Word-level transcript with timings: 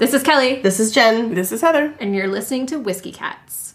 This 0.00 0.14
is 0.14 0.22
Kelly, 0.22 0.62
This 0.62 0.80
is 0.80 0.92
Jen. 0.92 1.34
This 1.34 1.52
is 1.52 1.60
Heather. 1.60 1.92
and 2.00 2.14
you're 2.16 2.26
listening 2.26 2.64
to 2.66 2.78
Whiskey 2.78 3.12
Cats. 3.12 3.74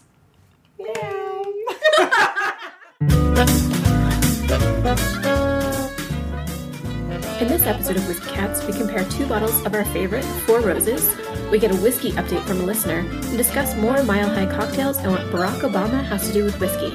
In 7.38 7.48
this 7.48 7.62
episode 7.62 7.96
of 7.96 8.08
Whiskey 8.08 8.30
Cats, 8.30 8.66
we 8.66 8.72
compare 8.72 9.04
two 9.04 9.24
bottles 9.26 9.64
of 9.64 9.74
our 9.74 9.84
favorite, 9.86 10.24
Four 10.46 10.60
Roses. 10.62 11.14
We 11.52 11.60
get 11.60 11.70
a 11.70 11.76
whiskey 11.76 12.10
update 12.12 12.42
from 12.44 12.60
a 12.60 12.64
listener 12.64 13.00
and 13.08 13.36
discuss 13.36 13.76
more 13.76 14.02
mile 14.02 14.28
high 14.28 14.46
cocktails 14.46 14.98
and 14.98 15.12
what 15.12 15.20
Barack 15.30 15.60
Obama 15.60 16.02
has 16.06 16.26
to 16.26 16.32
do 16.32 16.42
with 16.42 16.58
whiskey. 16.58 16.92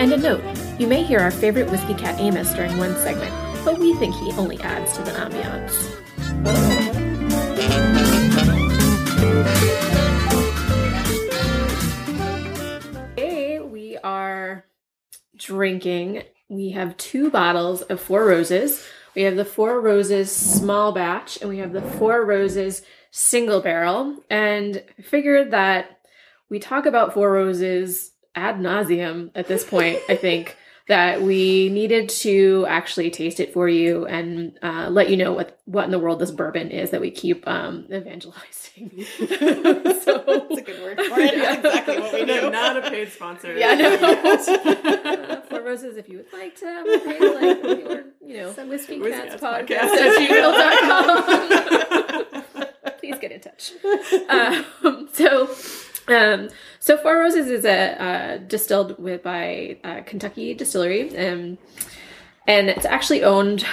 And 0.00 0.12
a 0.12 0.16
note 0.16 0.42
you 0.80 0.88
may 0.88 1.04
hear 1.04 1.20
our 1.20 1.30
favorite 1.30 1.70
Whiskey 1.70 1.94
Cat 1.94 2.18
Amos 2.18 2.52
during 2.54 2.76
one 2.78 2.96
segment, 2.96 3.32
but 3.64 3.78
we 3.78 3.94
think 3.94 4.12
he 4.16 4.32
only 4.32 4.58
adds 4.60 4.96
to 4.96 5.02
the 5.02 5.12
ambiance. 5.12 6.73
Today 13.16 13.58
we 13.60 13.96
are 14.04 14.66
drinking. 15.36 16.24
We 16.48 16.70
have 16.70 16.96
two 16.98 17.30
bottles 17.30 17.82
of 17.82 18.00
Four 18.00 18.26
Roses. 18.26 18.84
We 19.14 19.22
have 19.22 19.36
the 19.36 19.44
Four 19.44 19.80
Roses 19.80 20.30
small 20.30 20.92
batch 20.92 21.38
and 21.40 21.48
we 21.48 21.58
have 21.58 21.72
the 21.72 21.80
Four 21.80 22.26
Roses 22.26 22.82
single 23.10 23.60
barrel. 23.60 24.16
And 24.28 24.82
I 24.98 25.02
figured 25.02 25.52
that 25.52 26.00
we 26.50 26.58
talk 26.58 26.84
about 26.84 27.14
Four 27.14 27.32
Roses 27.32 28.10
ad 28.34 28.56
nauseum 28.56 29.30
at 29.34 29.48
this 29.48 29.64
point, 29.64 30.00
I 30.08 30.16
think. 30.16 30.56
That 30.86 31.22
we 31.22 31.70
needed 31.70 32.10
to 32.10 32.66
actually 32.68 33.10
taste 33.10 33.40
it 33.40 33.54
for 33.54 33.70
you 33.70 34.04
and 34.04 34.58
uh, 34.62 34.88
let 34.90 35.08
you 35.08 35.16
know 35.16 35.32
what 35.32 35.58
what 35.64 35.86
in 35.86 35.90
the 35.90 35.98
world 35.98 36.18
this 36.18 36.30
bourbon 36.30 36.70
is 36.70 36.90
that 36.90 37.00
we 37.00 37.10
keep 37.10 37.48
um, 37.48 37.86
evangelizing. 37.90 38.90
so, 39.16 39.24
That's 39.24 40.58
a 40.58 40.62
good 40.62 40.82
word 40.82 40.98
for 41.00 41.18
it. 41.20 41.34
That's 41.36 41.64
exactly 41.64 42.00
what 42.00 42.12
we 42.12 42.24
No, 42.26 42.40
do. 42.42 42.50
not 42.50 42.76
a 42.76 42.82
paid 42.90 43.10
sponsor. 43.10 43.56
yeah, 43.56 43.74
no. 43.74 45.42
Four 45.48 45.62
Roses, 45.62 45.96
if 45.96 46.06
you 46.06 46.18
would 46.18 46.30
like 46.38 46.54
to 46.56 46.66
have 46.66 46.86
a 46.86 46.90
like 46.90 47.80
your, 47.80 48.04
you 48.26 48.36
know, 48.36 48.52
whiskey 48.66 48.98
Whiskey 49.00 49.10
cats 49.10 49.40
Cats 49.40 49.42
podcast 49.42 49.88
podcast. 49.88 50.18
at 50.18 50.18
gmail.com. 51.72 52.94
Please 52.98 53.16
get 53.20 53.32
in 53.32 53.40
touch. 53.40 53.72
Um, 54.28 55.08
so, 55.12 55.48
um, 56.08 56.48
so 56.78 56.96
Four 56.96 57.18
Roses 57.18 57.48
is 57.48 57.64
a 57.64 58.02
uh, 58.02 58.36
distilled 58.38 58.98
with 58.98 59.22
by 59.22 59.78
uh, 59.84 60.02
Kentucky 60.04 60.54
Distillery, 60.54 61.16
um, 61.16 61.58
and 62.46 62.68
it's 62.68 62.84
actually 62.84 63.24
owned 63.24 63.64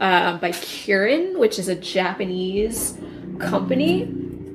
uh, 0.00 0.38
by 0.38 0.50
Kirin, 0.50 1.38
which 1.38 1.58
is 1.58 1.68
a 1.68 1.74
Japanese 1.74 2.96
company. 3.38 4.04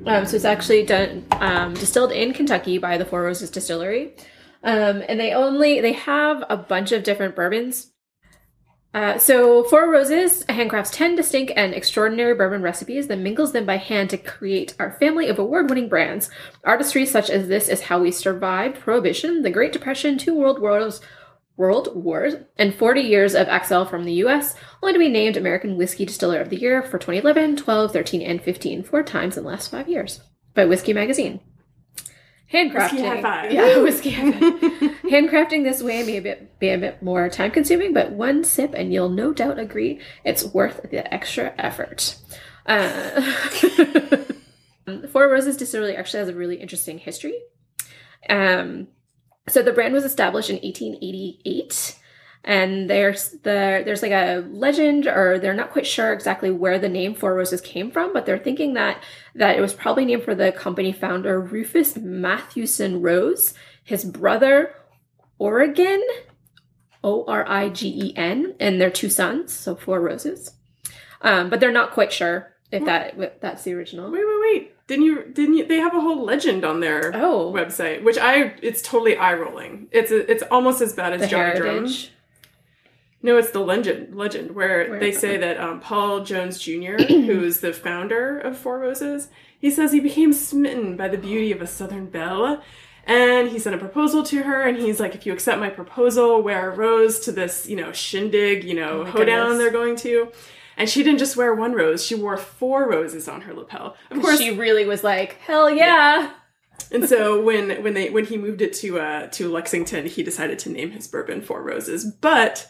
Um, 0.06 0.24
so 0.24 0.36
it's 0.36 0.44
actually 0.44 0.84
done 0.84 1.26
um, 1.32 1.74
distilled 1.74 2.12
in 2.12 2.32
Kentucky 2.32 2.78
by 2.78 2.96
the 2.96 3.04
Four 3.04 3.22
Roses 3.22 3.50
Distillery, 3.50 4.14
um, 4.62 5.02
and 5.08 5.18
they 5.20 5.32
only 5.32 5.80
they 5.80 5.92
have 5.92 6.44
a 6.48 6.56
bunch 6.56 6.92
of 6.92 7.02
different 7.02 7.34
bourbons. 7.34 7.92
Uh, 8.96 9.18
so 9.18 9.62
Four 9.64 9.90
Roses 9.90 10.42
handcrafts 10.44 10.90
ten 10.90 11.16
distinct 11.16 11.52
and 11.54 11.74
extraordinary 11.74 12.34
bourbon 12.34 12.62
recipes, 12.62 13.08
then 13.08 13.22
mingles 13.22 13.52
them 13.52 13.66
by 13.66 13.76
hand 13.76 14.08
to 14.08 14.16
create 14.16 14.74
our 14.78 14.92
family 14.92 15.28
of 15.28 15.38
award-winning 15.38 15.90
brands. 15.90 16.30
Artistry 16.64 17.04
such 17.04 17.28
as 17.28 17.46
this 17.46 17.68
is 17.68 17.82
how 17.82 18.00
we 18.00 18.10
survived 18.10 18.80
Prohibition, 18.80 19.42
the 19.42 19.50
Great 19.50 19.74
Depression, 19.74 20.16
two 20.16 20.34
World 20.34 20.62
Wars, 20.62 21.02
World 21.58 21.90
Wars, 21.94 22.36
and 22.56 22.74
40 22.74 23.02
years 23.02 23.34
of 23.34 23.48
exile 23.48 23.84
from 23.84 24.04
the 24.04 24.14
U.S., 24.14 24.54
only 24.82 24.94
to 24.94 24.98
be 24.98 25.10
named 25.10 25.36
American 25.36 25.76
Whiskey 25.76 26.06
Distiller 26.06 26.40
of 26.40 26.48
the 26.48 26.58
Year 26.58 26.80
for 26.80 26.98
2011, 26.98 27.56
12, 27.56 27.92
13, 27.92 28.22
and 28.22 28.40
15, 28.40 28.82
four 28.82 29.02
times 29.02 29.36
in 29.36 29.44
the 29.44 29.50
last 29.50 29.70
five 29.70 29.90
years 29.90 30.22
by 30.54 30.64
Whiskey 30.64 30.94
Magazine. 30.94 31.40
Handcrafting. 32.52 32.74
Whiskey 32.74 33.02
high 33.02 33.22
five. 33.22 33.52
Yeah, 33.52 33.78
whiskey. 33.82 34.12
Handcrafting 34.12 35.64
this 35.64 35.82
way 35.82 36.04
may 36.04 36.18
a 36.18 36.22
bit, 36.22 36.58
be 36.60 36.68
a 36.68 36.78
bit 36.78 37.02
more 37.02 37.28
time 37.28 37.50
consuming, 37.50 37.92
but 37.92 38.12
one 38.12 38.44
sip 38.44 38.72
and 38.74 38.92
you'll 38.92 39.08
no 39.08 39.32
doubt 39.32 39.58
agree 39.58 40.00
it's 40.24 40.44
worth 40.44 40.88
the 40.90 41.12
extra 41.12 41.52
effort. 41.58 42.16
Uh, 42.64 43.20
Four 45.10 45.28
Roses 45.28 45.56
Distillery 45.56 45.96
actually 45.96 46.20
has 46.20 46.28
a 46.28 46.34
really 46.34 46.56
interesting 46.56 46.98
history. 46.98 47.36
Um, 48.28 48.88
so 49.48 49.62
the 49.62 49.72
brand 49.72 49.94
was 49.94 50.04
established 50.04 50.50
in 50.50 50.56
1888 50.56 51.96
and 52.46 52.88
there's 52.88 53.30
the 53.42 53.82
there's 53.84 54.02
like 54.02 54.12
a 54.12 54.44
legend 54.50 55.06
or 55.08 55.38
they're 55.38 55.52
not 55.52 55.72
quite 55.72 55.86
sure 55.86 56.12
exactly 56.12 56.50
where 56.50 56.78
the 56.78 56.88
name 56.88 57.14
Four 57.14 57.34
Roses 57.34 57.60
came 57.60 57.90
from, 57.90 58.12
but 58.12 58.24
they're 58.24 58.38
thinking 58.38 58.74
that 58.74 59.02
that 59.34 59.58
it 59.58 59.60
was 59.60 59.74
probably 59.74 60.04
named 60.04 60.22
for 60.22 60.34
the 60.34 60.52
company 60.52 60.92
founder 60.92 61.40
Rufus 61.40 61.96
Mathewson 61.96 63.02
Rose, 63.02 63.52
his 63.82 64.04
brother 64.04 64.74
Origen, 65.38 66.02
O 67.04 67.24
R 67.26 67.44
I 67.48 67.68
G 67.68 67.88
E 67.88 68.16
N, 68.16 68.54
and 68.60 68.80
their 68.80 68.90
two 68.90 69.08
sons, 69.10 69.52
so 69.52 69.74
Four 69.74 70.00
Roses. 70.00 70.52
Um, 71.22 71.50
but 71.50 71.60
they're 71.60 71.72
not 71.72 71.90
quite 71.92 72.12
sure 72.12 72.52
if 72.70 72.84
that 72.84 73.40
that's 73.40 73.64
the 73.64 73.74
original. 73.74 74.10
Wait, 74.10 74.22
wait, 74.24 74.40
wait. 74.40 74.72
Didn't 74.86 75.04
you? 75.04 75.24
Didn't 75.32 75.56
you? 75.56 75.66
They 75.66 75.78
have 75.78 75.94
a 75.94 76.00
whole 76.00 76.24
legend 76.24 76.64
on 76.64 76.80
their 76.80 77.10
Oh. 77.14 77.52
website, 77.52 78.04
which 78.04 78.18
I 78.18 78.54
it's 78.62 78.82
totally 78.82 79.16
eye 79.16 79.34
rolling. 79.34 79.88
It's 79.90 80.10
it's 80.12 80.42
almost 80.50 80.80
as 80.80 80.92
bad 80.92 81.12
as 81.12 81.22
The 81.22 81.26
Johnny 81.26 81.56
Drum. 81.58 81.86
No, 83.26 83.36
it's 83.38 83.50
the 83.50 83.58
legend. 83.58 84.14
Legend 84.14 84.52
where, 84.52 84.88
Where 84.88 85.00
they 85.00 85.10
say 85.10 85.36
that 85.36 85.58
um, 85.58 85.80
Paul 85.80 86.22
Jones 86.22 86.60
Jr., 86.60 86.94
who's 87.08 87.58
the 87.58 87.72
founder 87.72 88.38
of 88.38 88.56
Four 88.56 88.78
Roses, 88.78 89.30
he 89.58 89.68
says 89.68 89.90
he 89.90 89.98
became 89.98 90.32
smitten 90.32 90.96
by 90.96 91.08
the 91.08 91.18
beauty 91.18 91.50
of 91.50 91.60
a 91.60 91.66
Southern 91.66 92.06
belle. 92.06 92.62
And 93.04 93.48
he 93.48 93.58
sent 93.58 93.74
a 93.74 93.78
proposal 93.78 94.22
to 94.26 94.44
her, 94.44 94.62
and 94.62 94.76
he's 94.78 95.00
like, 95.00 95.16
"If 95.16 95.26
you 95.26 95.32
accept 95.32 95.58
my 95.58 95.70
proposal, 95.70 96.40
wear 96.40 96.70
a 96.70 96.74
rose 96.76 97.18
to 97.20 97.32
this, 97.32 97.68
you 97.68 97.74
know, 97.74 97.90
shindig, 97.90 98.62
you 98.62 98.74
know, 98.74 99.00
Oh 99.00 99.04
hoedown 99.04 99.48
goodness. 99.48 99.58
they're 99.58 99.70
going 99.72 99.96
to." 99.96 100.30
And 100.76 100.88
she 100.88 101.02
didn't 101.02 101.18
just 101.18 101.36
wear 101.36 101.52
one 101.52 101.72
rose; 101.72 102.06
she 102.06 102.14
wore 102.14 102.36
four 102.36 102.88
roses 102.88 103.26
on 103.26 103.40
her 103.40 103.54
lapel. 103.54 103.96
Of 104.12 104.20
course, 104.22 104.38
she 104.38 104.52
really 104.52 104.84
was 104.86 105.02
like, 105.02 105.32
hell 105.40 105.68
yeah. 105.68 106.30
and 106.92 107.08
so 107.08 107.42
when 107.42 107.82
when 107.82 107.94
they 107.94 108.10
when 108.10 108.24
he 108.26 108.36
moved 108.38 108.62
it 108.62 108.72
to 108.74 109.00
uh 109.00 109.26
to 109.28 109.48
Lexington, 109.50 110.06
he 110.06 110.22
decided 110.22 110.60
to 110.60 110.70
name 110.70 110.92
his 110.92 111.08
bourbon 111.08 111.42
Four 111.42 111.62
Roses. 111.62 112.04
But 112.20 112.68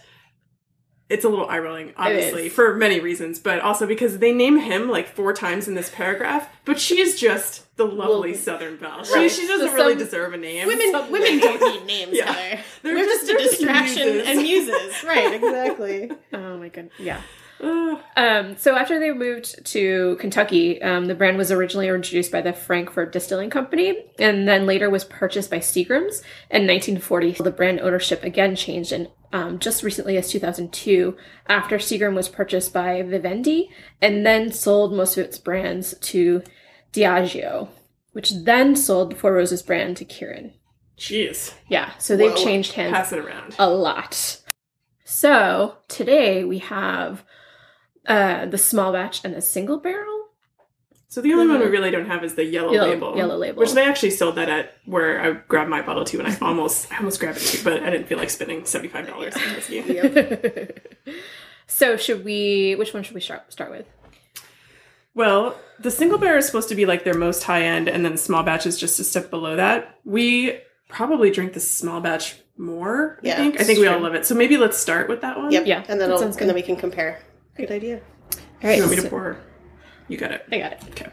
it's 1.08 1.24
a 1.24 1.28
little 1.28 1.48
eye 1.48 1.58
rolling, 1.60 1.92
obviously, 1.96 2.48
for 2.48 2.74
many 2.74 2.98
reasons, 3.00 3.38
but 3.38 3.60
also 3.60 3.86
because 3.86 4.18
they 4.18 4.32
name 4.32 4.58
him 4.58 4.88
like 4.88 5.06
four 5.08 5.32
times 5.32 5.68
in 5.68 5.74
this 5.74 5.88
paragraph. 5.88 6.48
But 6.64 6.80
she's 6.80 7.18
just 7.20 7.62
the 7.76 7.84
lovely 7.84 8.32
Well, 8.32 8.40
Southern 8.40 8.76
belle. 8.76 8.98
right. 8.98 9.30
She, 9.30 9.42
she 9.42 9.46
doesn't 9.46 9.68
So 9.68 9.74
really 9.74 9.94
deserve 9.94 10.32
a 10.34 10.36
name. 10.36 10.66
Women, 10.66 10.92
women 11.12 11.38
don't 11.38 11.60
need 11.60 11.86
names, 11.86 12.10
Yeah. 12.16 12.32
Heather. 12.32 12.62
They're 12.82 12.94
They're, 12.94 13.04
just- 13.04 13.26
just, 13.26 13.40
a 13.40 13.48
distraction 13.56 14.08
muses. 14.14 14.28
and 14.28 14.42
muses. 14.42 14.94
Right, 15.04 15.34
exactly. 15.34 16.10
Oh 16.32 16.56
my 16.58 16.68
goodness. 16.68 16.92
Yeah. 16.98 17.20
Um, 18.18 18.56
so 18.56 18.74
after 18.76 18.98
they 18.98 19.12
moved 19.12 19.64
to 19.66 20.16
Kentucky, 20.20 20.80
um, 20.82 21.06
the 21.06 21.14
brand 21.14 21.36
was 21.38 21.50
originally 21.52 21.88
introduced 21.88 22.32
by 22.32 22.40
the 22.40 22.52
Frankfort 22.52 23.12
Distilling 23.12 23.50
Company, 23.50 24.04
and 24.18 24.46
then 24.48 24.64
later 24.66 24.88
was 24.90 25.04
purchased 25.04 25.50
by 25.50 25.58
Seagram's 25.58 26.20
in 26.50 26.66
1940. 26.66 27.32
The 27.32 27.50
brand 27.50 27.80
ownership 27.80 28.24
again 28.24 28.56
changed, 28.56 28.92
and 28.92 29.08
um, 29.32 29.58
just 29.58 29.82
recently 29.82 30.16
as 30.16 30.30
2002, 30.30 31.16
after 31.48 31.78
Seagram 31.78 32.14
was 32.14 32.28
purchased 32.28 32.72
by 32.72 33.02
Vivendi, 33.02 33.70
and 34.00 34.24
then 34.24 34.52
sold 34.52 34.94
most 34.94 35.16
of 35.16 35.24
its 35.24 35.38
brands 35.38 35.94
to 36.00 36.42
Diageo, 36.92 37.68
which 38.12 38.32
then 38.44 38.76
sold 38.76 39.12
the 39.12 39.16
Four 39.16 39.34
Roses 39.34 39.62
brand 39.62 39.96
to 39.98 40.04
Kirin. 40.04 40.52
Jeez. 40.98 41.52
Yeah, 41.68 41.92
so 41.98 42.16
they've 42.16 42.32
Whoa. 42.32 42.42
changed 42.44 42.72
hands 42.72 42.94
Pass 42.94 43.12
it 43.12 43.18
around. 43.18 43.54
a 43.58 43.68
lot. 43.68 44.40
So 45.04 45.76
today 45.88 46.42
we 46.44 46.58
have 46.58 47.22
uh, 48.06 48.46
the 48.46 48.58
small 48.58 48.92
batch 48.92 49.22
and 49.24 49.34
the 49.34 49.42
single 49.42 49.78
barrel. 49.78 50.15
So 51.08 51.20
the 51.20 51.32
only 51.32 51.46
one 51.46 51.58
we 51.58 51.64
mm-hmm. 51.64 51.72
really 51.72 51.90
don't 51.90 52.06
have 52.06 52.24
is 52.24 52.34
the 52.34 52.44
yellow, 52.44 52.72
Yellow- 52.72 52.90
label. 52.90 53.16
yellow 53.16 53.36
label. 53.36 53.60
Which 53.60 53.72
they 53.72 53.84
actually 53.84 54.10
sold 54.10 54.34
that 54.34 54.48
at 54.48 54.76
where 54.84 55.20
I 55.20 55.32
grabbed 55.32 55.70
my 55.70 55.80
bottle 55.82 56.04
too, 56.04 56.18
and 56.18 56.28
I 56.28 56.36
almost 56.40 56.92
I 56.92 56.98
almost 56.98 57.20
grabbed 57.20 57.38
it 57.38 57.42
too, 57.42 57.64
but 57.64 57.82
I 57.82 57.90
didn't 57.90 58.06
feel 58.08 58.18
like 58.18 58.30
spending 58.30 58.64
seventy 58.64 58.88
five 58.88 59.06
dollars 59.06 59.34
on 59.36 59.42
whiskey. 59.54 59.82
so 61.66 61.96
should 61.96 62.24
we? 62.24 62.74
Which 62.74 62.92
one 62.92 63.02
should 63.02 63.14
we 63.14 63.20
start 63.20 63.52
start 63.52 63.70
with? 63.70 63.86
Well, 65.14 65.58
the 65.78 65.90
single 65.90 66.18
bear 66.18 66.36
is 66.36 66.44
supposed 66.44 66.68
to 66.68 66.74
be 66.74 66.84
like 66.84 67.04
their 67.04 67.14
most 67.14 67.44
high 67.44 67.62
end, 67.62 67.88
and 67.88 68.04
then 68.04 68.16
small 68.16 68.42
batch 68.42 68.66
is 68.66 68.78
just 68.78 68.98
a 69.00 69.04
step 69.04 69.30
below 69.30 69.56
that. 69.56 69.98
We 70.04 70.58
probably 70.88 71.30
drink 71.30 71.52
the 71.54 71.60
small 71.60 72.00
batch 72.00 72.36
more. 72.58 73.18
I 73.22 73.26
Yeah, 73.28 73.36
think. 73.36 73.60
I 73.60 73.64
think 73.64 73.78
we 73.78 73.86
all 73.86 74.00
love 74.00 74.14
it. 74.14 74.26
So 74.26 74.34
maybe 74.34 74.56
let's 74.56 74.76
start 74.76 75.08
with 75.08 75.20
that 75.22 75.38
one. 75.38 75.50
Yep. 75.52 75.66
Yeah, 75.66 75.84
And 75.88 76.00
then, 76.00 76.10
I'll, 76.10 76.18
sounds 76.18 76.36
and 76.36 76.48
then 76.48 76.54
we 76.54 76.62
can 76.62 76.76
compare. 76.76 77.20
Good 77.56 77.70
idea. 77.70 78.00
All 78.32 78.40
right, 78.62 78.76
You 78.76 78.82
want 78.82 78.90
me 78.90 78.96
to 78.96 79.02
so- 79.02 79.08
pour? 79.10 79.36
You 80.08 80.16
got 80.16 80.32
it. 80.32 80.44
I 80.52 80.58
got 80.58 80.72
it. 80.72 80.82
Okay. 80.90 81.08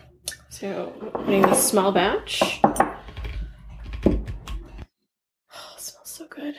So 0.50 0.94
putting 1.13 1.42
the 1.42 1.56
small 1.56 1.92
batch. 1.92 2.60
Oh, 2.63 2.80
it 4.06 5.81
smells 5.81 6.10
so 6.10 6.25
good. 6.28 6.56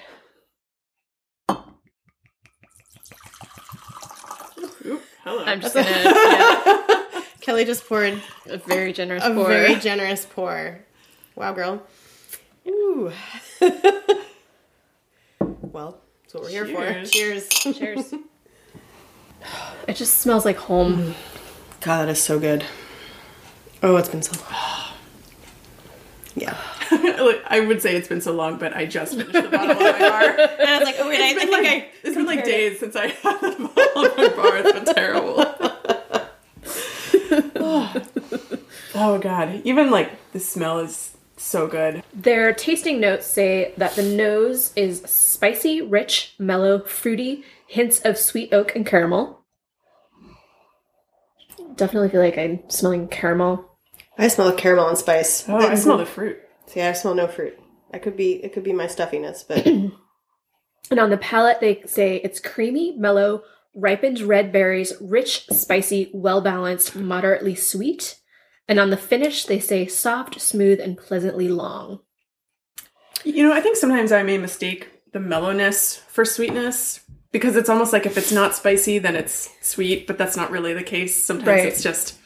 Oop, 4.87 5.03
hello. 5.23 5.45
I'm 5.45 5.61
just 5.61 5.75
gonna. 5.75 5.87
yeah. 5.89 7.23
Kelly 7.41 7.65
just 7.65 7.87
poured 7.87 8.21
A 8.47 8.57
very 8.59 8.93
generous 8.93 9.25
a 9.25 9.31
pour. 9.33 9.47
very 9.49 9.77
generous 9.77 10.27
pour. 10.27 10.81
Wow, 11.37 11.53
girl. 11.53 11.83
Ooh. 12.67 13.13
well, 15.61 16.01
that's 16.23 16.35
what 16.35 16.43
we're 16.45 16.49
here 16.51 16.67
for. 16.67 17.05
Cheers. 17.07 17.49
Cheers. 17.49 18.15
it 19.89 19.97
just 19.97 20.19
smells 20.19 20.45
like 20.45 20.57
home. 20.57 20.97
Mm. 20.97 21.15
God, 21.85 22.07
that 22.07 22.09
is 22.13 22.23
so 22.23 22.39
good. 22.39 22.65
Oh, 23.83 23.97
it's 23.97 24.09
been 24.09 24.23
so 24.23 24.41
long. 24.51 24.61
Yeah. 26.37 26.57
I 26.91 27.65
would 27.65 27.81
say 27.81 27.95
it's 27.95 28.09
been 28.09 28.21
so 28.21 28.33
long, 28.33 28.59
but 28.59 28.75
I 28.75 28.87
just 28.87 29.13
finished 29.13 29.33
the 29.35 29.43
bottle 29.43 29.71
of 29.71 29.79
my 29.79 29.99
bar. 30.01 30.23
And 30.59 30.69
I 30.69 30.79
was 30.79 30.85
like, 30.85 30.97
oh 30.99 31.09
wait, 31.09 31.21
I, 31.21 31.27
I 31.27 31.31
It's 31.31 31.39
been 31.39 31.49
think 31.49 31.65
like, 31.65 31.67
I. 31.73 31.89
it's 32.03 32.17
been 32.17 32.27
like 32.27 32.45
days 32.45 32.81
since 32.81 32.97
I 32.97 33.07
had 33.07 33.41
the 33.41 33.71
bottle 33.73 34.07
of 34.07 34.17
my 34.17 34.29
bar. 34.31 34.57
It's 34.57 34.73
been 34.73 34.95
terrible. 34.95 35.35
oh 38.97 39.19
god. 39.19 39.61
Even 39.65 39.93
like 39.93 40.11
the 40.33 40.41
smell 40.41 40.81
is 40.81 41.17
so 41.37 41.69
good. 41.69 42.03
Their 42.13 42.53
tasting 42.53 42.99
notes 42.99 43.27
say 43.29 43.73
that 43.77 43.95
the 43.95 44.03
nose 44.03 44.73
is 44.75 45.03
spicy, 45.03 45.83
rich, 45.83 46.35
mellow, 46.41 46.81
fruity, 46.81 47.45
hints 47.69 48.01
of 48.01 48.19
sweet 48.19 48.53
oak 48.53 48.75
and 48.75 48.85
caramel. 48.85 49.44
Definitely 51.76 52.11
feel 52.11 52.21
like 52.21 52.38
I'm 52.38 52.69
smelling 52.69 53.09
caramel. 53.09 53.71
I 54.17 54.29
smell 54.29 54.53
caramel 54.53 54.88
and 54.88 54.99
spice. 54.99 55.49
Oh, 55.49 55.56
I 55.56 55.75
smell 55.75 55.99
the 55.99 56.06
fruit. 56.06 56.38
See, 56.67 56.81
I 56.81 56.93
smell 56.93 57.15
no 57.15 57.26
fruit. 57.26 57.59
I 57.93 57.99
could 57.99 58.17
be. 58.17 58.32
It 58.44 58.53
could 58.53 58.65
be 58.65 58.73
my 58.73 58.87
stuffiness, 58.87 59.44
but 59.47 59.67
And 60.91 61.00
on 61.00 61.11
the 61.11 61.17
palate, 61.17 61.61
they 61.61 61.82
say 61.87 62.17
it's 62.17 62.41
creamy, 62.41 62.93
mellow, 62.97 63.43
ripened 63.75 64.21
red 64.21 64.53
berries, 64.53 64.93
rich, 65.00 65.47
spicy, 65.47 66.11
well 66.12 66.41
balanced, 66.41 66.94
moderately 66.94 67.55
sweet. 67.55 68.19
And 68.69 68.79
on 68.79 68.91
the 68.91 68.97
finish, 68.97 69.44
they 69.44 69.59
say 69.59 69.87
soft, 69.87 70.41
smooth, 70.41 70.81
and 70.81 70.97
pleasantly 70.97 71.49
long. 71.49 72.00
You 73.25 73.43
know, 73.43 73.55
I 73.55 73.61
think 73.61 73.77
sometimes 73.77 74.12
I 74.12 74.23
may 74.23 74.38
mistake 74.38 74.91
the 75.12 75.20
mellowness 75.20 75.97
for 76.09 76.25
sweetness 76.25 77.00
because 77.35 77.57
it's 77.57 77.69
almost 77.69 77.93
like 77.93 78.07
if 78.07 78.17
it's 78.17 78.31
not 78.31 78.55
spicy, 78.55 79.01
then 79.01 79.17
it's 79.17 79.51
sweet, 79.61 80.07
but 80.07 80.17
that's 80.17 80.37
not 80.37 80.53
really 80.53 80.73
the 80.73 80.85
case. 80.85 81.21
Sometimes 81.21 81.49
Right. 81.49 81.67
it's 81.67 81.83
just 81.83 82.17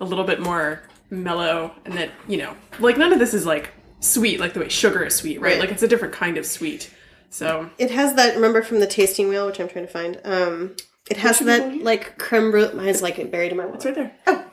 a 0.00 0.04
little 0.04 0.24
bit 0.24 0.40
more 0.40 0.82
mellow, 1.08 1.72
and 1.84 1.94
that, 1.96 2.10
you 2.26 2.36
know, 2.36 2.56
like 2.80 2.98
none 2.98 3.12
of 3.12 3.20
this 3.20 3.32
is 3.32 3.46
like 3.46 3.70
sweet, 4.00 4.40
like 4.40 4.52
the 4.54 4.58
way 4.60 4.68
sugar 4.68 5.04
is 5.04 5.14
sweet, 5.14 5.40
right? 5.40 5.52
Right. 5.52 5.60
Like 5.60 5.70
it's 5.70 5.84
a 5.84 5.88
different 5.88 6.12
kind 6.14 6.36
of 6.36 6.44
sweet. 6.44 6.90
So, 7.30 7.70
it 7.78 7.92
has 7.92 8.14
that. 8.14 8.34
Remember 8.34 8.60
from 8.60 8.80
the 8.80 8.88
tasting 8.88 9.28
wheel, 9.28 9.46
which 9.46 9.60
I'm 9.60 9.68
trying 9.68 9.86
to 9.86 9.92
find. 9.92 10.20
Um, 10.24 10.74
it 11.08 11.18
has 11.18 11.38
that 11.38 11.80
like 11.84 12.18
creme 12.18 12.50
brulee. 12.50 12.74
Mine's 12.74 13.02
like 13.02 13.30
buried 13.30 13.52
in 13.52 13.56
my 13.58 13.66
it's 13.72 13.84
right 13.84 13.94
there. 13.94 14.12
Oh, 14.26 14.44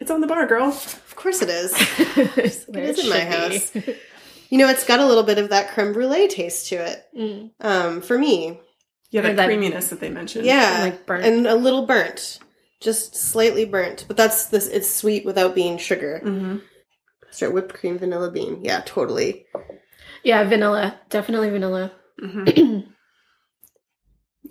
it's 0.00 0.10
on 0.10 0.20
the 0.20 0.26
bar, 0.26 0.46
girl. 0.46 0.68
Of 0.68 1.14
course 1.16 1.40
it 1.40 1.48
is. 1.48 1.72
it 1.98 2.66
It 2.68 2.76
is 2.76 2.98
in 2.98 3.08
my 3.08 3.20
house. 3.20 3.74
You 4.50 4.58
know, 4.58 4.68
it's 4.68 4.84
got 4.84 5.00
a 5.00 5.06
little 5.06 5.22
bit 5.22 5.38
of 5.38 5.48
that 5.48 5.70
creme 5.72 5.94
brulee 5.94 6.28
taste 6.28 6.68
to 6.68 6.74
it. 6.76 7.04
Mm. 7.18 7.50
Um, 7.60 8.02
for 8.02 8.18
me, 8.18 8.60
Yeah, 9.14 9.20
that, 9.22 9.36
that- 9.36 9.46
creaminess 9.46 9.88
that 9.88 10.00
they 10.00 10.10
mentioned. 10.10 10.44
yeah, 10.44 10.78
like 10.82 11.06
burnt. 11.06 11.24
and 11.24 11.46
a 11.46 11.54
little 11.54 11.86
burnt, 11.86 12.40
just 12.80 13.14
slightly 13.14 13.64
burnt. 13.64 14.04
But 14.08 14.16
that's 14.16 14.46
this. 14.46 14.66
It's 14.68 14.90
sweet 14.92 15.24
without 15.24 15.54
being 15.54 15.78
sugar. 15.78 16.18
hmm 16.18 16.56
Straight 17.30 17.52
whipped 17.52 17.74
cream, 17.74 17.98
vanilla 17.98 18.30
bean. 18.30 18.64
Yeah, 18.64 18.82
totally. 18.84 19.46
Yeah, 20.24 20.42
vanilla. 20.44 20.98
Definitely 21.10 21.50
vanilla. 21.50 21.92
hmm 22.18 22.44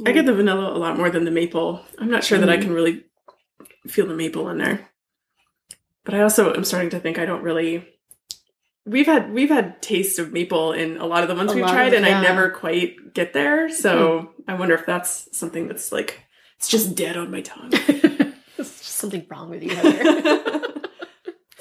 I 0.06 0.12
get 0.12 0.26
the 0.26 0.34
vanilla 0.34 0.76
a 0.76 0.80
lot 0.80 0.98
more 0.98 1.10
than 1.10 1.24
the 1.26 1.32
maple. 1.32 1.82
I'm 2.00 2.10
not 2.10 2.24
sure 2.24 2.38
that 2.40 2.50
I 2.50 2.58
can 2.58 2.74
really 2.74 3.04
feel 3.88 4.08
the 4.08 4.16
maple 4.16 4.50
in 4.50 4.58
there. 4.58 4.90
But 6.04 6.16
I 6.16 6.22
also 6.22 6.54
am 6.54 6.64
starting 6.64 6.90
to 6.92 7.00
think 7.00 7.20
I 7.20 7.26
don't 7.26 7.44
really 7.44 7.88
we've 8.86 9.06
had 9.06 9.34
we've 9.34 9.50
had 9.50 9.82
tastes 9.82 10.20
of 10.20 10.32
maple 10.32 10.74
in 10.74 10.98
a 10.98 11.06
lot 11.06 11.24
of 11.24 11.30
the 11.30 11.36
ones 11.36 11.52
A 11.52 11.56
we've 11.56 11.66
tried 11.66 11.88
of- 11.88 11.94
and 11.94 12.06
yeah. 12.06 12.20
I 12.20 12.22
never 12.22 12.50
quite 12.50 13.14
get 13.14 13.34
there. 13.34 13.70
So 13.70 14.20
hmm. 14.20 14.52
I 14.52 14.56
wonder 14.56 14.76
if 14.76 14.86
that's 14.86 15.36
something 15.38 15.68
that's 15.68 15.92
like 15.92 16.24
it's 16.58 16.70
just 16.70 16.96
dead 16.96 17.18
on 17.18 17.32
my 17.32 17.42
tongue. 17.42 17.70
There's 17.88 18.78
just 18.78 18.84
something 18.84 19.26
wrong 19.30 19.50
with 19.50 19.64
you, 19.64 19.76
Heather. 19.76 20.62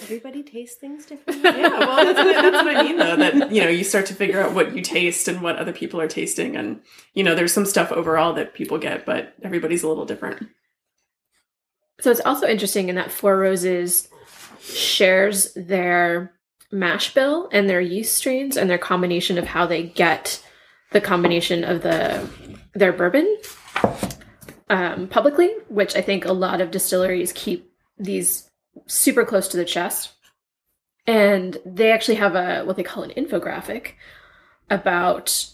Everybody 0.00 0.42
tastes 0.42 0.78
things 0.78 1.06
differently. 1.06 1.48
yeah, 1.48 1.78
well, 1.78 2.04
that's 2.04 2.18
what, 2.18 2.42
that's 2.42 2.64
what 2.64 2.76
I 2.76 2.82
mean, 2.82 2.98
though. 2.98 3.16
That 3.16 3.52
you 3.52 3.62
know, 3.62 3.68
you 3.68 3.84
start 3.84 4.06
to 4.06 4.14
figure 4.14 4.42
out 4.42 4.52
what 4.52 4.74
you 4.74 4.82
taste 4.82 5.26
and 5.28 5.40
what 5.40 5.56
other 5.56 5.72
people 5.72 6.00
are 6.00 6.08
tasting, 6.08 6.56
and 6.56 6.80
you 7.14 7.24
know, 7.24 7.34
there's 7.34 7.52
some 7.52 7.64
stuff 7.64 7.92
overall 7.92 8.34
that 8.34 8.52
people 8.52 8.78
get, 8.78 9.06
but 9.06 9.34
everybody's 9.42 9.82
a 9.84 9.88
little 9.88 10.04
different. 10.04 10.48
So 12.00 12.10
it's 12.10 12.20
also 12.20 12.46
interesting 12.46 12.88
in 12.88 12.96
that 12.96 13.12
Four 13.12 13.38
Roses 13.38 14.08
shares 14.60 15.54
their 15.54 16.32
mash 16.72 17.14
bill 17.14 17.48
and 17.52 17.68
their 17.68 17.80
yeast 17.80 18.16
strains 18.16 18.56
and 18.56 18.68
their 18.68 18.78
combination 18.78 19.38
of 19.38 19.46
how 19.46 19.66
they 19.66 19.82
get 19.82 20.42
the 20.90 21.00
combination 21.00 21.64
of 21.64 21.82
the 21.82 22.28
their 22.74 22.92
bourbon 22.92 23.36
um, 24.70 25.06
publicly, 25.08 25.50
which 25.68 25.94
I 25.94 26.00
think 26.00 26.24
a 26.24 26.32
lot 26.32 26.60
of 26.60 26.70
distilleries 26.70 27.32
keep 27.32 27.70
these 27.98 28.50
super 28.86 29.24
close 29.24 29.48
to 29.48 29.56
the 29.56 29.64
chest. 29.64 30.12
And 31.06 31.58
they 31.66 31.92
actually 31.92 32.14
have 32.14 32.34
a 32.34 32.64
what 32.64 32.76
they 32.76 32.82
call 32.82 33.02
an 33.02 33.10
infographic 33.10 33.92
about 34.70 35.46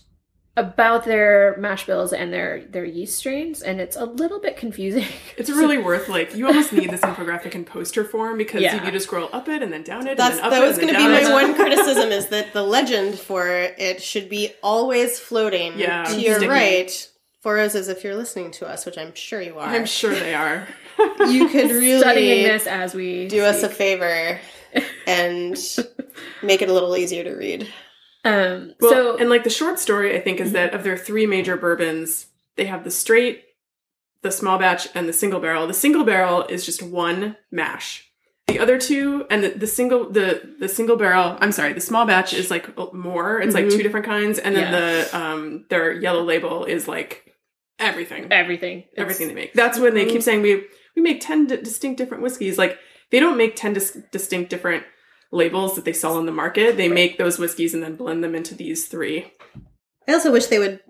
about 0.59 1.05
their 1.05 1.57
mash 1.59 1.87
bills 1.87 2.13
and 2.13 2.33
their 2.33 2.63
their 2.65 2.85
yeast 2.85 3.17
strains, 3.17 3.63
and 3.63 3.81
it's 3.81 3.97
a 3.97 4.05
little 4.05 4.41
bit 4.41 4.57
confusing. 4.57 5.07
It's 5.39 5.51
really 5.51 5.79
worth 5.79 6.09
like 6.09 6.35
you 6.35 6.47
almost 6.49 6.73
need 6.73 6.91
this 6.91 7.01
infographic 7.01 7.55
in 7.55 7.65
poster 7.65 8.03
form 8.05 8.37
because 8.39 8.61
Yeah. 8.61 8.77
if 8.77 8.85
you 8.85 8.91
just 8.91 9.07
scroll 9.07 9.29
up 9.33 9.49
it 9.49 9.63
and 9.63 9.73
then 9.73 9.83
down 9.85 10.07
it 10.09 10.17
That's 10.17 10.37
and 10.37 10.39
then 10.39 10.45
up 10.47 10.51
that 10.51 10.67
was 10.67 10.77
going 10.77 10.89
to 10.93 10.99
be 10.99 11.05
my 11.09 11.21
it. 11.23 11.33
one 11.33 11.55
criticism 11.61 12.11
is 12.11 12.27
that 12.29 12.53
the 12.53 12.63
legend 12.63 13.19
for 13.19 13.47
it 13.49 14.03
should 14.03 14.29
be 14.29 14.53
always 14.63 15.19
floating 15.21 15.79
Yeah, 15.79 16.05
to 16.05 16.21
your 16.21 16.35
sticky. 16.37 16.49
right. 16.51 17.09
Four 17.41 17.55
Roses, 17.55 17.87
if 17.89 18.03
you're 18.03 18.17
listening 18.17 18.51
to 18.53 18.67
us, 18.67 18.85
which 18.85 18.99
I'm 18.99 19.15
sure 19.15 19.41
you 19.41 19.59
are, 19.59 19.69
I'm 19.69 19.87
sure 19.87 20.13
they 20.13 20.35
are. 20.35 20.67
you 21.29 21.49
could 21.49 21.71
really 21.71 22.01
studying 22.01 22.43
this 22.49 22.67
as 22.67 22.95
we 22.95 23.29
do 23.29 23.45
us 23.45 23.63
a 23.63 23.69
favor 23.69 24.41
and 25.07 25.57
make 26.43 26.63
it 26.63 26.69
a 26.69 26.73
little 26.73 26.97
easier 26.97 27.23
to 27.23 27.35
read. 27.35 27.69
Um, 28.25 28.75
Well, 28.81 28.91
so 28.91 29.17
and 29.17 29.31
like 29.31 29.45
the 29.45 29.51
short 29.51 29.79
story, 29.79 30.17
I 30.17 30.21
think, 30.21 30.41
is 30.41 30.53
that 30.53 30.75
of 30.75 30.85
their 30.85 30.97
three 30.97 31.27
major 31.27 31.57
bourbons, 31.57 32.27
they 32.57 32.67
have 32.67 32.85
the 32.85 32.91
straight, 32.91 33.45
the 34.23 34.31
small 34.33 34.59
batch, 34.59 34.89
and 34.95 35.09
the 35.09 35.13
single 35.13 35.41
barrel. 35.41 35.67
The 35.67 35.75
single 35.75 36.05
barrel 36.05 36.45
is 36.45 36.67
just 36.67 36.83
one 36.83 37.37
mash. 37.51 38.05
The 38.49 38.59
other 38.59 38.79
two, 38.79 39.27
and 39.31 39.45
the, 39.45 39.51
the 39.51 39.67
single 39.67 40.11
the 40.11 40.55
the 40.59 40.69
single 40.69 40.97
barrel, 40.97 41.37
I'm 41.41 41.53
sorry, 41.53 41.75
the 41.75 41.81
small 41.81 42.07
batch 42.07 42.33
is 42.33 42.51
like 42.51 42.67
more. 42.95 43.41
It's 43.41 43.55
like 43.55 43.67
Mhm. 43.67 43.73
two 43.73 43.83
different 43.83 44.07
kinds, 44.07 44.39
and 44.39 44.57
then 44.57 44.73
Yeah. 44.73 44.81
the 44.81 45.17
um 45.19 45.65
their 45.69 45.93
yellow 45.93 46.23
label 46.25 46.65
is 46.65 46.89
like 46.89 47.25
everything, 47.79 48.27
everything, 48.33 48.79
It's- 48.79 48.95
everything 48.97 49.29
they 49.29 49.35
make. 49.35 49.53
That's 49.53 49.79
when 49.79 49.95
they 49.95 50.07
keep 50.07 50.23
saying 50.23 50.43
we 50.43 50.65
we 50.97 51.03
make 51.03 51.21
ten 51.21 51.47
di- 51.47 51.59
distinct 51.59 51.99
different 51.99 52.23
whiskeys. 52.23 52.57
Like 52.59 52.79
they 53.11 53.21
don't 53.21 53.37
make 53.37 53.55
ten 53.55 53.75
dis- 53.75 53.99
distinct 54.13 54.49
different 54.51 54.83
labels 55.31 55.75
that 55.75 55.85
they 55.85 55.93
sell 55.93 56.17
on 56.17 56.27
the 56.27 56.33
market. 56.33 56.77
They 56.77 56.89
make 56.89 57.19
those 57.19 57.39
whiskeys 57.39 57.75
and 57.75 57.83
then 57.83 57.97
blend 57.97 58.25
them 58.25 58.35
into 58.35 58.55
these 58.55 58.87
three. 58.89 59.33
I 60.09 60.15
also 60.15 60.33
wish 60.33 60.47
they 60.47 60.59
would 60.59 60.81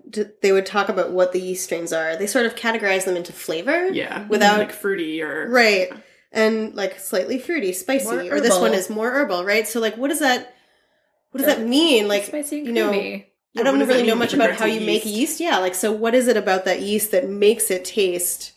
they 0.41 0.51
would 0.51 0.65
talk 0.65 0.87
about 0.87 1.11
what 1.11 1.33
the 1.33 1.41
yeast 1.41 1.65
strains 1.65 1.91
are. 1.91 2.15
They 2.15 2.27
sort 2.27 2.45
of 2.45 2.55
categorize 2.55 3.03
them 3.05 3.17
into 3.17 3.33
flavor, 3.33 3.87
Yeah, 3.89 4.25
Without- 4.27 4.59
like 4.59 4.71
fruity 4.71 5.21
or 5.21 5.49
right? 5.49 5.91
And 6.31 6.75
like 6.75 6.99
slightly 6.99 7.39
fruity, 7.39 7.73
spicy, 7.73 8.05
More 8.05 8.35
or 8.35 8.39
this 8.41 8.57
one 8.57 8.73
is 8.73 8.89
more 8.89 9.11
herbal, 9.11 9.43
right? 9.43 9.67
So 9.67 9.79
like, 9.79 9.97
what 9.97 10.09
does 10.09 10.19
that 10.19 10.53
what 11.31 11.39
does 11.39 11.47
that 11.47 11.67
mean? 11.67 12.07
Like, 12.07 12.23
spicy 12.23 12.59
and 12.59 12.67
you 12.67 12.73
know, 12.73 12.89
creamy. 12.89 13.27
I 13.57 13.63
don't 13.63 13.79
really 13.79 14.05
know 14.07 14.15
much 14.15 14.33
about 14.33 14.51
how 14.51 14.65
to 14.65 14.71
you 14.71 14.79
make 14.79 15.05
yeast? 15.05 15.17
yeast. 15.17 15.39
Yeah, 15.39 15.57
like 15.57 15.75
so, 15.75 15.91
what 15.91 16.15
is 16.15 16.27
it 16.27 16.37
about 16.37 16.65
that 16.65 16.81
yeast 16.81 17.11
that 17.11 17.27
makes 17.29 17.69
it 17.69 17.83
taste 17.85 18.53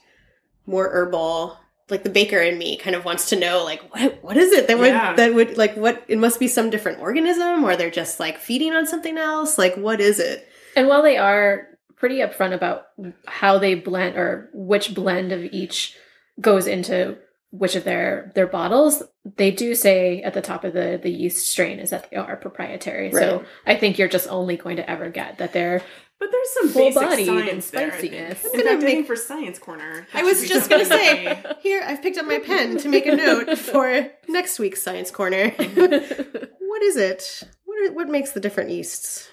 more 0.66 0.88
herbal? 0.90 1.58
Like 1.92 2.02
the 2.02 2.10
baker 2.10 2.38
in 2.38 2.58
me 2.58 2.76
kind 2.76 2.96
of 2.96 3.04
wants 3.04 3.28
to 3.28 3.38
know, 3.38 3.62
like 3.64 3.82
what 3.94 4.18
what 4.24 4.36
is 4.36 4.50
it 4.50 4.66
that 4.66 4.78
would 4.78 4.88
Yeah. 4.88 5.14
that 5.14 5.34
would 5.34 5.56
like 5.56 5.76
what 5.76 6.02
it 6.08 6.18
must 6.18 6.40
be 6.40 6.48
some 6.48 6.70
different 6.70 6.98
organism, 7.00 7.62
or 7.62 7.76
they're 7.76 7.90
just 7.90 8.18
like 8.18 8.38
feeding 8.38 8.72
on 8.72 8.86
something 8.86 9.16
else. 9.18 9.58
Like 9.58 9.76
what 9.76 10.00
is 10.00 10.18
it? 10.18 10.48
And 10.74 10.88
while 10.88 11.02
they 11.02 11.18
are 11.18 11.68
pretty 11.96 12.16
upfront 12.18 12.52
about 12.54 12.86
how 13.26 13.58
they 13.58 13.76
blend 13.76 14.16
or 14.16 14.50
which 14.52 14.92
blend 14.94 15.30
of 15.30 15.44
each 15.44 15.96
goes 16.40 16.66
into 16.66 17.16
which 17.50 17.76
of 17.76 17.84
their 17.84 18.32
their 18.34 18.46
bottles, 18.46 19.02
they 19.36 19.50
do 19.50 19.74
say 19.74 20.22
at 20.22 20.32
the 20.32 20.40
top 20.40 20.64
of 20.64 20.72
the 20.72 20.98
the 21.00 21.10
yeast 21.10 21.46
strain 21.46 21.78
is 21.78 21.90
that 21.90 22.10
they 22.10 22.16
are 22.16 22.36
proprietary. 22.36 23.12
So 23.12 23.44
I 23.66 23.76
think 23.76 23.98
you're 23.98 24.08
just 24.08 24.26
only 24.28 24.56
going 24.56 24.76
to 24.76 24.90
ever 24.90 25.10
get 25.10 25.38
that 25.38 25.52
they're 25.52 25.82
But 26.22 26.30
there's 26.30 26.50
some 26.50 26.68
Full-bodied 26.68 27.26
basic 27.26 27.52
and 27.52 27.64
science 27.64 27.70
there. 27.70 27.88
I 27.88 27.90
think. 27.96 28.12
spiciness. 28.12 28.44
In 28.44 28.60
I'm 28.60 28.64
gonna 28.66 28.70
I 28.70 28.74
make- 28.76 28.84
think 28.86 29.06
for 29.08 29.16
science 29.16 29.58
corner, 29.58 30.06
I 30.14 30.22
was 30.22 30.46
just 30.46 30.70
gonna 30.70 30.84
say 30.84 31.36
here. 31.62 31.82
I've 31.84 32.00
picked 32.00 32.16
up 32.16 32.26
my 32.26 32.38
pen 32.38 32.78
to 32.78 32.88
make 32.88 33.06
a 33.06 33.16
note 33.16 33.58
for 33.72 34.08
next 34.28 34.60
week's 34.60 34.80
science 34.80 35.10
corner. 35.10 35.48
what 35.50 36.82
is 36.82 36.96
it? 36.96 37.42
What 37.64 37.88
are, 37.88 37.92
what 37.92 38.08
makes 38.08 38.30
the 38.30 38.38
different 38.38 38.70
yeasts? 38.70 39.30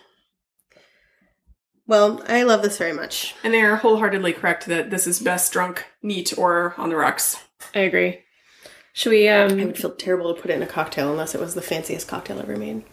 Well, 1.86 2.24
I 2.28 2.42
love 2.42 2.64
this 2.64 2.80
very 2.80 2.94
much. 2.94 3.36
and 3.44 3.54
they 3.54 3.62
are 3.62 3.76
wholeheartedly 3.76 4.34
correct 4.34 4.66
that 4.66 4.90
this 4.90 5.06
is 5.06 5.20
best 5.20 5.54
drunk 5.54 5.86
neat 6.02 6.36
or 6.40 6.74
on 6.78 6.90
the 6.90 6.96
rocks. 6.96 7.38
I 7.76 7.82
agree. 7.82 8.24
Should 8.94 9.12
we? 9.12 9.30
um 9.30 9.60
I 9.60 9.66
would 9.66 9.78
feel 9.78 9.92
terrible 9.96 10.34
to 10.34 10.42
put 10.42 10.50
it 10.50 10.56
in 10.56 10.64
a 10.64 10.68
cocktail 10.68 11.12
unless 11.12 11.36
it 11.36 11.40
was 11.40 11.54
the 11.54 11.62
fanciest 11.62 12.08
cocktail 12.08 12.40
ever 12.40 12.56
made. 12.58 12.84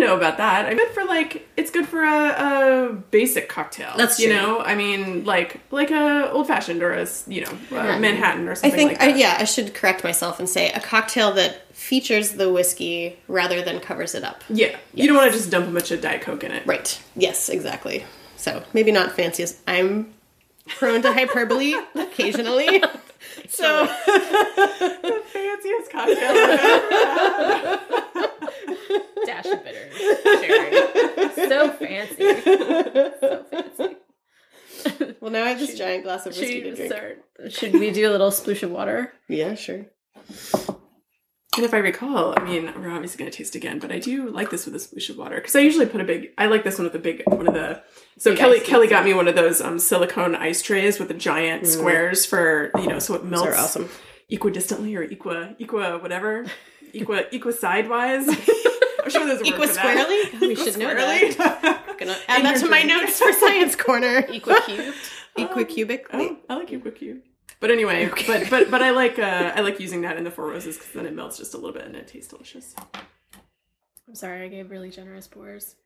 I 0.00 0.06
don't 0.06 0.10
know 0.12 0.16
about 0.16 0.38
that. 0.38 0.66
I'm 0.66 0.76
good 0.76 0.88
for 0.88 1.04
like 1.04 1.46
it's 1.56 1.70
good 1.70 1.86
for 1.86 2.02
a, 2.02 2.88
a 2.88 2.92
basic 3.10 3.48
cocktail. 3.48 3.92
That's 3.96 4.16
true. 4.16 4.26
you 4.28 4.32
know. 4.32 4.60
I 4.60 4.74
mean, 4.74 5.24
like 5.24 5.60
like 5.70 5.90
a 5.90 6.30
old 6.32 6.46
fashioned 6.46 6.82
or 6.82 6.92
a 6.92 7.06
you 7.26 7.42
know 7.42 7.50
a 7.72 7.98
Manhattan. 7.98 8.48
Or 8.48 8.52
I 8.52 8.54
something 8.54 8.88
think, 8.88 9.00
like 9.00 9.02
I, 9.02 9.14
yeah, 9.14 9.36
I 9.38 9.44
should 9.44 9.74
correct 9.74 10.02
myself 10.04 10.38
and 10.38 10.48
say 10.48 10.70
a 10.72 10.80
cocktail 10.80 11.32
that 11.32 11.74
features 11.76 12.32
the 12.32 12.50
whiskey 12.52 13.18
rather 13.28 13.62
than 13.62 13.80
covers 13.80 14.14
it 14.14 14.24
up. 14.24 14.42
yeah. 14.48 14.76
You 14.94 15.06
don't 15.06 15.16
want 15.16 15.32
to 15.32 15.36
just 15.38 15.50
dump 15.50 15.68
a 15.68 15.70
bunch 15.70 15.90
of 15.90 16.00
diet 16.00 16.22
coke 16.22 16.44
in 16.44 16.52
it. 16.52 16.66
Right. 16.66 17.00
Yes, 17.16 17.48
exactly. 17.48 18.04
So 18.36 18.62
maybe 18.72 18.92
not 18.92 19.12
fanciest. 19.12 19.58
I'm 19.68 20.14
prone 20.66 21.02
to 21.02 21.12
hyperbole 21.12 21.74
occasionally. 21.94 22.82
So 23.48 23.86
The 24.06 25.22
fanciest 25.26 25.90
cocktail. 25.92 26.16
I've 26.16 26.48
ever 26.48 26.56
had. 26.56 27.80
dash 29.26 29.46
of 29.46 29.62
bitters. 29.64 29.94
Sherry. 30.40 31.48
So 31.48 31.70
fancy. 31.72 32.40
So 33.20 33.44
fancy. 33.50 33.96
well, 35.20 35.30
now 35.30 35.44
I 35.44 35.48
have 35.50 35.58
this 35.58 35.76
giant 35.76 36.04
glass 36.04 36.24
of 36.26 36.32
whiskey 36.36 36.62
to 36.62 36.68
Should, 36.70 36.76
drink. 36.76 36.92
start, 36.92 37.52
should 37.52 37.72
we 37.74 37.90
do 37.90 38.08
a 38.08 38.12
little 38.12 38.30
sploosh 38.30 38.62
of 38.62 38.70
water? 38.70 39.12
Yeah, 39.28 39.54
sure. 39.54 39.84
And 41.56 41.64
if 41.64 41.74
I 41.74 41.78
recall, 41.78 42.32
I 42.38 42.44
mean, 42.44 42.72
we're 42.80 42.90
obviously 42.92 43.18
going 43.18 43.30
to 43.30 43.36
taste 43.36 43.56
again, 43.56 43.80
but 43.80 43.90
I 43.90 43.98
do 43.98 44.30
like 44.30 44.50
this 44.50 44.66
with 44.66 44.74
a 44.76 44.78
sploosh 44.78 45.10
of 45.10 45.16
water 45.18 45.34
because 45.34 45.56
I 45.56 45.60
usually 45.60 45.86
put 45.86 46.00
a 46.00 46.04
big. 46.04 46.30
I 46.38 46.46
like 46.46 46.62
this 46.62 46.78
one 46.78 46.84
with 46.84 46.94
a 46.94 47.00
big 47.00 47.22
one 47.26 47.48
of 47.48 47.54
the. 47.54 47.82
So 48.18 48.30
Big 48.30 48.38
Kelly 48.38 48.60
Kelly 48.60 48.86
got 48.86 49.04
me 49.04 49.14
one 49.14 49.26
of 49.26 49.34
those 49.34 49.60
um, 49.60 49.80
silicone 49.80 50.36
ice 50.36 50.62
trays 50.62 51.00
with 51.00 51.08
the 51.08 51.14
giant 51.14 51.66
squares 51.66 52.24
for 52.24 52.70
you 52.78 52.86
know 52.86 52.98
so 53.00 53.14
it 53.14 53.24
melts 53.24 53.46
They're 53.46 53.58
awesome. 53.58 53.88
equidistantly 54.30 54.94
or 54.96 55.04
equa 55.06 55.58
equa 55.58 56.00
whatever 56.00 56.44
equa 56.94 57.28
equa 57.30 57.52
sidewise. 57.52 58.28
I'm 59.02 59.10
sure 59.10 59.26
there's 59.26 59.40
a 59.40 59.50
word 59.58 59.68
for 59.70 59.74
that. 59.74 60.08
Equisquarely? 60.08 60.40
We 60.48 60.54
should 60.54 60.78
know 60.78 60.94
that. 60.94 61.96
Gonna 61.98 62.16
add 62.28 62.44
that 62.44 62.60
to 62.60 62.68
my 62.68 62.82
notes 62.82 63.18
for 63.18 63.32
science 63.32 63.74
corner. 63.74 64.22
Equicubed. 64.22 64.94
Equicubic. 65.36 66.02
Oh, 66.12 66.36
I 66.48 66.54
like 66.56 66.68
equicube. 66.68 67.22
But 67.60 67.70
anyway, 67.70 68.10
but 68.26 68.50
but 68.50 68.70
but 68.70 68.82
I 68.82 68.90
like 68.90 69.18
uh, 69.18 69.52
I 69.54 69.60
like 69.60 69.78
using 69.80 70.00
that 70.02 70.16
in 70.16 70.24
the 70.24 70.30
Four 70.30 70.48
Roses 70.48 70.76
because 70.76 70.92
then 70.92 71.06
it 71.06 71.14
melts 71.14 71.38
just 71.38 71.54
a 71.54 71.56
little 71.56 71.72
bit 71.72 71.84
and 71.84 71.94
it 71.94 72.08
tastes 72.08 72.30
delicious. 72.30 72.74
I'm 74.08 74.14
sorry, 74.14 74.44
I 74.44 74.48
gave 74.48 74.70
really 74.70 74.90
generous 74.90 75.28
pours. 75.28 75.76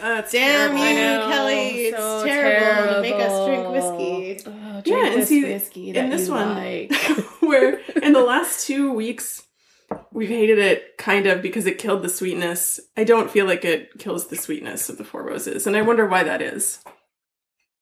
Uh, 0.00 0.20
it's 0.20 0.32
Damn 0.32 0.76
terrible. 0.76 0.84
you, 0.84 0.94
know, 0.94 1.28
Kelly! 1.28 1.86
It's 1.86 1.96
so 1.96 2.24
terrible, 2.24 2.94
to 2.94 3.00
make 3.02 3.14
us 3.14 3.46
drink 3.46 3.68
whiskey. 3.70 4.50
Oh, 4.50 4.82
Yeah, 4.84 5.06
and 5.12 5.26
see, 5.26 5.42
whiskey 5.42 5.90
in 5.90 6.10
this 6.10 6.28
you 6.28 6.34
one, 6.34 6.54
like. 6.54 6.94
where 7.40 7.80
in 8.02 8.12
the 8.12 8.22
last 8.22 8.66
two 8.66 8.92
weeks 8.92 9.42
we've 10.12 10.28
hated 10.28 10.58
it 10.58 10.96
kind 10.96 11.26
of 11.26 11.42
because 11.42 11.66
it 11.66 11.78
killed 11.78 12.02
the 12.02 12.08
sweetness. 12.08 12.78
I 12.96 13.04
don't 13.04 13.30
feel 13.30 13.46
like 13.46 13.64
it 13.64 13.98
kills 13.98 14.28
the 14.28 14.36
sweetness 14.36 14.88
of 14.88 14.96
the 14.96 15.04
Four 15.04 15.24
Roses, 15.24 15.66
and 15.66 15.76
I 15.76 15.82
wonder 15.82 16.06
why 16.06 16.22
that 16.22 16.40
is. 16.40 16.78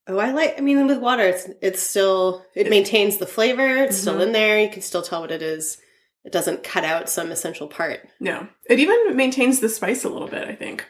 Oh, 0.07 0.17
I 0.19 0.31
like. 0.31 0.55
I 0.57 0.61
mean, 0.61 0.85
with 0.87 0.99
water, 0.99 1.23
it's 1.23 1.49
it's 1.61 1.81
still 1.81 2.45
it 2.53 2.69
maintains 2.69 3.17
the 3.17 3.25
flavor. 3.25 3.77
It's 3.77 3.97
still 3.97 4.15
Mhm. 4.15 4.23
in 4.23 4.31
there. 4.33 4.59
You 4.61 4.69
can 4.69 4.81
still 4.83 5.01
tell 5.01 5.21
what 5.21 5.31
it 5.31 5.41
is. 5.41 5.77
It 6.23 6.31
doesn't 6.31 6.63
cut 6.63 6.83
out 6.83 7.09
some 7.09 7.31
essential 7.31 7.67
part. 7.67 8.07
No, 8.19 8.47
it 8.69 8.79
even 8.79 9.15
maintains 9.15 9.59
the 9.59 9.69
spice 9.69 10.03
a 10.03 10.09
little 10.09 10.27
bit. 10.27 10.47
I 10.47 10.53
think. 10.55 10.85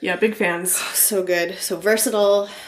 Yeah, 0.00 0.16
big 0.16 0.34
fans. 0.34 0.76
Oh, 0.80 0.90
so 0.94 1.22
good, 1.22 1.56
so 1.58 1.76
versatile. 1.76 2.48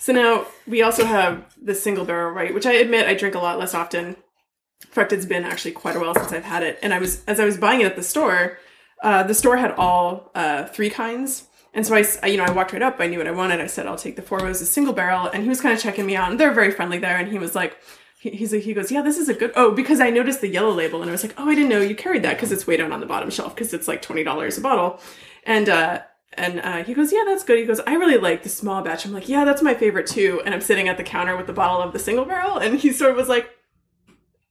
So 0.00 0.12
now 0.12 0.46
we 0.66 0.80
also 0.82 1.04
have 1.04 1.44
the 1.60 1.74
single 1.74 2.04
barrel, 2.04 2.30
right? 2.30 2.54
Which 2.54 2.66
I 2.66 2.74
admit 2.74 3.06
I 3.08 3.14
drink 3.14 3.34
a 3.34 3.40
lot 3.40 3.58
less 3.58 3.74
often. 3.74 4.06
In 4.06 4.90
fact, 4.92 5.12
it's 5.12 5.26
been 5.26 5.42
actually 5.44 5.72
quite 5.72 5.96
a 5.96 6.00
while 6.00 6.14
since 6.14 6.32
I've 6.32 6.44
had 6.44 6.62
it. 6.62 6.78
And 6.82 6.94
I 6.94 6.98
was 6.98 7.24
as 7.26 7.40
I 7.40 7.44
was 7.44 7.56
buying 7.58 7.80
it 7.80 7.86
at 7.86 7.96
the 7.96 8.02
store, 8.04 8.58
uh, 9.02 9.24
the 9.24 9.34
store 9.34 9.56
had 9.56 9.72
all 9.72 10.30
uh, 10.36 10.66
three 10.66 10.88
kinds. 10.88 11.44
And 11.78 11.86
so 11.86 11.94
I, 11.94 12.26
you 12.26 12.36
know, 12.36 12.42
I 12.42 12.50
walked 12.50 12.72
right 12.72 12.82
up. 12.82 12.96
I 12.98 13.06
knew 13.06 13.18
what 13.18 13.28
I 13.28 13.30
wanted. 13.30 13.60
I 13.60 13.68
said, 13.68 13.86
"I'll 13.86 13.94
take 13.94 14.16
the 14.16 14.22
Four 14.22 14.38
Roses 14.38 14.68
single 14.68 14.92
barrel." 14.92 15.28
And 15.28 15.44
he 15.44 15.48
was 15.48 15.60
kind 15.60 15.72
of 15.72 15.80
checking 15.80 16.06
me 16.06 16.16
out, 16.16 16.28
and 16.28 16.40
they're 16.40 16.52
very 16.52 16.72
friendly 16.72 16.98
there. 16.98 17.16
And 17.16 17.30
he 17.30 17.38
was 17.38 17.54
like, 17.54 17.78
he, 18.18 18.30
he's 18.30 18.52
like, 18.52 18.62
he 18.62 18.74
goes, 18.74 18.90
"Yeah, 18.90 19.00
this 19.00 19.16
is 19.16 19.28
a 19.28 19.34
good." 19.34 19.52
Oh, 19.54 19.70
because 19.70 20.00
I 20.00 20.10
noticed 20.10 20.40
the 20.40 20.48
yellow 20.48 20.72
label, 20.72 21.02
and 21.02 21.08
I 21.08 21.12
was 21.12 21.22
like, 21.22 21.34
"Oh, 21.38 21.48
I 21.48 21.54
didn't 21.54 21.68
know 21.68 21.80
you 21.80 21.94
carried 21.94 22.24
that 22.24 22.34
because 22.34 22.50
it's 22.50 22.66
way 22.66 22.76
down 22.76 22.90
on 22.90 22.98
the 22.98 23.06
bottom 23.06 23.30
shelf 23.30 23.54
because 23.54 23.72
it's 23.72 23.86
like 23.86 24.02
twenty 24.02 24.24
dollars 24.24 24.58
a 24.58 24.60
bottle." 24.60 25.00
And 25.44 25.68
uh, 25.68 26.02
and 26.32 26.58
uh, 26.58 26.82
he 26.82 26.94
goes, 26.94 27.12
"Yeah, 27.12 27.22
that's 27.24 27.44
good." 27.44 27.60
He 27.60 27.64
goes, 27.64 27.78
"I 27.86 27.94
really 27.94 28.18
like 28.18 28.42
the 28.42 28.48
small 28.48 28.82
batch." 28.82 29.04
I'm 29.04 29.12
like, 29.12 29.28
"Yeah, 29.28 29.44
that's 29.44 29.62
my 29.62 29.74
favorite 29.74 30.08
too." 30.08 30.42
And 30.44 30.56
I'm 30.56 30.60
sitting 30.60 30.88
at 30.88 30.96
the 30.96 31.04
counter 31.04 31.36
with 31.36 31.46
the 31.46 31.52
bottle 31.52 31.80
of 31.80 31.92
the 31.92 32.00
single 32.00 32.24
barrel, 32.24 32.58
and 32.58 32.76
he 32.76 32.90
sort 32.90 33.12
of 33.12 33.16
was 33.16 33.28
like, 33.28 33.48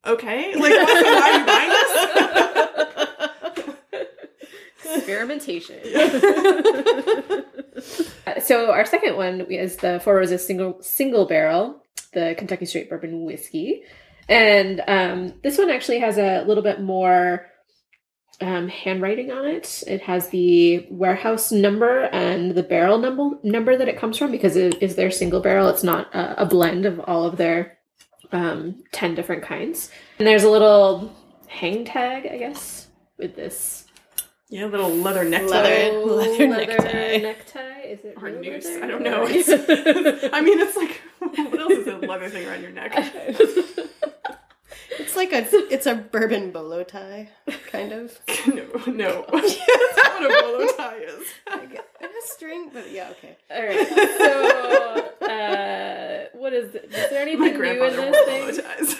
"Okay, 0.06 0.56
like, 0.56 0.72
why, 0.72 1.02
why 1.04 1.32
are 1.32 1.40
you 1.40 1.46
buying 1.46 2.34
this?" 2.34 2.44
Experimentation. 4.98 5.80
so 8.44 8.72
our 8.72 8.86
second 8.86 9.16
one 9.16 9.42
is 9.42 9.78
the 9.78 10.00
Four 10.04 10.16
Roses 10.16 10.46
single 10.46 10.82
single 10.82 11.26
barrel, 11.26 11.84
the 12.14 12.36
Kentucky 12.38 12.66
Straight 12.66 12.90
Bourbon 12.90 13.24
whiskey, 13.26 13.84
and 14.30 14.84
um, 14.88 15.34
this 15.44 15.58
one 15.58 15.70
actually 15.70 16.00
has 16.00 16.18
a 16.18 16.44
little 16.46 16.64
bit 16.64 16.82
more 16.82 17.48
um, 18.42 18.68
handwriting 18.68 19.32
on 19.32 19.46
it. 19.46 19.84
It 19.88 20.02
has 20.02 20.30
the 20.30 20.86
warehouse 20.90 21.52
number 21.52 22.04
and 22.06 22.52
the 22.52 22.64
barrel 22.64 22.98
number 22.98 23.38
number 23.44 23.78
that 23.78 23.88
it 23.88 23.98
comes 23.98 24.18
from 24.18 24.32
because 24.32 24.56
it 24.56 24.82
is 24.82 24.96
their 24.96 25.12
single 25.12 25.42
barrel. 25.42 25.70
It's 25.70 25.84
not 25.84 26.14
a, 26.14 26.44
a 26.44 26.46
blend 26.46 26.86
of 26.86 27.00
all 27.02 27.26
of 27.26 27.38
their 27.38 27.78
um, 28.32 28.84
ten 28.92 29.16
different 29.16 29.44
kinds. 29.44 29.90
And 30.20 30.28
there's 30.28 30.44
a 30.44 30.50
little 30.50 31.16
hang 31.48 31.86
tag, 31.86 32.28
I 32.32 32.38
guess, 32.38 32.88
with 33.18 33.36
this 33.36 33.87
Yeah, 34.50 34.66
little 34.68 34.90
leather 34.90 35.24
necktie. 35.26 35.48
Leather- 35.48 35.98
Oh, 35.98 36.06
leather 36.06 36.48
necktie. 36.48 37.18
necktie? 37.18 37.82
Is 37.82 38.00
it 38.06 38.14
Or 38.18 38.24
real 38.30 38.42
noose. 38.42 38.66
leather? 38.66 38.84
I 38.84 38.88
don't 38.88 39.04
know. 39.04 39.24
I 40.34 40.42
mean, 40.42 40.60
it's 40.62 40.78
like, 40.78 41.02
what 41.20 41.60
else 41.60 41.74
is 41.74 41.88
a 41.88 41.98
leather 41.98 42.30
thing 42.30 42.48
around 42.48 42.62
your 42.62 42.72
neck? 42.72 42.94
It's 45.00 45.16
like 45.16 45.32
a 45.32 45.46
it's 45.72 45.86
a 45.86 45.94
bourbon 45.96 46.52
bolo 46.52 46.84
tie, 46.84 47.30
kind 47.72 47.92
of. 47.92 48.18
no, 48.48 48.66
no. 48.88 49.26
That's 49.32 49.58
not 49.98 50.22
what 50.22 50.24
a 50.24 50.42
bolo 50.42 50.72
tie 50.76 50.98
is. 50.98 51.28
It 51.52 51.82
has 52.02 52.24
string, 52.32 52.72
but 52.74 52.90
yeah, 52.92 53.12
okay. 53.12 53.38
All 53.52 53.64
right. 53.64 53.88
So, 54.18 55.28
uh, 55.28 56.26
what 56.40 56.54
is 56.54 56.74
it? 56.74 56.86
Is 56.86 57.10
there 57.12 57.22
anything 57.22 57.40
My 57.42 57.48
new 57.48 57.54
in 57.54 57.58
grandfather 57.60 58.02
wore 58.02 58.12
this 58.12 58.26
bolo 58.26 58.52
thing? 58.52 58.64
ties. 58.66 58.96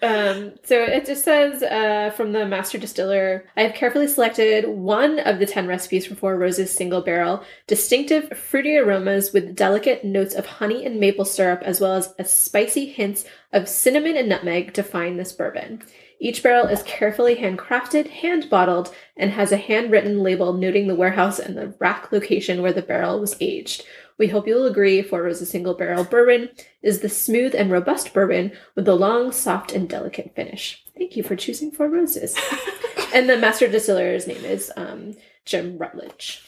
Um, 0.00 0.52
so 0.62 0.80
it 0.80 1.06
just 1.06 1.24
says 1.24 1.60
uh, 1.62 2.12
from 2.16 2.32
the 2.32 2.46
master 2.46 2.78
distiller, 2.78 3.44
I 3.56 3.62
have 3.62 3.74
carefully 3.74 4.06
selected 4.06 4.68
one 4.68 5.18
of 5.18 5.40
the 5.40 5.46
10 5.46 5.66
recipes 5.66 6.06
for 6.06 6.14
Four 6.14 6.36
Roses 6.36 6.70
single 6.70 7.00
barrel, 7.00 7.42
distinctive 7.66 8.38
fruity 8.38 8.76
aromas 8.76 9.32
with 9.32 9.56
delicate 9.56 10.04
notes 10.04 10.36
of 10.36 10.46
honey 10.46 10.86
and 10.86 11.00
maple 11.00 11.24
syrup, 11.24 11.62
as 11.62 11.80
well 11.80 11.94
as 11.94 12.14
a 12.16 12.24
spicy 12.24 12.86
hints 12.86 13.24
of 13.52 13.68
cinnamon 13.68 14.16
and 14.16 14.28
nutmeg 14.28 14.72
to 14.74 14.84
find 14.84 15.18
this 15.18 15.32
bourbon. 15.32 15.82
Each 16.20 16.42
barrel 16.42 16.66
is 16.66 16.82
carefully 16.84 17.36
handcrafted, 17.36 18.08
hand 18.08 18.48
bottled, 18.50 18.94
and 19.16 19.32
has 19.32 19.50
a 19.50 19.56
handwritten 19.56 20.22
label 20.22 20.52
noting 20.52 20.86
the 20.86 20.94
warehouse 20.94 21.38
and 21.40 21.56
the 21.56 21.74
rack 21.78 22.12
location 22.12 22.62
where 22.62 22.72
the 22.72 22.82
barrel 22.82 23.20
was 23.20 23.36
aged. 23.40 23.84
We 24.18 24.26
hope 24.26 24.48
you'll 24.48 24.66
agree 24.66 25.00
Four 25.00 25.22
Roses 25.22 25.48
Single 25.48 25.74
Barrel 25.74 26.04
Bourbon 26.04 26.50
is 26.82 27.00
the 27.00 27.08
smooth 27.08 27.54
and 27.54 27.70
robust 27.70 28.12
bourbon 28.12 28.52
with 28.74 28.84
the 28.84 28.96
long, 28.96 29.30
soft, 29.30 29.72
and 29.72 29.88
delicate 29.88 30.34
finish. 30.34 30.84
Thank 30.96 31.16
you 31.16 31.22
for 31.22 31.36
choosing 31.36 31.70
Four 31.70 31.88
Roses. 31.88 32.36
and 33.14 33.28
the 33.28 33.38
master 33.38 33.68
distiller's 33.68 34.26
name 34.26 34.44
is 34.44 34.72
um, 34.76 35.14
Jim 35.44 35.78
Rutledge. 35.78 36.44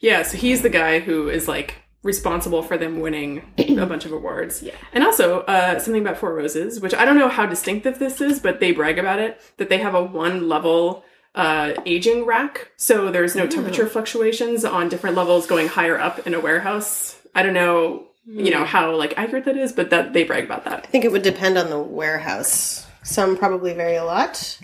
yeah, 0.00 0.22
so 0.22 0.36
he's 0.36 0.62
the 0.62 0.68
guy 0.68 0.98
who 0.98 1.28
is 1.28 1.46
like 1.46 1.76
responsible 2.02 2.62
for 2.62 2.76
them 2.76 3.00
winning 3.00 3.42
a 3.58 3.86
bunch 3.86 4.04
of 4.04 4.12
awards. 4.12 4.62
Yeah. 4.62 4.74
And 4.92 5.04
also, 5.04 5.40
uh, 5.42 5.78
something 5.78 6.02
about 6.02 6.18
Four 6.18 6.34
Roses, 6.34 6.80
which 6.80 6.94
I 6.94 7.04
don't 7.04 7.18
know 7.18 7.28
how 7.28 7.46
distinctive 7.46 7.98
this 8.00 8.20
is, 8.20 8.40
but 8.40 8.58
they 8.58 8.72
brag 8.72 8.98
about 8.98 9.20
it, 9.20 9.40
that 9.56 9.68
they 9.68 9.78
have 9.78 9.94
a 9.94 10.02
one 10.02 10.48
level 10.48 11.04
uh, 11.34 11.72
aging 11.84 12.24
rack. 12.26 12.70
So 12.76 13.10
there's 13.10 13.34
no 13.34 13.46
temperature 13.46 13.86
fluctuations 13.86 14.64
on 14.64 14.88
different 14.88 15.16
levels 15.16 15.46
going 15.46 15.68
higher 15.68 15.98
up 15.98 16.26
in 16.26 16.34
a 16.34 16.40
warehouse. 16.40 17.20
I 17.34 17.42
don't 17.42 17.54
know, 17.54 18.06
you 18.26 18.50
know, 18.50 18.64
how 18.64 18.94
like 18.94 19.14
accurate 19.16 19.44
that 19.46 19.56
is, 19.56 19.72
but 19.72 19.90
that 19.90 20.12
they 20.12 20.24
brag 20.24 20.44
about 20.44 20.64
that. 20.64 20.84
I 20.84 20.86
think 20.86 21.04
it 21.04 21.12
would 21.12 21.22
depend 21.22 21.58
on 21.58 21.70
the 21.70 21.80
warehouse. 21.80 22.86
Some 23.02 23.36
probably 23.36 23.74
vary 23.74 23.96
a 23.96 24.04
lot 24.04 24.58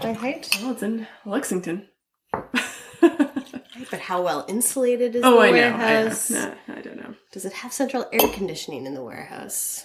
by 0.00 0.12
height. 0.12 0.48
Well, 0.62 0.72
it's 0.72 0.82
in 0.82 1.06
Lexington. 1.24 1.88
But 3.90 4.00
how 4.00 4.22
well 4.22 4.44
insulated 4.48 5.14
is 5.14 5.22
oh, 5.24 5.34
the 5.34 5.40
I 5.40 5.50
know. 5.50 5.56
I, 5.56 5.70
know. 5.70 5.76
warehouse? 5.76 6.32
I 6.32 6.80
don't 6.80 6.96
know. 6.96 7.14
Does 7.32 7.44
it 7.44 7.52
have 7.52 7.72
central 7.72 8.06
air 8.12 8.28
conditioning 8.32 8.86
in 8.86 8.94
the 8.94 9.02
warehouse? 9.04 9.84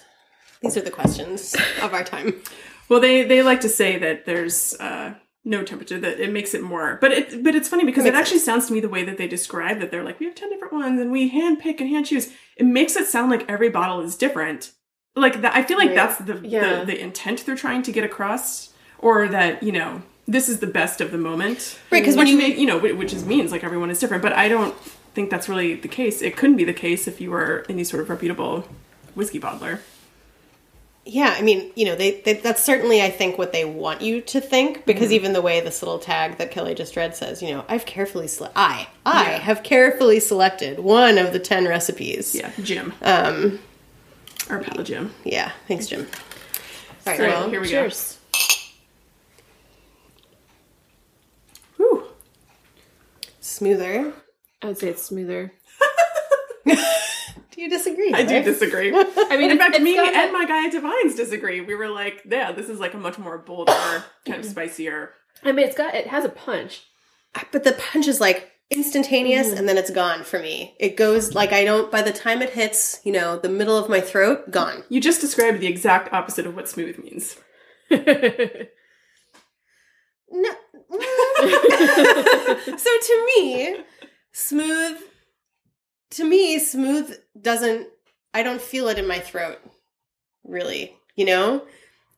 These 0.62 0.76
are 0.76 0.80
the 0.80 0.90
questions 0.90 1.54
of 1.82 1.92
our 1.92 2.04
time. 2.04 2.40
Well, 2.88 3.00
they 3.00 3.24
they 3.24 3.42
like 3.42 3.60
to 3.60 3.68
say 3.68 3.98
that 3.98 4.26
there's 4.26 4.74
uh, 4.80 5.14
no 5.44 5.62
temperature 5.64 5.98
that 5.98 6.20
it 6.20 6.32
makes 6.32 6.52
it 6.54 6.62
more, 6.62 6.98
but 7.00 7.12
it 7.12 7.42
but 7.42 7.54
it's 7.54 7.68
funny 7.68 7.84
because 7.84 8.04
it 8.04 8.12
Makes 8.12 8.20
actually 8.20 8.38
sounds 8.40 8.66
to 8.66 8.72
me 8.74 8.80
the 8.80 8.88
way 8.88 9.04
that 9.04 9.16
they 9.18 9.26
describe 9.26 9.80
that 9.80 9.90
they're 9.90 10.04
like 10.04 10.20
we 10.20 10.26
have 10.26 10.34
ten 10.34 10.50
different 10.50 10.72
ones 10.74 11.00
and 11.00 11.10
we 11.10 11.28
hand 11.28 11.58
pick 11.60 11.80
and 11.80 11.88
hand 11.88 12.06
choose. 12.06 12.30
It 12.56 12.66
makes 12.66 12.94
it 12.96 13.06
sound 13.06 13.30
like 13.30 13.48
every 13.48 13.70
bottle 13.70 14.00
is 14.02 14.16
different, 14.16 14.72
like 15.16 15.40
that. 15.40 15.54
I 15.54 15.62
feel 15.62 15.78
like 15.78 15.88
Right. 15.88 15.96
that's 15.96 16.18
the, 16.18 16.40
Yeah. 16.46 16.80
the 16.80 16.86
the 16.86 17.00
intent 17.00 17.46
they're 17.46 17.56
trying 17.56 17.82
to 17.84 17.92
get 17.92 18.04
across, 18.04 18.70
or 18.98 19.28
that 19.28 19.62
you 19.62 19.72
know 19.72 20.02
this 20.28 20.48
is 20.48 20.60
the 20.60 20.66
best 20.66 21.00
of 21.00 21.10
the 21.10 21.18
moment. 21.18 21.78
right 21.90 22.00
because 22.02 22.16
when 22.16 22.26
you- 22.26 22.36
make- 22.36 22.58
you 22.58 22.66
know, 22.66 22.78
which 22.78 23.12
is 23.12 23.24
means 23.24 23.50
like 23.50 23.64
everyone 23.64 23.90
is 23.90 23.98
different. 23.98 24.22
But 24.22 24.34
I 24.34 24.46
don't 24.48 24.74
think 25.14 25.30
that's 25.30 25.48
really 25.48 25.74
the 25.74 25.88
case. 25.88 26.22
It 26.22 26.36
couldn't 26.36 26.56
be 26.56 26.64
the 26.64 26.72
case 26.74 27.08
if 27.08 27.20
you 27.20 27.30
were 27.30 27.64
any 27.68 27.82
sort 27.82 28.02
of 28.02 28.10
reputable 28.10 28.68
whiskey 29.16 29.40
bottler. 29.40 29.78
Yeah, 31.06 31.34
I 31.36 31.42
mean, 31.42 31.72
you 31.74 31.86
know, 31.86 31.94
they, 31.96 32.20
they 32.20 32.34
that's 32.34 32.62
certainly 32.62 33.02
I 33.02 33.10
think 33.10 33.38
what 33.38 33.52
they 33.52 33.64
want 33.64 34.02
you 34.02 34.20
to 34.20 34.40
think 34.40 34.84
because 34.84 35.04
Mm-hmm. 35.06 35.12
even 35.14 35.32
the 35.32 35.40
way 35.42 35.60
this 35.60 35.82
little 35.82 35.98
tag 35.98 36.36
that 36.38 36.50
Kelly 36.50 36.74
just 36.74 36.94
read 36.94 37.16
says, 37.16 37.42
you 37.42 37.50
know, 37.50 37.64
I've 37.68 37.86
carefully 37.86 38.28
sele- 38.28 38.52
I 38.54 38.86
I 39.06 39.22
Yeah. 39.32 39.38
have 39.38 39.62
carefully 39.62 40.20
selected 40.20 40.78
one 40.78 41.16
of 41.18 41.32
the 41.32 41.38
10 41.40 41.66
recipes. 41.66 42.34
Yeah, 42.34 42.52
Jim. 42.62 42.92
Um 43.02 43.58
Our 44.50 44.60
pal 44.62 44.84
Jim. 44.84 45.12
yeah, 45.24 45.52
thanks 45.66 45.86
Jim. 45.86 46.06
All 47.06 47.12
right, 47.12 47.16
So- 47.16 47.26
well, 47.26 47.48
here 47.50 47.60
we 47.60 47.66
go. 47.66 47.72
Cheers. 47.72 48.18
Whew. 51.76 52.04
smoother. 53.40 54.12
I 54.62 54.66
would 54.66 54.78
say 54.78 54.88
it's 54.90 55.02
smoother. 55.02 55.52
Do 57.60 57.64
you 57.64 57.70
disagree? 57.70 58.10
I 58.14 58.22
do 58.22 58.42
disagree. 58.42 58.90
I 58.96 59.36
mean, 59.36 59.50
In 59.50 59.58
fact, 59.58 59.78
me 59.82 59.94
got 59.94 60.14
and 60.14 60.30
a- 60.30 60.32
my 60.32 60.46
guy 60.46 60.64
at 60.64 60.72
Divines 60.72 61.14
disagree. 61.14 61.60
We 61.60 61.74
were 61.74 61.90
like, 61.90 62.22
yeah, 62.24 62.52
this 62.52 62.70
is 62.70 62.80
like 62.80 62.94
a 62.94 62.96
much 62.96 63.18
more 63.18 63.36
bolder, 63.36 63.70
kind 64.26 64.40
of 64.42 64.46
spicier. 64.46 65.10
I 65.44 65.52
mean, 65.52 65.66
it's 65.66 65.76
got 65.76 65.94
it 65.94 66.06
has 66.06 66.24
a 66.24 66.30
punch. 66.30 66.84
But 67.52 67.64
the 67.64 67.72
punch 67.72 68.08
is 68.08 68.18
like 68.18 68.50
instantaneous 68.70 69.48
Mm-hmm. 69.48 69.58
and 69.58 69.68
then 69.68 69.76
it's 69.76 69.90
gone 69.90 70.24
for 70.24 70.38
me. 70.38 70.74
It 70.80 70.96
goes 70.96 71.34
like 71.34 71.52
I 71.52 71.64
don't 71.66 71.90
by 71.92 72.00
the 72.00 72.12
time 72.14 72.40
it 72.40 72.48
hits, 72.48 72.98
you 73.04 73.12
know, 73.12 73.36
the 73.38 73.50
middle 73.50 73.76
of 73.76 73.90
my 73.90 74.00
throat, 74.00 74.50
gone. 74.50 74.82
You 74.88 74.98
just 74.98 75.20
described 75.20 75.60
the 75.60 75.66
exact 75.66 76.14
opposite 76.14 76.46
of 76.46 76.56
what 76.56 76.66
smooth 76.66 76.96
means. 76.98 77.36
No. 80.32 80.50
so 82.78 82.90
to 83.00 83.26
me, 83.36 83.76
smooth 84.32 84.96
to 86.10 86.24
me 86.24 86.58
smooth 86.58 87.16
doesn't 87.40 87.88
I 88.32 88.42
don't 88.42 88.60
feel 88.60 88.88
it 88.88 88.98
in 88.98 89.06
my 89.06 89.18
throat. 89.18 89.58
Really. 90.44 90.96
You 91.16 91.24
know? 91.26 91.66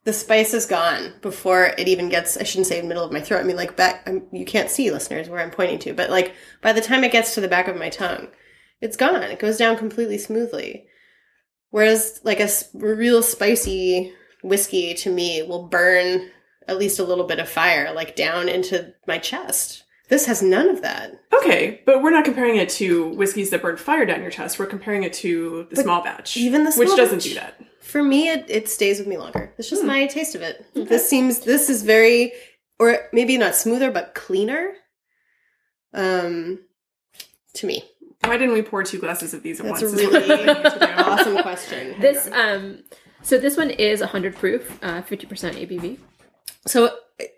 The 0.04 0.12
spice 0.12 0.52
is 0.52 0.66
gone 0.66 1.14
before 1.22 1.66
it 1.78 1.87
even 1.88 2.08
gets 2.08 2.37
I 2.37 2.42
shouldn't 2.42 2.66
say 2.66 2.78
in 2.78 2.84
the 2.84 2.88
middle 2.88 3.04
of 3.04 3.12
my 3.12 3.20
throat. 3.20 3.40
I 3.40 3.44
mean 3.44 3.56
like 3.56 3.76
back 3.76 4.02
I'm, 4.06 4.26
you 4.32 4.44
can't 4.44 4.70
see 4.70 4.90
listeners 4.90 5.28
where 5.28 5.40
I'm 5.40 5.50
pointing 5.50 5.78
to, 5.80 5.94
but 5.94 6.11
like 6.11 6.34
by 6.61 6.72
the 6.72 6.80
time 6.80 7.04
it 7.04 7.12
gets 7.12 7.34
to 7.34 7.40
the 7.40 7.49
back 7.49 7.68
of 7.68 7.76
my 7.76 7.88
tongue, 7.88 8.28
it's 8.80 8.96
gone. 8.96 9.22
It 9.22 9.38
goes 9.38 9.58
down 9.58 9.76
completely 9.76 10.18
smoothly. 10.18 10.87
Whereas 11.70 12.20
like 12.25 12.40
a 12.40 12.49
real 12.75 13.22
spicy 13.22 14.12
whiskey 14.42 14.94
to 14.94 15.11
me 15.11 15.42
will 15.42 15.68
burn 15.68 16.30
at 16.68 16.78
least 16.78 16.99
a 16.99 17.04
little 17.04 17.26
bit 17.26 17.38
of 17.38 17.49
fire 17.49 17.92
like 17.94 18.16
down 18.16 18.49
into 18.49 18.92
my 19.06 19.18
chest. 19.18 19.84
This 20.12 20.26
has 20.26 20.42
none 20.42 20.69
of 20.69 20.83
that. 20.83 21.19
Okay, 21.33 21.81
but 21.87 22.02
we're 22.02 22.11
not 22.11 22.26
comparing 22.26 22.57
it 22.57 22.69
to 22.73 23.09
whiskeys 23.14 23.49
that 23.49 23.62
burn 23.62 23.78
fire 23.78 24.04
down 24.04 24.21
your 24.21 24.31
chest. 24.31 24.59
We're 24.59 24.66
comparing 24.66 25.04
it 25.04 25.14
to 25.14 25.66
the 25.71 25.76
But 25.76 25.85
small 25.85 26.02
batch, 26.02 26.37
even 26.37 26.64
the 26.64 26.73
which 26.75 26.88
small 26.88 26.99
doesn't 26.99 27.23
do 27.23 27.33
that. 27.37 27.59
For 27.81 28.02
me 28.02 28.28
it, 28.28 28.45
it 28.50 28.69
stays 28.69 28.99
with 28.99 29.09
me 29.09 29.16
longer. 29.16 29.54
It's 29.57 29.71
just 29.71 29.83
my 29.85 30.07
taste 30.07 30.35
of 30.35 30.42
it. 30.42 30.66
This 30.75 31.09
seems 31.09 31.40
this 31.40 31.71
is 31.71 31.83
very 31.83 32.35
or 32.78 32.99
maybe 33.14 33.38
not 33.38 33.54
smoother 33.54 33.90
but 33.90 34.14
cleaner. 34.14 34.75
Um 35.95 36.59
to 37.54 37.66
me. 37.66 37.83
Why 38.23 38.37
didn't 38.37 38.52
we 38.52 38.61
pour 38.61 38.83
two 38.83 38.99
glasses 38.99 39.33
of 39.33 39.42
these 39.42 39.61
at 39.61 39.64
That's 39.64 39.81
once? 39.81 39.95
a 39.95 39.97
is 39.97 40.04
what 40.12 40.12
really 40.28 40.28
we 40.28 40.45
need 40.52 40.62
to 40.62 40.78
do. 40.78 40.85
awesome 41.02 41.38
question. 41.38 41.99
This 42.02 42.28
um, 42.31 42.83
so 43.23 43.38
this 43.38 43.57
one 43.57 43.71
is 43.71 44.00
100 44.00 44.37
proof, 44.37 44.78
uh, 44.83 45.00
50% 45.00 45.54
ABV. 45.66 45.99
So 46.66 46.99
I- 47.19 47.28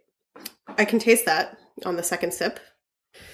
I 0.77 0.85
can 0.85 0.99
taste 0.99 1.25
that 1.27 1.57
on 1.85 1.97
the 1.97 2.03
second 2.03 2.33
sip. 2.35 2.61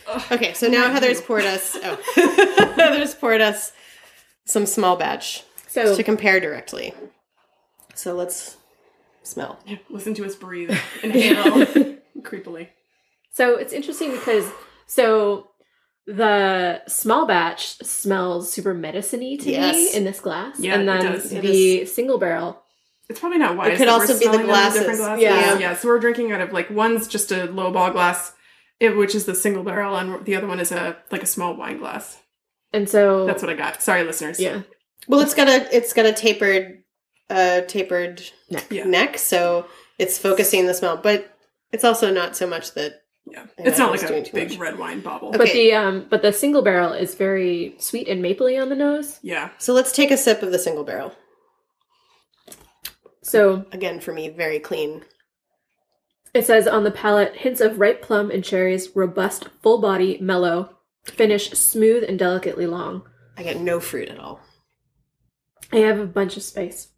Ugh. 0.06 0.22
Okay, 0.32 0.52
so 0.54 0.68
now 0.68 0.90
Heather's 0.92 1.20
you. 1.20 1.26
poured 1.26 1.44
us. 1.44 1.76
Oh, 1.82 2.72
Heather's 2.76 3.14
poured 3.14 3.40
us 3.40 3.72
some 4.44 4.66
small 4.66 4.96
batch 4.96 5.42
So 5.68 5.96
to 5.96 6.02
compare 6.02 6.40
directly. 6.40 6.92
So 7.94 8.14
let's 8.14 8.56
smell. 9.22 9.58
Yeah, 9.66 9.76
Listen 9.90 10.14
to 10.14 10.24
us 10.26 10.34
breathe, 10.34 10.70
and 11.02 11.14
inhale 11.14 11.96
creepily. 12.20 12.68
So 13.32 13.56
it's 13.56 13.72
interesting 13.72 14.10
because 14.12 14.50
so 14.86 15.48
the 16.06 16.82
small 16.88 17.26
batch 17.26 17.76
smells 17.82 18.50
super 18.52 18.74
medicine-y 18.74 19.36
to 19.36 19.50
Yes. 19.50 19.74
me 19.76 19.94
in 19.96 20.04
this 20.04 20.18
glass. 20.20 20.58
Yeah, 20.58 20.74
and 20.74 20.82
it 20.82 20.86
then 20.86 21.12
does. 21.12 21.32
It 21.32 21.42
the 21.42 21.84
single 21.86 22.18
barrel. 22.18 22.60
It's 23.10 23.20
probably 23.20 23.38
not 23.38 23.56
wise. 23.56 23.72
It 23.74 23.76
could 23.78 23.88
that 23.88 23.92
also 24.00 24.14
we're 24.14 24.20
be 24.20 24.26
the 24.26 24.32
smelling 24.32 24.46
them 24.46 24.72
different 24.72 24.86
glasses. 24.98 24.98
glasses. 24.98 25.22
Yeah. 25.22 25.58
yeah. 25.58 25.74
So 25.76 25.88
we're 25.88 25.98
drinking 25.98 26.32
out 26.32 26.40
of 26.40 26.52
like 26.52 26.70
one's 26.70 27.06
just 27.08 27.30
a 27.32 27.44
low 27.46 27.70
ball 27.72 27.90
glass, 27.90 28.32
it, 28.78 28.96
which 28.96 29.14
is 29.14 29.26
the 29.26 29.34
single 29.34 29.64
barrel, 29.64 29.96
and 29.96 30.24
the 30.24 30.36
other 30.36 30.46
one 30.46 30.60
is 30.60 30.70
a 30.72 30.96
like 31.10 31.22
a 31.22 31.26
small 31.26 31.54
wine 31.56 31.78
glass. 31.78 32.18
And 32.72 32.88
so 32.88 33.26
That's 33.26 33.42
what 33.42 33.50
I 33.50 33.54
got. 33.54 33.82
Sorry, 33.82 34.04
listeners. 34.04 34.38
yeah. 34.40 34.62
Well, 35.08 35.20
it's 35.20 35.34
got 35.34 35.48
a 35.48 35.76
it's 35.76 35.92
got 35.92 36.06
a 36.06 36.12
tapered, 36.12 36.84
uh, 37.28 37.62
tapered 37.62 38.22
Neck. 38.48 38.66
Yeah. 38.70 38.84
neck, 38.84 39.18
so 39.18 39.66
it's 39.98 40.16
focusing 40.18 40.66
the 40.66 40.74
smell. 40.74 40.96
But 40.96 41.36
it's 41.72 41.84
also 41.84 42.12
not 42.12 42.36
so 42.36 42.46
much 42.46 42.74
that 42.74 43.02
Yeah. 43.26 43.46
It's 43.58 43.78
not 43.78 43.90
like 43.90 44.02
a 44.02 44.30
big 44.32 44.50
much. 44.50 44.58
red 44.58 44.78
wine 44.78 45.00
bobble. 45.00 45.28
Okay. 45.30 45.38
But 45.38 45.52
the 45.52 45.72
um 45.74 46.06
but 46.08 46.22
the 46.22 46.32
single 46.32 46.62
barrel 46.62 46.92
is 46.92 47.14
very 47.16 47.74
sweet 47.78 48.06
and 48.08 48.22
mapley 48.22 48.60
on 48.60 48.68
the 48.68 48.76
nose. 48.76 49.18
Yeah. 49.22 49.50
So 49.58 49.72
let's 49.72 49.90
take 49.92 50.10
a 50.12 50.16
sip 50.16 50.42
of 50.44 50.52
the 50.52 50.58
single 50.58 50.84
barrel. 50.84 51.12
So 53.30 53.64
Again, 53.70 54.00
for 54.00 54.12
me, 54.12 54.28
very 54.28 54.58
clean. 54.58 55.04
it 56.34 56.44
says 56.46 56.66
on 56.66 56.82
the 56.84 56.90
palate 56.90 57.36
hints 57.36 57.60
of 57.60 57.78
ripe 57.78 58.02
plum 58.02 58.30
and 58.30 58.42
cherries, 58.44 58.94
robust, 58.96 59.48
full 59.62 59.80
body, 59.80 60.18
mellow, 60.20 60.76
finish 61.04 61.50
smooth 61.52 62.02
and 62.02 62.18
delicately 62.18 62.66
long. 62.66 63.02
I 63.36 63.44
get 63.44 63.60
no 63.60 63.78
fruit 63.78 64.08
at 64.08 64.18
all. 64.18 64.40
I 65.72 65.76
have 65.76 66.00
a 66.00 66.06
bunch 66.06 66.36
of 66.36 66.42
spice. 66.42 66.88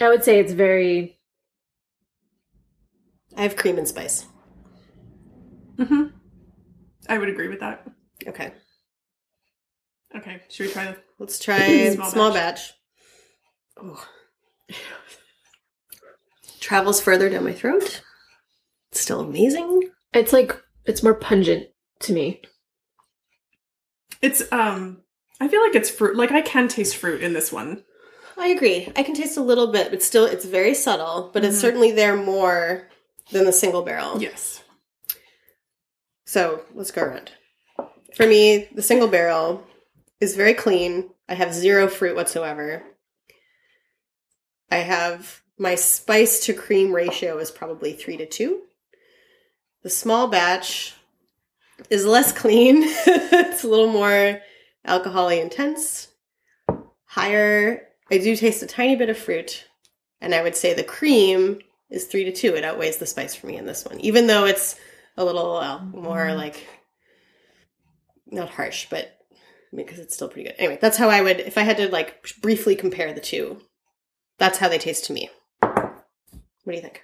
I 0.00 0.08
would 0.08 0.22
say 0.22 0.38
it's 0.38 0.52
very 0.52 1.18
I 3.36 3.42
have 3.42 3.56
cream 3.56 3.78
and 3.78 3.88
spice. 3.88 4.26
Mm 5.76 5.88
hmm 5.88 6.02
I 7.08 7.18
would 7.18 7.28
agree 7.28 7.48
with 7.48 7.60
that. 7.60 7.84
Okay, 8.28 8.52
Okay. 10.14 10.40
Should 10.48 10.66
we 10.66 10.72
try 10.72 10.84
the 10.92 10.96
let's 11.18 11.40
try 11.40 11.90
Small 11.90 12.10
small, 12.10 12.32
batch. 12.32 12.74
Oh. 13.76 14.06
Travels 16.60 17.00
further 17.00 17.28
down 17.28 17.44
my 17.44 17.52
throat. 17.52 18.02
It's 18.90 19.00
Still 19.00 19.20
amazing. 19.20 19.90
it's 20.12 20.32
like 20.32 20.56
it's 20.84 21.02
more 21.02 21.14
pungent 21.14 21.68
to 22.00 22.12
me. 22.12 22.42
It's 24.20 24.42
um 24.52 25.02
I 25.40 25.48
feel 25.48 25.62
like 25.62 25.74
it's 25.74 25.90
fruit 25.90 26.16
like 26.16 26.30
I 26.30 26.42
can 26.42 26.68
taste 26.68 26.96
fruit 26.96 27.22
in 27.22 27.32
this 27.32 27.50
one. 27.52 27.84
I 28.36 28.48
agree. 28.48 28.90
I 28.96 29.02
can 29.02 29.14
taste 29.14 29.36
a 29.36 29.42
little 29.42 29.66
bit, 29.72 29.90
but 29.90 30.02
still, 30.02 30.24
it's 30.24 30.44
very 30.46 30.72
subtle. 30.74 31.30
But 31.32 31.44
it's 31.44 31.56
Mhm. 31.56 31.60
certainly 31.60 31.92
there 31.92 32.16
more 32.16 32.88
than 33.30 33.44
the 33.44 33.52
single 33.52 33.82
barrel. 33.82 34.22
Yes. 34.22 34.62
So 36.24 36.64
let's 36.74 36.90
go 36.90 37.02
around. 37.02 37.32
For 38.16 38.26
me, 38.26 38.68
the 38.74 38.82
single 38.82 39.08
barrel 39.08 39.66
is 40.20 40.34
very 40.36 40.54
clean. 40.54 41.10
I 41.28 41.34
have 41.34 41.52
zero 41.52 41.88
fruit 41.88 42.16
whatsoever. 42.16 42.82
I 44.70 44.76
have 44.76 45.42
my 45.58 45.74
spice 45.74 46.40
to 46.46 46.54
cream 46.54 46.92
ratio 46.92 47.38
is 47.38 47.50
probably 47.50 47.92
three 47.92 48.16
to 48.16 48.26
two. 48.26 48.62
The 49.82 49.90
small 49.90 50.28
batch 50.28 50.94
is 51.90 52.06
less 52.06 52.32
clean. 52.38 52.82
it's 52.84 53.64
a 53.64 53.68
little 53.68 53.92
more 53.92 54.40
alcoholy 54.86 55.40
intense. 55.40 56.08
Higher, 57.04 57.88
I 58.10 58.18
do 58.18 58.36
taste 58.36 58.62
a 58.62 58.66
tiny 58.66 58.96
bit 58.96 59.10
of 59.10 59.18
fruit. 59.18 59.66
And 60.20 60.34
I 60.34 60.42
would 60.42 60.56
say 60.56 60.72
the 60.72 60.84
cream 60.84 61.58
is 61.90 62.04
three 62.04 62.24
to 62.24 62.32
two. 62.32 62.54
It 62.54 62.64
outweighs 62.64 62.96
the 62.96 63.06
spice 63.06 63.34
for 63.34 63.48
me 63.48 63.56
in 63.56 63.66
this 63.66 63.84
one, 63.84 64.00
even 64.00 64.26
though 64.26 64.44
it's 64.44 64.76
a 65.16 65.24
little 65.24 65.54
well, 65.54 65.80
more 65.80 66.26
mm-hmm. 66.26 66.38
like 66.38 66.66
not 68.26 68.48
harsh, 68.48 68.86
but 68.88 69.18
because 69.74 69.98
it's 69.98 70.14
still 70.14 70.28
pretty 70.28 70.48
good. 70.48 70.56
Anyway, 70.58 70.78
that's 70.80 70.96
how 70.96 71.08
I 71.08 71.22
would 71.22 71.40
if 71.40 71.58
I 71.58 71.62
had 71.62 71.76
to 71.78 71.88
like 71.88 72.24
briefly 72.40 72.76
compare 72.76 73.12
the 73.12 73.20
two. 73.20 73.60
That's 74.38 74.58
how 74.58 74.68
they 74.68 74.78
taste 74.78 75.04
to 75.06 75.12
me. 75.12 75.30
What 75.60 75.92
do 76.66 76.72
you 76.74 76.80
think? 76.80 77.02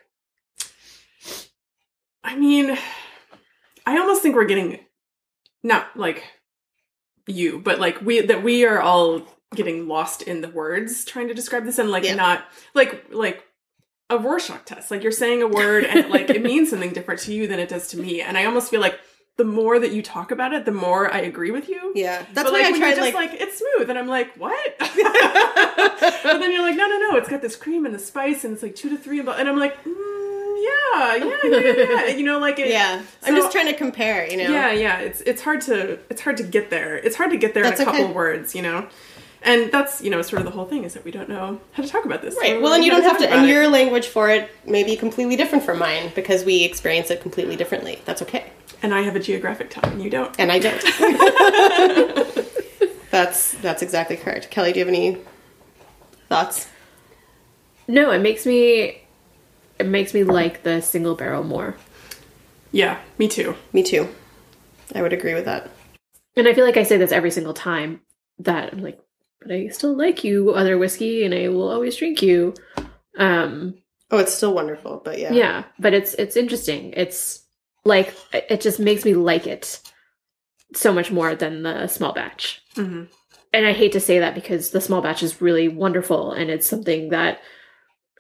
I 2.25 2.37
mean, 2.37 2.77
I 3.87 3.99
almost 3.99 4.23
think 4.23 4.35
we're 4.35 4.45
getting 4.45 4.81
not 5.63 5.97
like 5.97 6.23
you, 7.27 7.59
but 7.59 7.79
like 7.79 8.01
we 8.01 8.21
that 8.21 8.43
we 8.43 8.65
are 8.65 8.81
all 8.81 9.23
getting 9.55 9.89
lost 9.89 10.23
in 10.23 10.41
the 10.43 10.49
words 10.49 11.05
trying 11.05 11.29
to 11.29 11.35
describe 11.35 11.65
this 11.65 11.79
and 11.79 11.91
like 11.91 12.05
Yeah. 12.05 12.15
not 12.15 12.45
like 12.75 13.07
like 13.11 13.45
a 14.11 14.19
Rorschach 14.19 14.65
test. 14.65 14.91
Like 14.91 15.03
you're 15.03 15.13
saying 15.13 15.43
a 15.43 15.47
word 15.49 15.85
and 15.85 16.11
like 16.11 16.31
it 16.31 16.43
means 16.53 16.71
something 16.71 16.93
different 16.93 17.21
to 17.23 17.33
you 17.35 17.47
than 17.47 17.59
it 17.59 17.69
does 17.69 17.89
to 17.89 17.99
me. 17.99 18.21
And 18.21 18.37
I 18.37 18.45
almost 18.45 18.71
feel 18.71 18.81
like 18.81 18.99
the 19.39 19.45
more 19.45 19.79
that 19.79 19.93
you 19.93 20.03
talk 20.03 20.33
about 20.33 20.53
it, 20.53 20.65
the 20.65 20.73
more 20.73 21.13
I 21.15 21.21
agree 21.21 21.53
with 21.53 21.69
you. 21.69 21.93
Yeah, 21.95 22.25
that's 22.35 22.51
but 22.51 22.53
why 22.53 22.59
like 22.59 22.67
I 22.67 22.71
when 22.73 22.81
tried 22.81 22.89
you're 22.89 22.97
just 22.97 23.15
like, 23.15 23.31
like, 23.31 23.41
it's 23.41 23.59
smooth, 23.59 23.89
and 23.89 23.99
I'm 23.99 24.09
like, 24.09 24.35
what? 24.37 24.75
but 24.79 26.39
then 26.39 26.53
you're 26.53 26.63
like, 26.63 26.77
no, 26.77 26.89
no, 26.89 26.99
no, 26.99 27.17
it's 27.17 27.29
got 27.29 27.41
this 27.41 27.55
cream 27.55 27.87
and 27.87 27.95
the 27.95 28.01
spice, 28.01 28.45
and 28.45 28.53
it's 28.53 28.65
like 28.65 28.75
two 28.75 28.91
to 28.91 28.99
three, 28.99 29.21
and 29.21 29.31
I'm 29.31 29.57
like, 29.57 29.83
mm, 29.85 30.65
yeah, 30.65 31.15
yeah, 31.15 31.37
yeah, 31.45 31.73
yeah. 31.77 32.07
You 32.19 32.25
know, 32.25 32.41
like 32.41 32.59
it, 32.59 32.69
yeah. 32.69 33.01
I'm 33.23 33.37
just 33.37 33.53
trying 33.53 33.67
to 33.67 33.75
compare. 33.75 34.29
You 34.29 34.39
know. 34.39 34.51
yeah, 34.51 34.73
yeah. 34.73 34.99
It's 34.99 35.21
it's 35.21 35.41
hard 35.41 35.61
to 35.63 36.01
it's 36.11 36.21
hard 36.21 36.37
to 36.39 36.43
get 36.43 36.71
there. 36.71 36.97
It's 36.97 37.15
hard 37.15 37.31
to 37.31 37.37
get 37.37 37.55
there 37.55 37.63
That's 37.63 37.81
in 37.81 37.87
a 37.87 37.91
couple 37.91 38.07
okay. 38.07 38.13
words, 38.13 38.57
you 38.57 38.63
know. 38.63 38.89
And 39.43 39.71
that's 39.71 40.03
you 40.03 40.11
know 40.11 40.21
sort 40.23 40.41
of 40.41 40.47
the 40.47 40.51
whole 40.51 40.65
thing 40.65 40.83
is 40.83 40.95
that 40.95 41.05
we 41.05 41.13
don't 41.13 41.29
know 41.29 41.61
how 41.73 41.85
to 41.85 41.89
talk 41.89 42.05
about 42.05 42.23
this. 42.23 42.35
Right. 42.35 42.57
So 42.57 42.61
Well, 42.61 42.75
and 42.75 42.85
you 42.85 42.91
don't 42.91 43.05
have 43.05 43.19
to, 43.19 43.31
and 43.31 43.49
it. 43.49 43.53
your 43.53 43.69
language 43.69 44.09
for 44.09 44.29
it 44.29 44.51
may 44.67 44.83
be 44.83 44.97
completely 44.97 45.37
different 45.37 45.63
from 45.63 45.79
mine 45.79 46.11
because 46.17 46.45
we 46.45 46.65
experience 46.65 47.09
it 47.13 47.21
completely 47.21 47.55
differently. 47.55 48.01
That's 48.05 48.21
okay. 48.23 48.51
And 48.83 48.95
I 48.95 49.03
have 49.03 49.17
a 49.17 49.21
geographic 49.21 49.71
tongue, 49.71 49.93
and 49.93 50.03
you 50.03 50.11
don't. 50.11 50.35
And 50.39 50.53
I 50.53 50.59
don't. 50.59 50.81
that's 53.11 53.53
that's 53.55 53.83
exactly 53.83 54.17
correct. 54.17 54.51
Kelly, 54.51 54.73
do 54.73 54.79
you 54.79 54.85
have 54.87 54.95
any 54.95 55.19
thoughts? 56.29 56.69
No, 57.87 58.11
it 58.11 58.21
makes 58.21 58.47
me 58.47 59.03
it 59.79 59.87
makes 59.87 60.15
me 60.15 60.25
like 60.25 60.63
the 60.63 60.81
single 60.81 61.15
barrel 61.15 61.45
more. 61.45 61.77
Yeah, 62.73 62.99
me 63.17 63.29
too. 63.29 63.55
Me 63.73 63.83
too. 63.83 64.09
I 64.95 65.03
would 65.03 65.13
agree 65.13 65.35
with 65.35 65.47
that. 65.47 65.71
And 66.37 66.47
I 66.47 66.55
feel 66.55 66.65
like 66.65 66.77
I 66.77 66.83
say 66.83 66.97
this 66.97 67.13
every 67.13 67.31
single 67.31 67.55
time 67.55 68.01
that 68.39 68.73
I'm 68.73 68.83
like, 68.83 69.01
but 69.41 69.53
I 69.53 69.69
still 69.69 69.97
like 69.97 70.23
you, 70.23 70.53
other 70.53 70.79
whiskey, 70.79 71.25
and 71.25 71.35
I 71.35 71.49
will 71.49 71.71
always 71.71 71.97
drink 71.97 72.23
you. 72.23 72.55
Um, 73.17 73.75
Oh, 74.11 74.19
it's 74.19 74.33
still 74.33 74.55
wonderful, 74.55 75.03
but 75.05 75.19
yeah. 75.19 75.33
yeah, 75.33 75.65
but 75.79 75.93
it's 75.93 76.15
it's 76.15 76.37
interesting. 76.37 76.95
It's 76.97 77.45
like 77.89 78.15
it 78.33 78.61
just 78.61 78.79
makes 78.79 79.05
me 79.05 79.15
like 79.15 79.47
it 79.47 79.81
so 80.75 80.93
much 80.93 81.11
more 81.11 81.35
than 81.35 81.63
the 81.63 81.87
small 81.89 82.13
batch. 82.13 82.63
hmm 82.77 83.05
And 83.53 83.67
I 83.67 83.73
hate 83.73 83.93
to 83.93 84.01
say 84.01 84.19
that 84.21 84.35
because 84.35 84.71
the 84.71 84.81
small 84.81 85.01
batch 85.03 85.23
is 85.23 85.41
really 85.41 85.67
wonderful 85.69 86.33
and 86.33 86.51
it's 86.51 86.67
something 86.69 87.09
that 87.11 87.41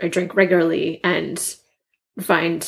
I 0.02 0.08
drink 0.08 0.34
regularly 0.34 1.00
and 1.04 1.38
find 2.20 2.60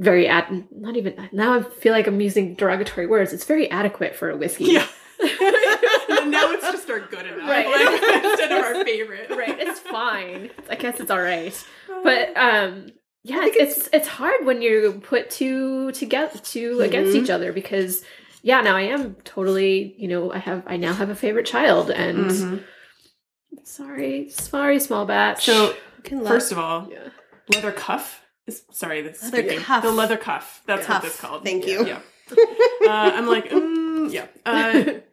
very 0.00 0.28
ad 0.28 0.66
not 0.70 0.96
even 0.96 1.28
now 1.32 1.58
I 1.58 1.62
feel 1.62 1.92
like 1.92 2.06
I'm 2.06 2.20
using 2.20 2.54
derogatory 2.54 3.06
words. 3.06 3.32
It's 3.32 3.44
very 3.44 3.70
adequate 3.70 4.14
for 4.16 4.30
a 4.30 4.36
whiskey. 4.36 4.64
Yeah. 4.72 4.86
now 5.20 6.52
it's 6.52 6.62
just 6.70 6.88
our 6.90 7.00
good 7.00 7.26
enough, 7.26 7.48
Right. 7.48 7.66
like, 7.66 8.24
instead 8.24 8.52
of 8.52 8.64
our 8.64 8.84
favorite. 8.84 9.30
right 9.30 9.58
it's 9.58 9.80
fine 9.80 10.50
i 10.70 10.76
guess 10.76 11.00
it's 11.00 11.10
all 11.10 11.20
right 11.20 11.54
but 12.04 12.36
um 12.36 12.86
yeah 13.24 13.44
it's, 13.46 13.56
it's 13.78 13.88
it's 13.92 14.08
hard 14.08 14.44
when 14.46 14.62
you 14.62 15.00
put 15.04 15.28
two 15.30 15.90
together 15.92 16.38
2 16.38 16.80
against 16.80 17.12
Mhm. 17.16 17.22
each 17.22 17.30
other 17.30 17.52
because 17.52 18.04
yeah 18.42 18.60
now 18.60 18.76
i 18.76 18.82
am 18.82 19.14
totally 19.24 19.94
you 19.98 20.06
know 20.08 20.32
i 20.32 20.38
have 20.38 20.62
i 20.66 20.76
now 20.76 20.92
have 20.92 21.10
a 21.10 21.14
favorite 21.16 21.46
child 21.46 21.90
and 21.90 22.30
Mhm. 22.30 22.62
sorry 23.64 24.30
sorry 24.30 24.78
small 24.80 25.04
batch 25.06 25.44
So 25.44 25.74
can 26.04 26.18
love- 26.18 26.28
first 26.28 26.52
of 26.52 26.58
all, 26.58 26.88
yeah 26.90 27.08
leather 27.54 27.72
cuff 27.72 28.22
is 28.46 28.62
sorry 28.70 29.02
this 29.02 29.22
Leather 29.22 29.38
speaking. 29.42 29.58
cuff. 29.60 29.82
the 29.82 29.90
leather 29.92 30.16
cuff 30.16 30.62
that's 30.66 30.86
Cuff. 30.86 31.02
what 31.02 31.10
it's 31.12 31.20
called 31.20 31.44
Thank 31.44 31.66
you. 31.66 31.86
yeah 31.86 32.00
uh, 32.86 33.10
i'm 33.14 33.26
like 33.26 33.50
mm, 33.50 34.12
yeah 34.12 34.26
uh, 34.46 34.84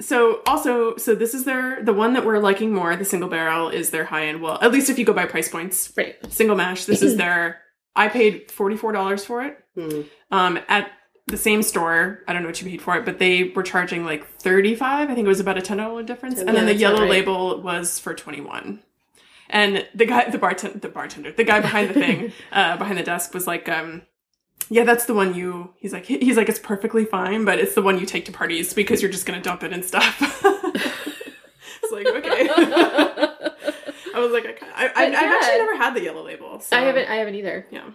so 0.00 0.40
also 0.46 0.96
so 0.96 1.14
this 1.14 1.34
is 1.34 1.44
their 1.44 1.82
the 1.82 1.92
one 1.92 2.14
that 2.14 2.24
we're 2.24 2.38
liking 2.38 2.72
more 2.72 2.96
the 2.96 3.04
single 3.04 3.28
barrel 3.28 3.68
is 3.68 3.90
their 3.90 4.04
high 4.04 4.26
end 4.26 4.40
well 4.40 4.58
at 4.62 4.72
least 4.72 4.90
if 4.90 4.98
you 4.98 5.04
go 5.04 5.12
by 5.12 5.26
price 5.26 5.48
points. 5.48 5.92
Right. 5.96 6.16
Single 6.32 6.56
mash 6.56 6.84
this 6.86 7.02
is 7.02 7.16
their 7.18 7.60
i 7.94 8.08
paid 8.08 8.48
$44 8.48 9.24
for 9.24 9.42
it. 9.42 9.58
Hmm. 9.74 10.02
um 10.30 10.58
at 10.68 10.90
the 11.26 11.36
same 11.36 11.62
store 11.62 12.20
i 12.26 12.32
don't 12.32 12.42
know 12.42 12.48
what 12.48 12.60
you 12.60 12.68
paid 12.68 12.82
for 12.82 12.96
it 12.96 13.04
but 13.04 13.18
they 13.18 13.44
were 13.44 13.62
charging 13.62 14.04
like 14.04 14.26
35 14.38 15.10
i 15.10 15.14
think 15.14 15.26
it 15.26 15.28
was 15.28 15.40
about 15.40 15.58
a 15.58 15.62
$10 15.62 16.06
difference. 16.06 16.40
And 16.40 16.48
then 16.48 16.66
the 16.66 16.74
yellow 16.74 17.02
right. 17.02 17.10
label 17.10 17.60
was 17.60 17.98
for 17.98 18.14
21 18.14 18.80
and 19.48 19.86
the 19.94 20.06
guy 20.06 20.28
the 20.30 20.38
bartender 20.38 20.78
the 20.78 20.88
bartender 20.88 21.32
the 21.32 21.44
guy 21.44 21.60
behind 21.60 21.90
the 21.90 21.94
thing 21.94 22.32
uh 22.52 22.76
behind 22.76 22.98
the 22.98 23.02
desk 23.02 23.34
was 23.34 23.46
like 23.46 23.68
um 23.68 24.02
yeah 24.70 24.84
that's 24.84 25.04
the 25.06 25.14
one 25.14 25.34
you 25.34 25.74
he's 25.78 25.92
like 25.92 26.06
he's 26.06 26.36
like 26.36 26.48
it's 26.48 26.58
perfectly 26.58 27.04
fine 27.04 27.44
but 27.44 27.58
it's 27.58 27.74
the 27.74 27.82
one 27.82 27.98
you 27.98 28.06
take 28.06 28.24
to 28.24 28.32
parties 28.32 28.72
because 28.72 29.02
you're 29.02 29.10
just 29.10 29.26
gonna 29.26 29.42
dump 29.42 29.62
it 29.62 29.72
and 29.72 29.84
stuff. 29.84 30.16
It's 31.82 31.92
like 31.92 32.06
okay. 32.06 32.48
I 34.14 34.18
was 34.18 34.32
like 34.32 34.62
i, 34.76 34.86
I, 34.86 34.92
I 34.94 35.06
yeah. 35.08 35.18
i've 35.20 35.32
actually 35.32 35.58
never 35.58 35.76
had 35.76 35.94
the 35.94 36.02
yellow 36.02 36.24
label 36.24 36.60
so. 36.60 36.76
I 36.76 36.80
haven't 36.82 37.08
i 37.08 37.16
haven't 37.16 37.34
either. 37.34 37.66
Yeah. 37.70 37.90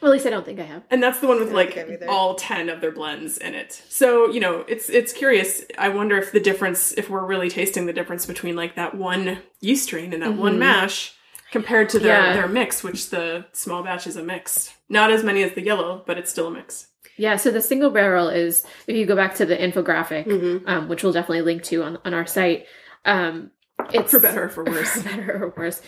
Well 0.00 0.10
at 0.10 0.14
least 0.14 0.26
i 0.26 0.30
don't 0.30 0.44
think 0.44 0.58
i 0.58 0.64
have. 0.64 0.82
And 0.90 1.00
that's 1.02 1.20
the 1.20 1.26
one 1.28 1.38
with 1.38 1.52
like 1.52 1.74
think 1.74 1.86
I've 1.86 1.92
either. 1.94 2.10
all 2.10 2.34
10 2.34 2.68
of 2.68 2.80
their 2.80 2.90
blends 2.92 3.38
in 3.38 3.54
it. 3.54 3.72
So 3.88 4.28
you 4.30 4.40
know 4.40 4.64
it's 4.68 4.88
it's 4.90 5.12
curious. 5.12 5.62
I 5.78 5.88
wonder 5.90 6.16
if 6.18 6.32
the 6.32 6.40
difference 6.40 6.92
if 6.92 7.08
we're 7.10 7.24
really 7.24 7.48
tasting 7.50 7.86
the 7.86 7.92
difference 7.92 8.26
between 8.26 8.56
like 8.56 8.74
that 8.76 8.96
one 8.96 9.38
yeast 9.60 9.84
strain 9.84 10.12
and 10.12 10.22
that 10.22 10.34
one 10.34 10.54
Mhm. 10.56 10.58
mash 10.58 11.14
compared 11.52 11.88
to 11.90 11.98
their 12.00 12.20
Yeah. 12.26 12.32
their 12.34 12.48
mix 12.48 12.82
which 12.82 13.10
the 13.10 13.44
small 13.52 13.82
batch 13.84 14.06
is 14.08 14.16
a 14.16 14.22
mix 14.22 14.72
not 14.88 15.10
as 15.12 15.22
many 15.22 15.42
as 15.44 15.52
the 15.52 15.62
yellow 15.62 16.02
but 16.06 16.18
it's 16.18 16.30
still 16.30 16.48
a 16.48 16.50
mix 16.50 16.88
yeah 17.16 17.36
so 17.36 17.50
the 17.50 17.62
single 17.62 17.90
barrel 17.90 18.28
is 18.28 18.64
if 18.88 18.96
you 18.96 19.06
go 19.06 19.14
back 19.14 19.34
to 19.36 19.46
the 19.46 19.56
infographic 19.56 20.26
Mhm. 20.26 20.66
um, 20.66 20.88
which 20.88 21.02
we'll 21.04 21.12
definitely 21.12 21.42
link 21.42 21.62
to 21.64 21.82
on, 21.84 21.98
on 22.04 22.14
our 22.14 22.26
site 22.26 22.66
um 23.04 23.50
it's 23.92 24.10
for 24.12 24.20
better 24.20 24.44
or 24.44 24.48
for 24.48 24.64
worse 24.74 24.90
for 24.90 25.08
better 25.08 25.44
or 25.44 25.54
worse, 25.56 25.82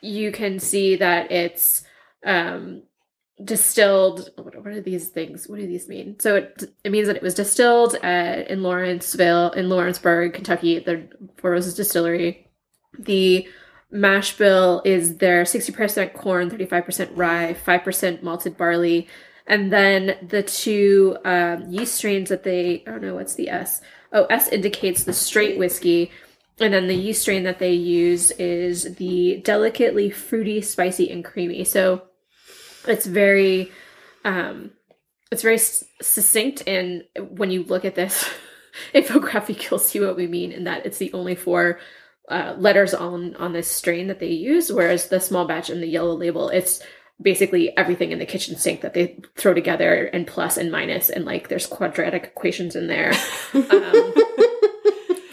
you 0.00 0.32
can 0.32 0.58
see 0.58 0.96
that 0.96 1.30
it's 1.30 1.82
um, 2.24 2.82
distilled. 3.44 4.30
What, 4.36 4.56
what 4.56 4.66
are 4.66 4.80
these 4.80 5.08
things? 5.08 5.46
What 5.48 5.58
do 5.60 5.66
these 5.66 5.88
mean? 5.88 6.18
So 6.18 6.36
it, 6.36 6.64
it 6.84 6.90
means 6.90 7.06
that 7.06 7.16
it 7.16 7.22
was 7.22 7.34
distilled 7.34 7.94
at, 8.02 8.48
in 8.50 8.62
Lawrenceville, 8.62 9.50
in 9.52 9.68
Lawrenceburg, 9.68 10.32
Kentucky, 10.34 10.78
the 10.80 11.08
Four 11.36 11.52
Roses 11.52 11.74
Distillery. 11.74 12.48
The 12.98 13.46
mash 13.90 14.36
bill 14.36 14.82
is 14.84 15.18
their 15.18 15.44
60% 15.44 16.14
corn, 16.14 16.50
35% 16.50 17.10
rye, 17.14 17.56
5% 17.66 18.22
malted 18.22 18.56
barley. 18.56 19.08
And 19.46 19.72
then 19.72 20.16
the 20.26 20.42
two 20.42 21.16
um, 21.24 21.70
yeast 21.70 21.94
strains 21.94 22.30
that 22.30 22.42
they, 22.42 22.82
I 22.86 22.90
don't 22.90 23.02
know, 23.02 23.14
what's 23.14 23.34
the 23.34 23.48
S? 23.48 23.80
Oh, 24.12 24.24
S 24.24 24.48
indicates 24.48 25.04
the 25.04 25.12
straight 25.12 25.58
whiskey. 25.58 26.10
And 26.58 26.72
then 26.72 26.88
the 26.88 26.94
yeast 26.94 27.22
strain 27.22 27.44
that 27.44 27.58
they 27.58 27.74
use 27.74 28.30
is 28.32 28.96
the 28.96 29.40
delicately 29.44 30.10
fruity, 30.10 30.62
spicy, 30.62 31.10
and 31.10 31.24
creamy. 31.24 31.64
So 31.64 32.02
it's 32.88 33.06
very, 33.06 33.70
um, 34.24 34.70
it's 35.30 35.42
very 35.42 35.58
succinct. 35.58 36.62
And 36.66 37.04
when 37.28 37.50
you 37.50 37.62
look 37.64 37.84
at 37.84 37.94
this 37.94 38.28
infographic, 38.94 39.70
you'll 39.70 39.78
see 39.78 40.00
what 40.00 40.16
we 40.16 40.26
mean, 40.26 40.50
in 40.50 40.64
that 40.64 40.86
it's 40.86 40.98
the 40.98 41.12
only 41.12 41.34
four 41.34 41.78
uh, 42.28 42.54
letters 42.58 42.92
on 42.94 43.34
on 43.36 43.52
this 43.52 43.70
strain 43.70 44.08
that 44.08 44.18
they 44.20 44.30
use. 44.30 44.72
Whereas 44.72 45.08
the 45.08 45.20
small 45.20 45.46
batch 45.46 45.70
and 45.70 45.82
the 45.82 45.86
yellow 45.86 46.14
label, 46.14 46.48
it's 46.48 46.80
basically 47.20 47.74
everything 47.78 48.12
in 48.12 48.18
the 48.18 48.26
kitchen 48.26 48.56
sink 48.56 48.82
that 48.82 48.92
they 48.94 49.18
throw 49.36 49.54
together 49.54 50.04
and 50.06 50.26
plus 50.26 50.56
and 50.58 50.70
minus 50.70 51.08
and 51.08 51.24
like 51.24 51.48
there's 51.48 51.66
quadratic 51.66 52.24
equations 52.24 52.76
in 52.76 52.88
there. 52.88 53.12
Um, 53.54 53.62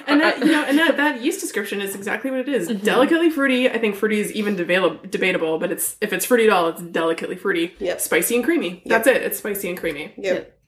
and 0.07 0.21
that 0.21 0.39
you 0.39 0.45
know 0.51 0.63
and 0.63 0.77
that, 0.77 0.95
that 1.03 1.21
yeast 1.21 1.41
description 1.41 1.81
is 1.81 1.95
exactly 1.95 2.29
what 2.31 2.39
it 2.41 2.49
is. 2.49 2.69
Mhm. 2.69 2.83
delicately 2.83 3.29
fruity 3.29 3.69
i 3.69 3.77
think 3.77 3.95
fruity 3.95 4.19
is 4.19 4.31
even 4.33 4.55
debatable 4.55 4.97
debatable 5.09 5.57
but 5.59 5.71
it's 5.71 5.95
if 6.01 6.13
it's 6.13 6.25
fruity 6.25 6.45
at 6.45 6.51
all 6.51 6.69
it's 6.69 6.81
delicately 6.81 7.35
fruity 7.35 7.73
Yep. 7.79 7.99
spicy 7.99 8.35
and 8.35 8.43
creamy 8.45 8.81
that's 8.85 9.07
it 9.07 9.17
it's 9.21 9.39
spicy 9.39 9.69
and 9.69 9.77
creamy 9.77 10.13
Yep. 10.17 10.59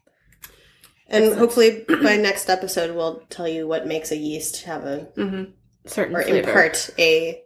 And 1.08 1.36
hopefully 1.36 1.86
by 2.04 2.18
next 2.18 2.50
episode 2.50 2.96
we'll 2.96 3.22
tell 3.30 3.48
you 3.48 3.68
what 3.68 3.86
makes 3.88 4.12
a 4.12 4.18
yeast 4.18 4.64
have 4.64 4.84
a 4.86 5.00
hmm 5.16 5.44
certain 5.86 6.16
or 6.16 6.24
flavor. 6.24 6.48
impart 6.50 6.90
a 7.00 7.42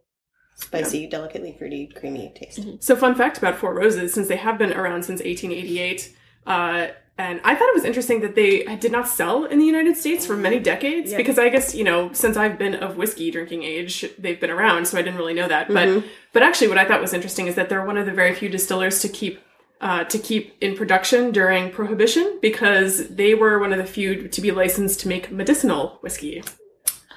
spicy, 0.55 1.07
delicately 1.07 1.55
fruity, 1.57 1.87
creamy 1.87 2.33
taste. 2.35 2.59
So, 2.83 2.95
fun 2.95 3.15
fact 3.15 3.37
about 3.37 3.55
Four 3.55 3.73
Roses, 3.73 4.13
since 4.13 4.27
they 4.27 4.35
have 4.37 4.57
been 4.57 4.73
around 4.73 5.03
since 5.03 5.21
1888, 5.21 6.15
uh, 6.47 6.87
and 7.17 7.41
I 7.43 7.53
thought 7.55 7.67
it 7.69 7.75
was 7.75 7.83
interesting 7.83 8.21
that 8.21 8.35
they 8.35 8.63
did 8.77 8.91
not 8.93 9.07
sell 9.07 9.43
in 9.45 9.59
the 9.59 9.65
United 9.65 9.97
States 9.97 10.25
for 10.25 10.37
many 10.37 10.57
decades 10.59 11.11
Yeah. 11.11 11.17
because 11.17 11.37
I 11.37 11.49
guess 11.49 11.75
you 11.75 11.83
know 11.83 12.11
since 12.13 12.37
I've 12.37 12.57
been 12.57 12.75
of 12.75 12.95
whiskey 12.97 13.29
drinking 13.29 13.63
age, 13.63 14.05
they've 14.17 14.39
been 14.39 14.49
around, 14.49 14.87
so 14.87 14.97
I 14.97 15.01
didn't 15.01 15.17
really 15.17 15.33
know 15.33 15.47
that. 15.47 15.67
But 15.67 15.87
Mhm. 15.89 16.03
but 16.33 16.43
actually, 16.43 16.69
what 16.69 16.77
I 16.77 16.85
thought 16.85 17.01
was 17.01 17.13
interesting 17.13 17.47
is 17.47 17.55
that 17.55 17.67
they're 17.69 17.85
one 17.85 17.97
of 17.97 18.05
the 18.05 18.13
very 18.13 18.33
few 18.33 18.49
distillers 18.49 18.99
to 19.01 19.09
keep. 19.09 19.39
Uh, 19.81 20.03
to 20.03 20.17
keep 20.19 20.55
in 20.59 20.75
production 20.75 21.31
during 21.31 21.69
Prohibition 21.71 22.37
because 22.41 23.07
they 23.07 23.33
were 23.33 23.57
one 23.59 23.71
of 23.71 23.77
the 23.77 23.85
few 23.85 24.27
to 24.27 24.41
be 24.41 24.51
licensed 24.51 24.99
to 24.99 25.07
make 25.07 25.31
medicinal 25.31 25.99
whiskey. 26.01 26.43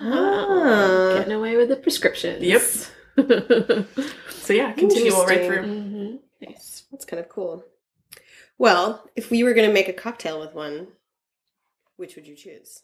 Oh, 0.00 1.14
getting 1.18 1.32
away 1.32 1.56
with 1.56 1.68
the 1.68 1.76
prescriptions. 1.76 2.42
Yep. 2.42 2.62
So 4.42 4.52
yeah, 4.52 4.72
continual 4.72 5.24
right 5.24 5.40
Interesting. 5.40 5.64
through. 5.64 6.08
hmm 6.08 6.16
Nice. 6.40 6.84
That's 6.90 7.04
kind 7.04 7.20
of 7.20 7.28
cool. 7.28 7.64
Well, 8.58 9.08
if 9.14 9.30
we 9.30 9.44
were 9.44 9.54
going 9.54 9.68
to 9.68 9.72
make 9.72 9.88
a 9.88 9.92
cocktail 9.92 10.40
with 10.40 10.52
one, 10.52 10.88
which 11.96 12.16
would 12.16 12.26
you 12.26 12.34
choose? 12.34 12.82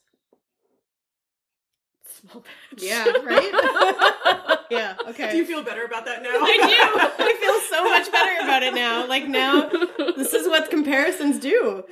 small 2.21 2.42
batch. 2.42 2.83
Yeah, 2.83 3.05
right? 3.25 4.59
yeah, 4.71 4.94
okay. 5.09 5.31
Do 5.31 5.37
you 5.37 5.44
feel 5.44 5.62
better 5.62 5.85
about 5.85 6.05
that 6.07 6.23
now? 6.23 6.31
I 6.33 6.57
do. 6.57 7.25
I 7.25 7.37
feel 7.40 7.77
so 7.77 7.85
much 7.85 8.11
better 8.11 8.44
about 8.44 8.62
it 8.62 8.75
now. 8.75 9.07
Like 9.07 9.27
now, 9.27 9.68
this 10.16 10.33
is 10.35 10.49
what 10.49 10.71
comparisons 10.71 11.38
do. 11.38 11.85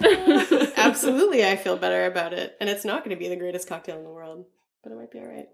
Absolutely, 0.77 1.47
I 1.47 1.57
feel 1.57 1.77
better 1.77 2.07
about 2.07 2.33
it, 2.33 2.57
and 2.61 2.69
it's 2.71 2.85
not 2.85 3.05
going 3.05 3.17
to 3.17 3.21
be 3.21 3.29
the 3.29 3.37
greatest 3.37 3.69
cocktail 3.69 3.99
in 3.99 4.05
the 4.05 4.11
world, 4.11 4.47
but 4.87 4.93
it 4.93 4.99
might 4.99 5.11
be 5.11 5.19
all 5.19 5.27
right. 5.27 5.49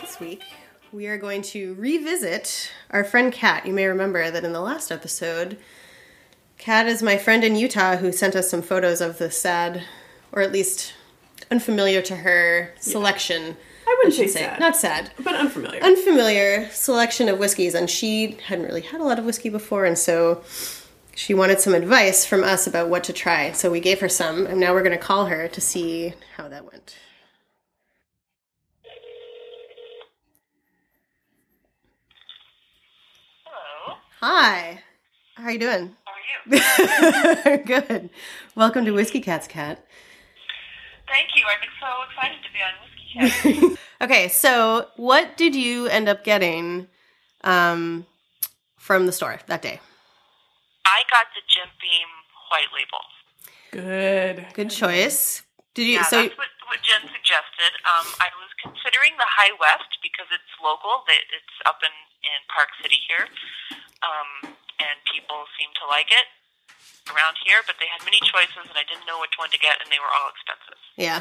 This 0.00 0.18
week, 0.18 0.42
we 0.90 1.06
are 1.06 1.16
going 1.16 1.42
to 1.42 1.74
revisit 1.74 2.72
our 2.90 3.04
friend 3.04 3.32
Kat. 3.32 3.66
You 3.66 3.72
may 3.72 3.86
remember 3.86 4.32
that 4.32 4.44
in 4.44 4.52
the 4.52 4.60
last 4.60 4.90
episode, 4.90 5.58
Kat 6.58 6.88
is 6.88 7.04
my 7.04 7.16
friend 7.16 7.44
in 7.44 7.54
Utah 7.54 7.98
who 7.98 8.10
sent 8.10 8.34
us 8.34 8.50
some 8.50 8.62
photos 8.62 9.00
of 9.00 9.18
the 9.18 9.30
sad, 9.30 9.84
or 10.32 10.42
at 10.42 10.50
least 10.50 10.94
unfamiliar 11.50 12.00
to 12.02 12.16
her 12.16 12.72
selection. 12.78 13.56
I 13.86 13.94
wouldn't 13.98 14.14
should 14.14 14.30
say 14.30 14.42
sad. 14.44 14.60
Not 14.60 14.76
sad. 14.76 15.10
but 15.22 15.34
unfamiliar. 15.34 15.82
Unfamiliar 15.82 16.68
selection 16.70 17.28
of 17.28 17.38
whiskeys, 17.38 17.74
and 17.74 17.90
she 17.90 18.38
hadn't 18.46 18.66
really 18.66 18.82
had 18.82 19.00
a 19.00 19.04
lot 19.04 19.18
of 19.18 19.24
whiskey 19.24 19.48
before, 19.48 19.84
and 19.84 19.98
so 19.98 20.42
she 21.14 21.34
wanted 21.34 21.60
some 21.60 21.74
advice 21.74 22.24
from 22.24 22.44
us 22.44 22.66
about 22.66 22.88
what 22.88 23.02
to 23.04 23.12
try. 23.12 23.52
So 23.52 23.70
we 23.70 23.80
gave 23.80 24.00
her 24.00 24.08
some, 24.08 24.46
and 24.46 24.60
now 24.60 24.72
we're 24.72 24.82
going 24.84 24.96
to 24.96 25.04
call 25.04 25.26
her 25.26 25.48
to 25.48 25.60
see 25.60 26.14
how 26.36 26.48
that 26.48 26.64
went. 26.64 26.96
Hello. 33.44 33.96
Hi. 34.20 34.82
How 35.34 35.44
are 35.44 35.50
you 35.50 35.58
doing? 35.58 35.96
How 36.04 36.12
are 36.12 37.52
you? 37.52 37.58
Good. 37.64 38.10
Welcome 38.54 38.84
to 38.84 38.92
Whiskey 38.92 39.20
Cat's 39.20 39.48
Cat. 39.48 39.84
Thank 41.10 41.34
you. 41.34 41.42
I'm 41.42 41.66
so 41.82 41.90
excited 42.06 42.38
to 42.38 42.50
be 42.54 42.62
on 42.62 42.74
Whiskey 42.86 43.06
Cat. 43.10 43.78
okay, 44.06 44.28
so 44.28 44.86
what 44.94 45.36
did 45.36 45.58
you 45.58 45.90
end 45.90 46.08
up 46.08 46.22
getting 46.22 46.86
um, 47.42 48.06
from 48.78 49.06
the 49.06 49.12
store 49.12 49.42
that 49.50 49.60
day? 49.60 49.80
I 50.86 51.02
got 51.10 51.26
the 51.34 51.42
Jim 51.50 51.66
Beam 51.82 52.06
white 52.54 52.70
label. 52.70 53.02
Good. 53.74 54.46
Good 54.54 54.70
choice. 54.70 55.42
Did 55.74 55.90
you? 55.90 55.98
Yeah, 55.98 56.06
so 56.06 56.22
that's 56.22 56.38
what, 56.38 56.50
what 56.70 56.78
Jen 56.86 57.02
suggested. 57.10 57.74
Um, 57.90 58.06
I 58.22 58.30
was 58.38 58.50
considering 58.62 59.18
the 59.18 59.26
High 59.26 59.54
West 59.58 59.90
because 60.06 60.30
it's 60.30 60.54
local. 60.62 61.02
That 61.10 61.26
It's 61.34 61.58
up 61.66 61.82
in, 61.82 61.94
in 62.22 62.38
Park 62.54 62.70
City 62.82 63.02
here, 63.10 63.26
um, 64.06 64.54
and 64.78 64.94
people 65.10 65.42
seem 65.58 65.74
to 65.82 65.90
like 65.90 66.14
it 66.14 66.30
around 67.10 67.36
here. 67.46 67.60
But 67.66 67.76
they 67.80 67.88
had 67.90 68.02
many 68.04 68.18
choices, 68.22 68.66
and 68.68 68.76
I 68.76 68.84
didn't 68.86 69.06
know 69.06 69.18
which 69.20 69.34
one 69.38 69.50
to 69.50 69.58
get, 69.58 69.78
and 69.82 69.88
they 69.90 69.98
were 69.98 70.10
all 70.10 70.28
expensive. 70.30 70.78
yeah, 70.96 71.20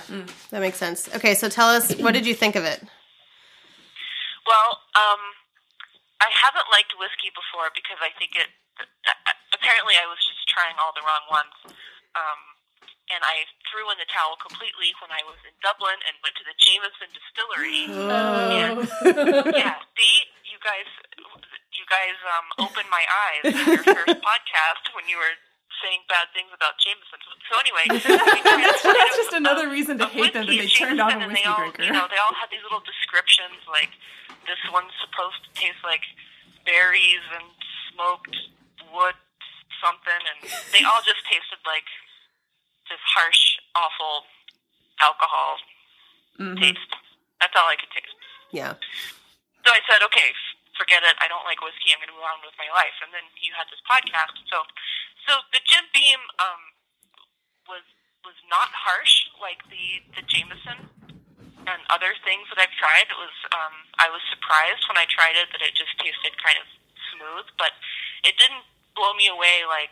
that 0.51 0.61
makes 0.61 0.77
sense. 0.77 1.07
Okay, 1.15 1.33
so 1.35 1.49
tell 1.49 1.69
us 1.69 1.93
what 1.97 2.13
did 2.13 2.25
you 2.27 2.33
think 2.35 2.55
of 2.55 2.63
it? 2.65 2.83
Well, 4.47 4.69
um, 4.97 5.21
I 6.19 6.29
haven't 6.33 6.67
liked 6.73 6.93
whiskey 6.97 7.29
before 7.35 7.69
because 7.75 7.99
I 8.01 8.09
think 8.17 8.33
it. 8.35 8.49
Apparently, 9.53 9.99
I 9.99 10.07
was 10.07 10.17
just 10.23 10.47
trying 10.47 10.73
all 10.79 10.95
the 10.95 11.03
wrong 11.03 11.25
ones, 11.27 11.51
um, 12.15 12.39
and 13.11 13.19
I 13.27 13.43
threw 13.67 13.91
in 13.91 13.99
the 13.99 14.07
towel 14.07 14.39
completely 14.39 14.95
when 15.03 15.11
I 15.11 15.19
was 15.27 15.35
in 15.43 15.51
Dublin 15.59 15.99
and 16.07 16.15
went 16.23 16.39
to 16.39 16.45
the 16.47 16.55
Jameson 16.55 17.09
Distillery. 17.11 17.83
Oh. 17.91 19.51
yeah, 19.51 19.83
see, 19.99 20.15
you 20.47 20.57
guys, 20.63 20.87
you 21.75 21.83
guys 21.91 22.15
um, 22.23 22.47
opened 22.71 22.87
my 22.87 23.03
eyes 23.03 23.43
in 23.51 23.67
your 23.67 23.83
first 23.99 24.23
podcast 24.23 24.83
when 24.95 25.05
you 25.11 25.19
were 25.19 25.35
saying 25.83 26.03
bad 26.11 26.27
things 26.35 26.51
about 26.53 26.75
Jameson. 26.81 27.19
So 27.49 27.53
anyway, 27.59 27.85
That's, 28.03 29.15
just 29.17 29.33
another 29.33 29.69
reason 29.69 29.97
to 29.99 30.07
hate 30.07 30.33
them 30.33 30.45
that 30.45 30.57
they 30.57 30.67
turned 30.67 30.99
on 30.99 31.13
a 31.21 31.27
whiskey 31.27 31.43
they 31.43 31.49
all, 31.49 31.57
drinker. 31.59 31.83
You 31.83 31.93
know, 31.95 32.07
they 32.11 32.19
all 32.19 32.35
had 32.35 32.49
these 32.51 32.63
little 32.63 32.83
descriptions 32.83 33.59
like 33.71 33.89
this 34.45 34.59
one's 34.71 34.91
supposed 35.03 35.39
to 35.45 35.49
taste 35.55 35.79
like 35.83 36.03
berries 36.65 37.23
and 37.35 37.45
smoked 37.93 38.35
wood 38.93 39.15
something, 39.83 40.21
and 40.35 40.39
they 40.75 40.83
all 40.83 40.99
just 41.07 41.23
tasted 41.29 41.59
like 41.65 41.87
this 42.91 42.99
harsh, 43.15 43.57
awful 43.75 44.27
alcohol 44.99 45.57
Mhm. 46.39 46.59
taste. 46.59 46.91
That's 47.39 47.55
all 47.55 47.67
I 47.67 47.75
could 47.79 47.91
taste. 47.95 48.15
yeah. 48.51 48.73
So 49.65 49.71
I 49.75 49.79
said, 49.91 50.01
okay, 50.03 50.33
forget 50.79 51.03
it. 51.03 51.19
I 51.19 51.27
don't 51.27 51.43
like 51.43 51.59
whiskey. 51.59 51.91
I'm 51.91 51.99
going 51.99 52.09
to 52.09 52.15
move 52.15 52.23
on 52.23 52.39
with 52.39 52.55
my 52.55 52.71
life. 52.71 52.95
And 53.03 53.11
then 53.11 53.27
you 53.43 53.51
had 53.51 53.67
this 53.67 53.83
podcast. 53.83 54.39
So, 54.47 54.63
so 55.27 55.43
the 55.51 55.59
Jim 55.67 55.83
Beam 55.91 56.23
um, 56.39 56.61
was 57.67 57.83
was 58.23 58.39
not 58.47 58.71
harsh 58.71 59.27
like 59.43 59.59
the 59.67 59.99
the 60.15 60.23
Jameson 60.23 60.87
and 61.67 61.79
other 61.91 62.15
things 62.23 62.47
that 62.49 62.57
I've 62.63 62.73
tried. 62.79 63.11
It 63.11 63.19
was 63.19 63.35
um, 63.51 63.75
I 63.99 64.07
was 64.07 64.23
surprised 64.31 64.87
when 64.87 64.95
I 64.95 65.05
tried 65.11 65.35
it 65.35 65.51
that 65.51 65.59
it 65.59 65.75
just 65.75 65.91
tasted 65.99 66.33
kind 66.39 66.55
of 66.55 66.67
smooth, 67.11 67.47
but 67.59 67.75
it 68.23 68.39
didn't 68.39 68.63
blow 68.95 69.11
me 69.19 69.27
away 69.27 69.67
like 69.67 69.91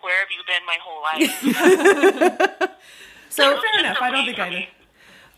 where 0.00 0.20
have 0.20 0.28
you 0.30 0.44
been 0.44 0.64
my 0.68 0.78
whole 0.80 1.00
life? 1.02 1.32
so 3.28 3.58
Fair 3.58 3.80
enough. 3.80 3.98
a 3.98 4.04
I 4.04 4.10
don't 4.12 4.26
think 4.26 4.38
I'd. 4.38 4.68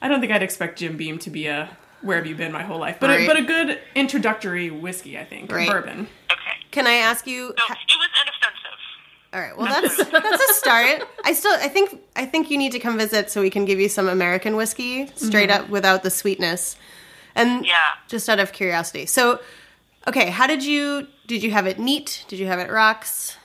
I 0.01 0.07
don't 0.09 0.21
think 0.21 0.33
I'd 0.33 0.43
expect 0.43 0.79
Jim 0.79 0.97
Beam 0.97 1.19
to 1.21 1.31
be 1.31 1.47
a 1.47 1.77
"Where 2.03 2.17
have 2.17 2.27
you 2.27 2.35
been 2.35 2.53
my 2.53 2.63
whole 2.63 2.79
life," 2.79 2.97
but 3.01 3.11
Right. 3.11 3.21
a, 3.23 3.27
but 3.27 3.37
a 3.37 3.43
good 3.43 3.81
introductory 3.95 4.71
whiskey, 4.71 5.19
I 5.19 5.25
think, 5.25 5.51
Right. 5.53 5.69
bourbon. 5.69 6.09
Okay, 6.31 6.57
can 6.71 6.87
I 6.87 6.95
ask 6.95 7.27
you? 7.27 7.49
so 7.59 7.65
it 7.65 7.99
was 7.99 8.09
inoffensive. 8.23 8.79
All 9.35 9.41
right. 9.41 9.57
Well, 9.57 9.67
that's 9.69 9.97
that's 10.11 10.51
a 10.51 10.55
start. 10.55 11.03
I 11.25 11.33
still 11.35 11.53
I 11.61 11.69
think 11.69 12.01
I 12.17 12.25
think 12.25 12.51
you 12.51 12.57
need 12.57 12.73
to 12.73 12.79
come 12.79 12.97
visit 12.99 13.31
so 13.31 13.43
we 13.43 13.51
can 13.51 13.65
give 13.67 13.79
you 13.79 13.89
some 13.89 14.09
American 14.09 14.57
whiskey 14.57 15.11
straight 15.17 15.51
up 15.51 15.69
without 15.69 16.03
the 16.03 16.11
sweetness. 16.11 16.77
And 17.35 17.65
Yeah. 17.67 17.77
just 18.09 18.29
out 18.29 18.41
of 18.41 18.53
curiosity. 18.53 19.07
So, 19.07 19.39
okay, 20.09 20.31
how 20.31 20.47
did 20.47 20.65
you 20.65 21.07
did 21.27 21.43
you 21.43 21.51
have 21.51 21.67
it 21.67 21.79
neat? 21.79 22.25
Did 22.29 22.39
you 22.39 22.47
have 22.47 22.59
it 22.59 22.71
rocks? 22.71 23.37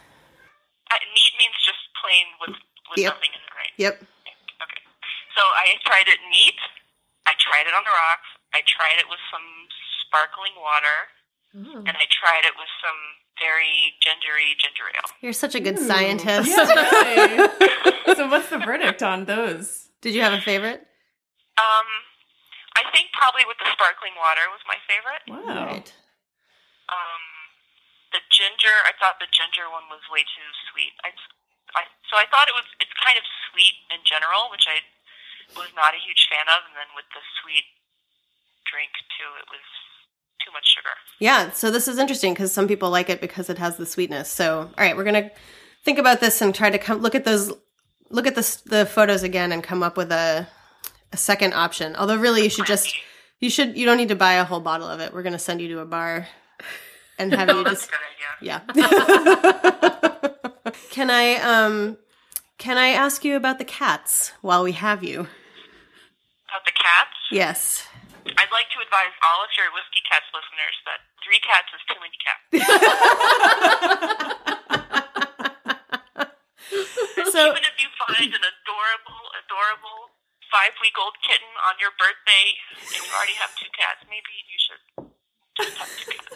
Uh, 0.90 0.96
neat 1.14 1.34
means 1.38 1.54
just 1.66 1.80
plain 2.02 2.26
with 2.42 2.56
with 2.90 3.00
Yep. 3.00 3.14
nothing 3.14 3.30
in 3.34 3.40
it, 3.42 3.54
right? 3.58 3.72
Yep. 3.78 3.94
Okay. 4.64 4.82
So 5.36 5.42
I 5.42 5.76
tried 5.86 6.08
it 6.08 6.20
neat. 6.32 6.56
I 7.28 7.34
tried 7.40 7.68
it 7.68 7.74
on 7.74 7.84
the 7.84 7.92
rocks. 7.92 8.28
I 8.54 8.62
tried 8.66 8.98
it 9.02 9.10
with 9.10 9.20
some 9.32 9.46
sparkling 10.06 10.54
water, 10.58 11.10
Oh. 11.54 11.86
and 11.86 11.94
I 11.94 12.06
tried 12.10 12.46
it 12.50 12.54
with 12.58 12.70
some 12.82 12.98
very 13.38 13.94
gingery 14.02 14.58
ginger 14.58 14.90
ale. 14.94 15.10
You're 15.22 15.34
such 15.38 15.54
a 15.54 15.62
good 15.62 15.78
scientist. 15.78 16.50
Yeah, 16.50 17.50
so 18.18 18.26
what's 18.30 18.50
the 18.50 18.58
verdict 18.62 19.02
on 19.02 19.26
those? 19.26 19.90
Did 20.02 20.14
you 20.18 20.22
have 20.22 20.34
a 20.34 20.42
favorite? 20.42 20.82
Um, 21.58 21.88
I 22.74 22.90
think 22.90 23.14
probably 23.14 23.46
with 23.46 23.58
the 23.62 23.70
sparkling 23.74 24.18
water 24.18 24.50
was 24.50 24.62
my 24.66 24.78
favorite. 24.90 25.22
Wow. 25.30 25.66
Right. 25.70 25.90
Um, 26.90 27.24
the 28.14 28.22
ginger, 28.34 28.74
I 28.90 28.94
thought 28.98 29.22
the 29.22 29.30
ginger 29.30 29.70
one 29.70 29.86
was 29.94 30.02
way 30.10 30.26
too 30.26 30.50
sweet. 30.74 30.94
I, 31.06 31.14
I 31.78 31.86
so 32.10 32.18
I 32.18 32.26
thought 32.34 32.50
it 32.50 32.58
was 32.58 32.66
it's 32.82 32.94
kind 33.02 33.18
of 33.18 33.26
sweet 33.50 33.78
in 33.94 34.02
general, 34.06 34.50
which 34.54 34.66
I 34.70 34.82
was 35.58 35.70
not 35.78 35.94
a 35.94 36.02
huge 36.02 36.26
fan 36.30 36.46
of, 36.50 36.66
and 36.70 36.74
then 36.78 36.90
with 36.98 37.06
the 37.14 37.22
sweet 37.42 37.66
drink 38.74 38.90
too, 39.14 39.30
it 39.40 39.46
was 39.54 39.62
too 40.44 40.52
much 40.52 40.66
sugar. 40.76 40.90
Yeah, 41.20 41.52
so 41.52 41.70
this 41.72 41.88
is 41.88 41.98
interesting 42.00 42.34
because 42.34 42.52
some 42.52 42.68
people 42.68 42.90
like 42.90 43.10
it 43.10 43.22
because 43.22 43.50
it 43.50 43.58
has 43.60 43.78
the 43.78 43.86
sweetness. 43.86 44.30
So, 44.30 44.62
all 44.62 44.74
right, 44.78 44.98
we're 44.98 45.04
gonna 45.06 45.30
think 45.86 46.00
about 46.00 46.20
this 46.20 46.42
and 46.42 46.54
try 46.54 46.70
to 46.70 46.78
come 46.80 47.00
look 47.00 47.16
at 47.16 47.24
those, 47.26 47.54
look 48.10 48.26
at 48.28 48.36
the 48.36 48.62
the 48.66 48.86
photos 48.86 49.24
again 49.24 49.52
and 49.52 49.64
come 49.64 49.84
up 49.84 49.96
with 49.96 50.12
a 50.12 50.48
a 51.12 51.18
second 51.18 51.54
option. 51.54 51.96
Although, 51.96 52.18
really, 52.18 52.44
you 52.44 52.50
should 52.50 52.66
just 52.66 52.94
you 53.40 53.50
should 53.50 53.78
you 53.78 53.86
don't 53.86 53.98
need 53.98 54.10
to 54.10 54.16
buy 54.16 54.34
a 54.34 54.44
whole 54.44 54.60
bottle 54.60 54.88
of 54.88 55.00
it. 55.00 55.14
We're 55.14 55.24
gonna 55.24 55.40
send 55.40 55.62
you 55.62 55.68
to 55.76 55.80
a 55.80 55.86
bar 55.86 56.28
and 57.20 57.32
have 57.34 57.50
you 57.50 57.64
just 57.70 57.90
a 57.90 57.92
good 57.92 58.00
idea. 58.42 58.62
yeah. 58.74 60.72
can 60.92 61.10
I 61.12 61.36
um 61.36 61.98
can 62.58 62.78
I 62.78 62.90
ask 62.90 63.24
you 63.24 63.36
about 63.36 63.60
the 63.60 63.66
cats 63.66 64.32
while 64.42 64.64
we 64.64 64.72
have 64.74 65.04
you? 65.04 65.20
About 65.22 66.66
the 66.66 66.72
cats, 66.72 67.10
Yes. 67.32 67.88
I'd 68.94 69.02
like 69.10 69.10
to 69.10 69.14
advise 69.18 69.18
all 69.26 69.42
of 69.42 69.50
your 69.58 69.74
whiskey 69.74 70.06
cats 70.06 70.30
listeners 70.30 70.78
that 70.86 71.02
three 71.26 71.42
cats 71.42 71.66
is 71.74 71.82
too 71.90 71.98
many 71.98 72.14
cats. 72.22 72.46
So 77.34 77.50
Even 77.50 77.66
if 77.66 77.82
you 77.82 77.90
find 77.98 78.30
an 78.30 78.46
adorable, 78.46 79.26
adorable 79.42 80.14
five 80.52 80.74
week 80.82 80.94
old 81.02 81.14
kitten 81.28 81.48
on 81.68 81.74
your 81.82 81.90
birthday 81.98 82.46
and 82.78 82.86
you 82.94 83.02
already 83.10 83.34
have 83.42 83.50
two 83.58 83.66
cats, 83.74 84.06
maybe 84.06 84.30
you 84.46 84.58
should 84.62 85.10
just 85.58 85.74
have 85.80 85.90
two 85.98 86.12
cats. 86.14 86.30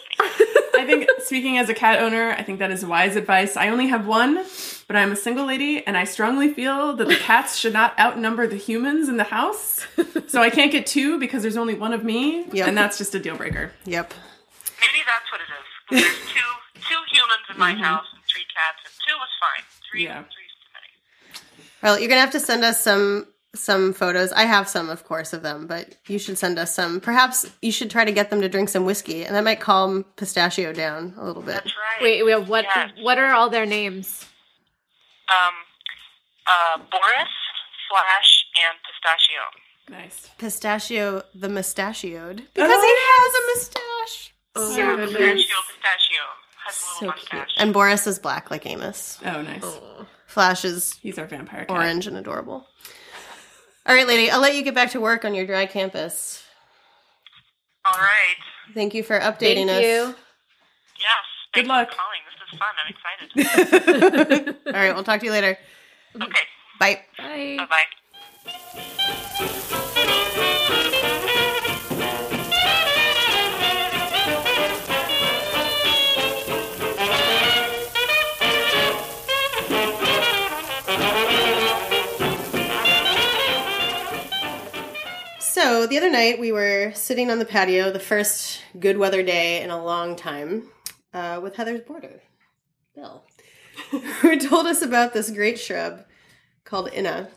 I 0.74 0.86
think 0.88 1.06
speaking 1.20 1.60
as 1.60 1.70
a 1.70 1.76
cat 1.76 2.00
owner, 2.02 2.32
I 2.32 2.42
think 2.42 2.58
that 2.60 2.72
is 2.72 2.84
wise 2.84 3.16
advice. 3.16 3.56
I 3.56 3.70
only 3.70 3.86
have 3.88 4.08
one, 4.08 4.44
but 4.88 4.96
I'm 4.96 5.12
a 5.12 5.16
single 5.16 5.46
lady 5.46 5.86
and 5.86 5.96
I 5.96 6.04
strongly 6.04 6.52
feel 6.52 6.96
that 6.96 7.08
the 7.08 7.16
cats 7.16 7.58
should 7.58 7.74
not 7.74 7.94
outnumber 8.00 8.48
the 8.48 8.58
humans 8.58 9.08
in 9.08 9.18
the 9.18 9.26
house. 9.26 9.86
So 9.98 10.04
I 10.36 10.50
can't 10.50 10.72
get 10.72 10.86
two 10.86 11.20
because 11.20 11.42
there's 11.42 11.58
only 11.58 11.74
one 11.74 11.94
of 11.94 12.04
me, 12.04 12.46
Yep. 12.52 12.68
and 12.68 12.78
that's 12.78 12.98
just 12.98 13.16
a 13.16 13.20
deal 13.20 13.38
breaker. 13.38 13.72
Yep. 13.86 14.14
Maybe 14.82 15.04
that's 15.06 15.32
what 15.32 15.42
it 15.42 15.46
is. 15.46 15.68
'Cause 15.90 16.02
There's 16.02 16.32
two 16.34 16.52
two 16.90 17.02
humans 17.12 17.44
in 17.50 17.58
my 17.58 17.74
house 17.74 18.06
and 18.14 18.22
three 18.26 18.46
cats, 18.54 18.80
and 18.86 18.94
two 19.08 19.16
was 19.18 19.30
fine. 19.40 19.64
Three, 19.90 20.04
Yeah. 20.06 20.24
three's 20.24 20.52
too 20.62 20.70
many. 20.74 21.40
Well, 21.82 22.00
you're 22.00 22.10
gonna 22.10 22.22
have 22.22 22.32
to 22.32 22.40
send 22.40 22.64
us 22.64 22.82
some 22.84 23.28
some 23.56 23.92
photos. 23.94 24.32
I 24.34 24.44
have 24.44 24.68
some, 24.70 24.88
of 24.90 25.04
course, 25.06 25.34
of 25.34 25.42
them, 25.42 25.66
but 25.66 25.96
you 26.08 26.20
should 26.20 26.38
send 26.38 26.60
us 26.60 26.76
some. 26.76 27.00
Perhaps 27.02 27.50
you 27.62 27.72
should 27.72 27.90
try 27.90 28.06
to 28.06 28.12
get 28.12 28.30
them 28.30 28.42
to 28.42 28.50
drink 28.50 28.70
some 28.70 28.86
whiskey, 28.86 29.26
and 29.26 29.36
that 29.36 29.44
might 29.44 29.60
calm 29.60 30.04
Pistachio 30.16 30.74
down 30.74 31.16
a 31.18 31.24
little 31.26 31.42
bit. 31.42 31.56
That's 31.64 31.74
right. 31.76 32.02
Wait, 32.02 32.24
wait, 32.24 32.36
what? 32.48 32.66
Yes. 32.66 32.92
What 33.00 33.18
are 33.18 33.34
all 33.34 33.50
their 33.50 33.66
names? 33.66 34.26
Um, 35.30 35.54
uh, 36.46 36.78
Boris, 36.78 37.34
Flash, 37.90 38.46
and 38.58 38.78
Pistachio. 38.86 39.42
Nice. 39.90 40.30
Pistachio 40.38 41.24
the 41.34 41.48
mustachioed 41.50 42.42
oh, 42.42 42.48
because 42.54 42.84
he 42.84 42.96
has 42.98 43.34
a 43.34 43.48
mustache. 43.56 44.34
Oh, 44.56 44.76
yeah, 44.78 44.96
goodness. 44.96 45.12
Pistachio, 45.18 45.56
Pistachio 45.68 46.24
has 46.66 46.76
a 46.76 46.78
So 46.80 47.06
little 47.06 47.14
cute. 47.14 47.34
mustache. 47.34 47.54
And 47.58 47.74
Boris 47.74 48.08
is 48.08 48.20
black 48.20 48.52
like 48.52 48.66
Amos. 48.66 49.20
Oh, 49.26 49.42
nice. 49.42 49.62
Oh. 49.64 50.06
Flash 50.26 50.66
is 50.66 50.94
He's 51.02 51.18
our 51.18 51.26
vampire 51.26 51.66
cat. 51.66 51.76
orange 51.78 52.06
and 52.08 52.18
adorable. 52.18 52.68
All 53.86 53.96
right, 53.96 54.06
lady, 54.08 54.30
I'll 54.30 54.42
let 54.42 54.56
you 54.56 54.64
get 54.64 54.76
back 54.76 54.92
to 54.92 55.00
work 55.00 55.24
on 55.24 55.34
your 55.34 55.46
dry 55.46 55.66
campus. 55.66 56.44
All 57.90 57.98
right. 57.98 58.36
Thank 58.74 58.94
you 58.94 59.04
for 59.04 59.18
updating 59.18 59.68
Thank 59.68 59.70
us. 59.72 59.82
you. 59.84 60.16
Yes. 61.00 61.26
Good 61.54 61.68
luck. 61.68 61.90
For 61.92 61.96
calling. 61.96 62.20
This 62.28 62.52
is 62.52 62.60
fun. 62.60 62.74
I'm 62.84 63.56
excited. 64.36 64.56
All 64.68 64.74
right, 64.74 64.94
we'll 64.94 65.06
talk 65.06 65.22
to 65.22 65.26
you 65.26 65.32
later. 65.32 65.58
okay. 66.22 66.42
Bye. 66.80 67.02
Bye. 67.18 67.56
Bye 67.60 67.68
bye. 67.70 69.64
So 85.60 85.88
the 85.88 85.98
other 85.98 86.12
night 86.12 86.40
we 86.40 86.52
were 86.52 86.92
sitting 86.94 87.32
on 87.32 87.40
the 87.40 87.46
patio, 87.46 87.92
the 87.92 88.00
first 88.00 88.62
good 88.80 88.96
weather 88.96 89.24
day 89.24 89.64
in 89.64 89.72
a 89.72 89.84
long 89.84 90.16
time, 90.16 90.70
uh, 91.16 91.40
with 91.42 91.56
Heather's 91.56 91.82
boarder, 91.82 92.22
Bill, 92.94 93.24
who 94.22 94.38
told 94.38 94.68
us 94.68 94.84
about 94.84 95.14
this 95.14 95.32
great 95.32 95.60
shrub 95.60 96.06
called 96.64 96.94
Inna. 96.94 97.30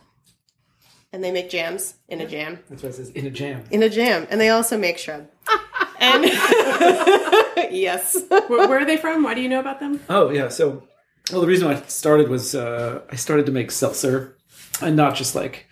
And 1.14 1.24
they 1.24 1.33
make 1.33 1.48
jams 1.48 1.94
in 2.09 2.20
a 2.20 2.26
jam. 2.26 2.59
That's 2.68 2.83
why 2.83 2.90
it 2.90 2.96
says 2.96 3.09
in 3.09 3.24
a 3.24 3.30
jam. 3.30 3.64
In 3.70 3.83
a 3.83 3.88
jam. 3.88 4.26
And 4.28 4.38
they 4.38 4.50
also 4.50 4.76
make 4.76 4.98
shrub. 4.98 5.26
and 5.98 6.24
yes. 7.72 8.18
Where, 8.28 8.68
where 8.68 8.80
are 8.80 8.85
they 8.85 8.98
from? 8.98 9.22
Why 9.22 9.33
do 9.33 9.40
you 9.40 9.48
know 9.48 9.61
about 9.61 9.80
them? 9.80 9.98
Oh 10.11 10.28
yeah, 10.28 10.48
so 10.48 10.87
well 11.33 11.40
the 11.40 11.46
reason 11.46 11.68
I 11.68 11.80
started 11.85 12.28
was 12.28 12.54
uh, 12.54 13.00
I 13.11 13.16
started 13.16 13.46
to 13.46 13.52
make 13.52 13.70
seltzer, 13.70 14.37
and 14.83 14.94
not 14.94 15.14
just 15.14 15.35
like 15.35 15.69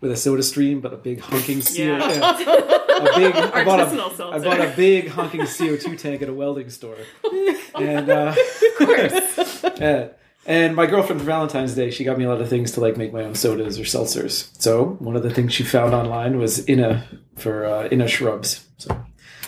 with 0.00 0.10
a 0.10 0.16
soda 0.16 0.42
stream, 0.42 0.80
but 0.80 0.92
a 0.92 0.96
big 0.96 1.20
honking 1.20 1.60
CO. 1.60 1.82
Yeah. 1.82 2.38
yeah. 2.38 2.76
A 3.00 3.18
big, 3.18 3.34
I 3.34 3.64
bought 3.64 3.80
Artisanal 3.88 4.36
a, 4.36 4.40
bought 4.40 4.60
a 4.60 4.74
big 4.76 5.08
honking 5.08 5.46
CO 5.46 5.76
two 5.76 5.96
tank 5.96 6.20
at 6.20 6.28
a 6.28 6.34
welding 6.34 6.68
store, 6.68 6.98
and 7.74 8.10
uh, 8.10 8.34
of 8.36 8.76
course, 8.76 9.62
yeah. 9.80 10.08
And 10.44 10.76
my 10.76 10.84
girlfriend 10.84 11.22
for 11.22 11.26
Valentine's 11.26 11.74
Day, 11.74 11.90
she 11.90 12.04
got 12.04 12.18
me 12.18 12.24
a 12.24 12.28
lot 12.28 12.42
of 12.42 12.50
things 12.50 12.72
to 12.72 12.80
like 12.80 12.98
make 12.98 13.10
my 13.10 13.22
own 13.22 13.34
sodas 13.34 13.78
or 13.78 13.84
seltzers. 13.84 14.50
So 14.60 14.96
one 14.98 15.16
of 15.16 15.22
the 15.22 15.30
things 15.30 15.54
she 15.54 15.62
found 15.62 15.94
online 15.94 16.36
was 16.36 16.62
Inna 16.66 17.06
for 17.36 17.64
uh, 17.64 17.88
Inna 17.88 18.06
shrubs. 18.06 18.66
So 18.76 19.02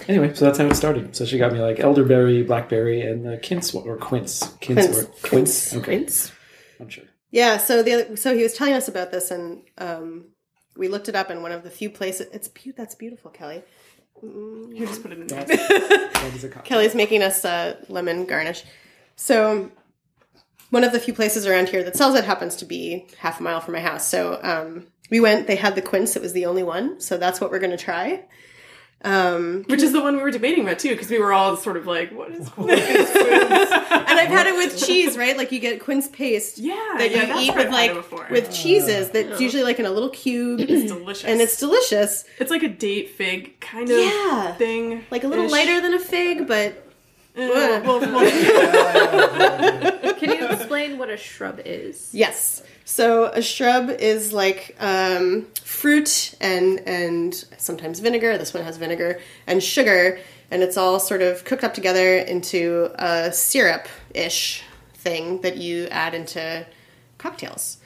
anyway, 0.09 0.33
so 0.33 0.47
that's 0.47 0.57
how 0.57 0.65
it 0.65 0.75
started. 0.75 1.15
So 1.15 1.27
she 1.27 1.37
got 1.37 1.53
me 1.53 1.61
like 1.61 1.79
elderberry, 1.79 2.43
blackberry, 2.43 3.03
and 3.03 3.27
the 3.27 3.37
quince 3.37 3.75
or 3.75 3.99
quince, 3.99 4.43
quince, 4.63 4.87
Quince. 4.87 4.99
or 4.99 5.29
quince. 5.29 5.75
Okay, 5.75 5.85
Quince. 5.99 6.33
I'm 6.81 6.89
sure. 6.89 7.05
Yeah, 7.31 7.57
so 7.57 7.83
the 7.83 7.93
other, 7.93 8.17
so 8.17 8.35
he 8.35 8.43
was 8.43 8.55
telling 8.55 8.75
us 8.75 8.89
about 8.89 9.11
this, 9.11 9.31
and 9.31 9.63
um, 9.79 10.27
we 10.77 10.89
looked 10.89 11.09
it 11.09 11.15
up 11.15 11.31
in 11.31 11.43
one 11.43 11.53
of 11.53 11.63
the 11.63 11.71
few 11.71 11.91
places. 11.91 12.29
It's 12.33 12.49
be- 12.49 12.73
that's 12.73 12.95
beautiful, 12.95 13.31
Kelly. 13.31 13.63
You 14.23 14.87
just 14.87 15.03
put 15.03 15.13
it 15.13 15.19
in 15.19 15.27
there. 15.27 15.47
That 16.23 16.33
is 16.37 16.45
a 16.45 16.49
cocktail. 16.49 16.69
Kelly's 16.69 16.95
making 16.95 17.23
us 17.23 17.45
uh, 17.45 17.77
lemon 17.89 18.27
garnish. 18.27 18.63
So 19.17 19.73
one 20.71 20.85
of 20.85 20.93
the 20.93 21.01
few 21.01 21.13
places 21.13 21.47
around 21.47 21.69
here 21.69 21.83
that 21.83 21.97
sells 21.97 22.15
it 22.15 22.25
happens 22.25 22.55
to 22.57 22.65
be 22.65 23.09
half 23.19 23.41
a 23.41 23.43
mile 23.43 23.61
from 23.61 23.75
my 23.75 23.81
house. 23.81 24.07
So 24.07 24.39
um, 24.43 24.87
we 25.11 25.19
went. 25.19 25.49
They 25.49 25.57
had 25.57 25.75
the 25.75 25.83
quince. 25.83 26.15
It 26.15 26.23
was 26.23 26.33
the 26.33 26.47
only 26.47 26.63
one. 26.63 27.01
So 27.01 27.19
that's 27.19 27.41
what 27.41 27.51
we're 27.51 27.59
going 27.59 27.77
to 27.77 27.77
try. 27.77 28.25
Um, 29.05 29.65
Which 29.67 29.83
is 29.83 29.91
the 29.93 30.01
one 30.01 30.17
we 30.17 30.23
were 30.23 30.31
debating 30.31 30.65
about 30.65 30.79
too, 30.79 30.91
because 30.91 31.11
we 31.11 31.19
were 31.19 31.33
all 31.33 31.57
sort 31.57 31.77
of 31.77 31.87
like, 31.87 32.13
"What 32.13 32.31
is?" 32.31 32.49
Quince?" 32.51 32.81
and 32.81 34.19
I've 34.21 34.29
had 34.29 34.47
it 34.47 34.55
with 34.55 34.81
cheese, 34.87 35.17
right? 35.19 35.37
Like 35.37 35.51
you 35.51 35.59
get 35.59 35.81
quince 35.83 36.07
paste. 36.09 36.59
Yeah, 36.59 36.75
that 36.99 37.11
yeah, 37.11 37.37
you 37.41 37.51
eat 37.51 37.55
with 37.55 37.67
I've 37.67 37.73
had 37.73 37.73
like 37.73 37.91
it 37.91 37.95
before. 37.95 38.27
with 38.31 38.53
cheeses. 38.53 39.11
That's 39.11 39.41
usually 39.41 39.65
like 39.65 39.81
in 39.81 39.87
a 39.87 39.91
little 39.91 40.11
cube, 40.11 40.61
It's 40.61 40.93
delicious, 40.93 41.25
and 41.25 41.41
it's 41.41 41.59
delicious. 41.59 42.25
it's 42.39 42.51
like 42.53 42.63
a 42.63 42.69
date 42.69 43.11
fig 43.11 43.59
kind 43.61 43.91
of 43.91 43.99
Yeah. 43.99 44.55
thing, 44.55 45.05
Like 45.11 45.25
a 45.25 45.29
little 45.29 45.49
lighter 45.51 45.81
than 45.81 45.95
a 45.95 45.99
fig, 45.99 46.47
but 46.47 46.75
Uh, 47.37 47.81
well, 47.85 48.01
well, 48.01 50.13
Can 50.19 50.31
you 50.31 50.47
explain 50.49 50.99
what 50.99 51.11
a 51.11 51.17
shrub 51.17 51.61
is? 51.65 52.11
Yes. 52.13 52.63
So 52.85 53.27
a 53.27 53.43
shrub 53.43 53.91
is 53.91 54.33
like 54.33 54.77
um, 54.81 55.47
fruit 55.63 56.35
and 56.41 56.81
and 56.87 57.35
sometimes 57.59 58.01
vinegar. 58.01 58.37
This 58.39 58.53
one 58.53 58.65
has 58.65 58.77
vinegar 58.77 59.21
and 59.47 59.63
sugar, 59.63 60.19
and 60.51 60.63
it's 60.63 60.77
all 60.77 60.99
sort 61.01 61.23
of 61.23 61.45
cooked 61.45 61.65
up 61.65 61.75
together 61.75 62.19
into 62.19 62.91
a 62.97 63.33
syrup 63.33 63.87
ish 64.15 64.63
thing 64.95 65.41
that 65.43 65.57
you 65.57 65.87
add 65.91 66.15
into 66.15 66.67
cocktails. 67.19 67.79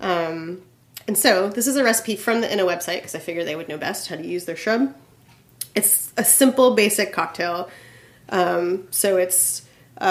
Um, 0.00 0.62
and 1.06 1.18
so 1.18 1.48
this 1.48 1.66
is 1.66 1.76
a 1.76 1.84
recipe 1.84 2.16
from 2.16 2.40
the 2.40 2.52
Inna 2.52 2.64
website 2.64 2.96
because 2.96 3.14
I 3.14 3.18
figure 3.18 3.44
they 3.44 3.56
would 3.56 3.68
know 3.68 3.78
best 3.78 4.08
how 4.08 4.16
to 4.16 4.26
use 4.26 4.44
their 4.44 4.56
shrub. 4.56 4.94
It's 5.74 6.12
a 6.16 6.24
simple, 6.24 6.74
basic 6.74 7.12
cocktail. 7.12 7.68
Um, 8.28 8.86
so 8.90 9.16
it's 9.16 9.62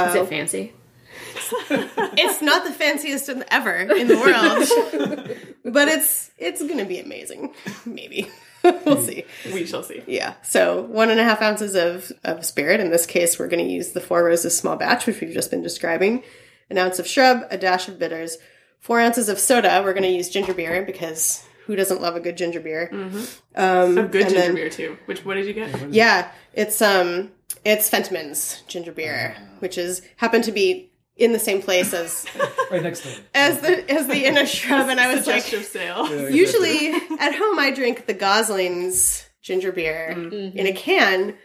Is 0.09 0.15
it 0.15 0.29
fancy? 0.29 0.73
it's 2.17 2.41
not 2.41 2.63
the 2.65 2.71
fanciest 2.71 3.29
in- 3.29 3.43
ever 3.49 3.73
in 3.75 4.07
the 4.07 4.17
world, 4.17 5.37
but 5.65 5.87
it's 5.87 6.31
it's 6.37 6.61
gonna 6.63 6.85
be 6.85 6.99
amazing. 6.99 7.53
Maybe 7.85 8.29
we'll 8.63 9.01
see. 9.01 9.25
we 9.53 9.65
shall 9.65 9.83
see. 9.83 10.03
Yeah. 10.07 10.33
So 10.43 10.81
one 10.83 11.09
and 11.09 11.19
a 11.19 11.23
half 11.23 11.41
ounces 11.41 11.75
of 11.75 12.11
of 12.23 12.45
spirit. 12.45 12.79
In 12.79 12.89
this 12.91 13.05
case, 13.05 13.37
we're 13.39 13.47
gonna 13.47 13.63
use 13.63 13.91
the 13.91 14.01
Four 14.01 14.23
Roses 14.23 14.57
small 14.57 14.75
batch, 14.75 15.05
which 15.05 15.19
we've 15.21 15.33
just 15.33 15.51
been 15.51 15.61
describing. 15.63 16.23
An 16.69 16.77
ounce 16.77 16.97
of 16.99 17.05
shrub, 17.07 17.43
a 17.51 17.57
dash 17.57 17.87
of 17.87 17.99
bitters, 17.99 18.37
four 18.79 18.99
ounces 18.99 19.29
of 19.29 19.37
soda. 19.39 19.81
We're 19.83 19.93
gonna 19.93 20.07
use 20.07 20.29
ginger 20.29 20.53
beer 20.53 20.83
because 20.83 21.45
who 21.65 21.75
doesn't 21.75 22.01
love 22.01 22.15
a 22.15 22.19
good 22.19 22.35
ginger 22.37 22.59
beer? 22.59 22.89
Um, 23.55 23.97
A 23.97 24.03
good 24.03 24.21
and 24.21 24.29
ginger 24.29 24.33
then- 24.35 24.55
beer 24.55 24.69
too. 24.69 24.97
Which 25.05 25.23
what 25.25 25.35
did 25.35 25.45
you 25.45 25.53
get? 25.53 25.89
yeah, 25.91 26.31
it's 26.53 26.81
um, 26.81 27.31
it's 27.65 27.89
Fentimans 27.89 28.65
ginger 28.67 28.91
beer, 28.91 29.35
which 29.59 29.77
is 29.77 30.01
happened 30.17 30.45
to 30.45 30.51
be 30.51 30.89
in 31.17 31.31
the 31.31 31.39
same 31.39 31.61
place 31.61 31.93
as 31.93 32.25
Right 32.71 32.81
next 32.83 33.01
to 33.01 33.09
it. 33.09 33.21
as 33.35 33.61
the 33.61 33.91
as 33.91 34.07
the 34.07 34.25
Inna 34.25 34.45
shrub, 34.45 34.89
and 34.89 34.99
I 34.99 35.13
was 35.13 35.27
like, 35.27 35.43
Suggestive 35.43 35.65
sale. 35.81 36.29
usually 36.31 36.89
at 37.19 37.35
home 37.35 37.59
I 37.59 37.71
drink 37.71 38.05
the 38.07 38.13
Gosling's 38.13 39.27
ginger 39.41 39.71
beer 39.71 40.07
in 40.11 40.65
a 40.65 40.73
can, 40.73 41.35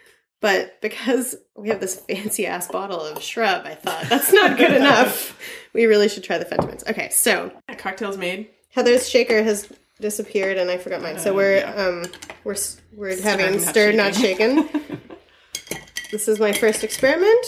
but 0.41 0.81
because 0.81 1.35
we 1.57 1.69
have 1.69 1.81
this 1.81 1.97
fancy 1.97 2.47
ass 2.47 2.69
bottle 2.69 3.01
of 3.01 3.23
shrub, 3.23 3.67
I 3.67 3.75
thought 3.75 4.05
that's 4.09 4.33
not 4.33 4.57
good 4.57 4.73
enough. 4.77 5.39
We 5.75 5.85
really 5.87 6.09
should 6.09 6.25
try 6.25 6.39
the 6.39 6.45
Fentimans. 6.47 6.89
Okay, 6.89 7.09
so 7.11 7.51
Cocktails 7.77 8.17
made. 8.17 8.49
Heather's 8.71 9.09
shaker 9.09 9.43
has 9.43 9.69
disappeared, 10.01 10.57
and 10.59 10.71
I 10.71 10.79
forgot 10.79 11.03
mine. 11.03 11.19
So 11.19 11.35
we're 11.35 11.67
um 11.77 12.05
we're 12.45 12.57
we're 12.93 13.21
having 13.21 13.57
not 13.57 13.61
stirred, 13.63 13.97
not 13.97 14.15
shaken. 14.15 14.69
this 16.13 16.29
is 16.29 16.39
my 16.39 16.53
first 16.53 16.85
experiment. 16.85 17.45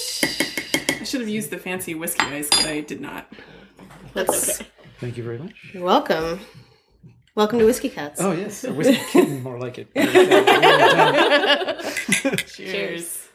I 1.01 1.05
should 1.05 1.21
have 1.21 1.31
used 1.31 1.51
the 1.51 1.59
fancy 1.59 1.95
whiskey 1.95 2.25
ice, 2.27 2.49
but 2.51 2.67
I 2.67 2.81
did 2.81 3.01
not. 3.01 3.33
Let's. 4.15 4.63
Thank 5.01 5.17
you 5.17 5.23
very 5.25 5.39
much. 5.39 5.55
You're 5.73 5.83
welcome. 5.85 6.41
Welcome 7.35 7.59
to 7.61 7.65
Whiskey 7.65 7.89
Cats. 7.89 8.21
Oh 8.21 8.33
yes, 8.33 8.65
a 8.65 8.73
whiskey 8.73 9.01
kitten, 9.11 9.43
more 9.43 9.59
like 9.59 9.79
it. 9.79 9.89
Cheers. 12.49 13.29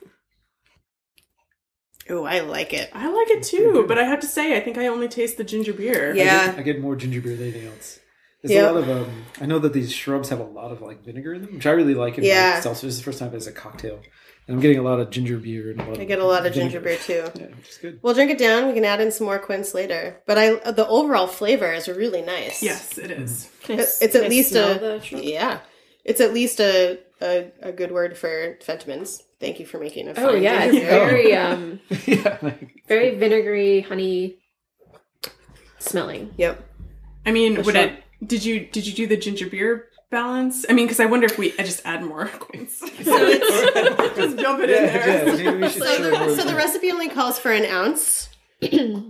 Oh, 2.08 2.24
I 2.24 2.42
like 2.42 2.72
it. 2.74 2.92
I 2.94 3.08
like 3.08 3.30
it 3.32 3.42
too, 3.44 3.86
but 3.88 3.98
I 3.98 4.04
have 4.04 4.20
to 4.20 4.28
say, 4.28 4.56
I 4.56 4.60
think 4.60 4.78
I 4.78 4.88
only 4.88 5.08
taste 5.08 5.38
the 5.38 5.44
ginger 5.44 5.74
beer. 5.74 6.14
Yeah. 6.16 6.54
I 6.56 6.62
get 6.62 6.80
more 6.80 6.96
ginger 6.96 7.20
beer 7.22 7.36
than 7.36 7.48
anything 7.48 7.68
else. 7.68 8.00
There's 8.44 8.52
Yep. 8.54 8.70
a 8.70 8.74
lot 8.74 8.84
of 8.84 8.90
um. 9.08 9.26
I 9.42 9.48
know 9.48 9.58
that 9.58 9.74
these 9.74 9.92
shrubs 9.92 10.30
have 10.30 10.40
a 10.40 10.44
lot 10.44 10.72
of 10.72 10.82
like 10.84 11.04
vinegar 11.04 11.34
in 11.34 11.42
them, 11.42 11.56
which 11.56 11.66
I 11.66 11.72
really 11.72 11.96
like 11.96 12.20
in 12.20 12.24
Yeah. 12.26 12.52
like 12.56 12.64
seltzer. 12.64 12.86
This 12.86 12.96
is 12.96 13.00
the 13.00 13.06
first 13.06 13.18
time 13.18 13.34
as 13.34 13.48
a 13.48 13.52
cocktail. 13.52 14.02
And 14.48 14.56
I'm 14.56 14.62
getting 14.62 14.78
a 14.78 14.84
lot 14.84 15.00
of 15.00 15.10
ginger 15.10 15.38
beer 15.38 15.72
and 15.72 15.82
a 15.82 15.86
lot 15.90 16.00
I 16.00 16.06
get 16.06 16.20
a 16.20 16.26
lot 16.26 16.46
of 16.46 16.54
ginger 16.54 16.80
beer 16.80 16.98
too. 16.98 17.24
Yeah, 17.36 17.48
which 17.48 17.70
is 17.70 17.78
good. 17.78 18.00
We'll 18.04 18.14
drink 18.14 18.30
it 18.30 18.38
down. 18.38 18.68
We 18.68 18.74
can 18.74 18.86
add 18.86 19.02
in 19.02 19.12
some 19.12 19.26
more 19.26 19.40
quince 19.40 19.74
later. 19.74 20.22
But 20.28 20.38
I, 20.38 20.72
the 20.72 20.88
overall 20.88 21.26
flavor 21.28 21.72
is 21.74 21.88
really 21.88 22.22
nice. 22.22 22.62
Yes, 22.62 22.98
it 23.00 23.10
is. 23.12 23.50
Can 23.64 23.80
I 23.80 23.84
It- 23.84 23.90
it's 24.02 24.12
can 24.14 24.22
at 24.22 24.26
I 24.26 24.30
least 24.30 24.50
smell 24.52 24.72
a 24.76 25.00
the 25.00 25.22
yeah. 25.24 25.60
It's 26.04 26.22
at 26.22 26.32
least 26.34 26.60
a, 26.60 27.00
a 27.22 27.52
a 27.64 27.72
good 27.72 27.92
word 27.92 28.16
for 28.16 28.58
Fentimans. 28.62 29.24
Thank 29.40 29.60
you 29.60 29.66
for 29.66 29.80
making 29.80 30.08
a. 30.10 30.14
Oh 30.18 30.36
yeah, 30.36 30.66
it's 30.66 30.76
beer. 30.78 30.90
very 30.90 31.36
um 31.36 31.80
yeah, 32.06 32.38
like, 32.44 32.84
very 32.88 33.16
vinegary, 33.16 33.82
honey 33.82 34.38
smelling. 35.80 36.34
Yep. 36.38 36.64
I 37.26 37.32
mean, 37.32 37.64
would 37.64 37.76
it? 37.76 38.04
Did 38.26 38.46
you 38.46 38.66
did 38.68 38.86
you 38.88 38.94
do 38.94 39.08
the 39.08 39.18
ginger 39.18 39.50
beer 39.50 39.88
balance? 40.10 40.66
I 40.70 40.74
mean, 40.74 40.86
because 40.86 41.00
I 41.00 41.06
wonder 41.06 41.26
if 41.26 41.38
we 41.38 41.54
I 41.60 41.64
just 41.64 41.82
add 41.86 42.04
more 42.04 42.28
quince. 42.40 42.80
just 42.98 44.38
dump 44.38 44.62
it 44.62 44.70
in 44.70 44.86
there. 44.86 45.08
yeah, 45.08 45.36
maybe 45.36 45.62
we 45.64 45.70
should 45.70 45.84
So 45.84 46.10
the, 46.10 46.36
so 46.36 46.46
the 46.46 46.56
recipe 46.56 46.92
only 46.92 47.10
calls 47.10 47.40
for 47.40 47.52
an 47.52 47.66
ounce 47.66 48.30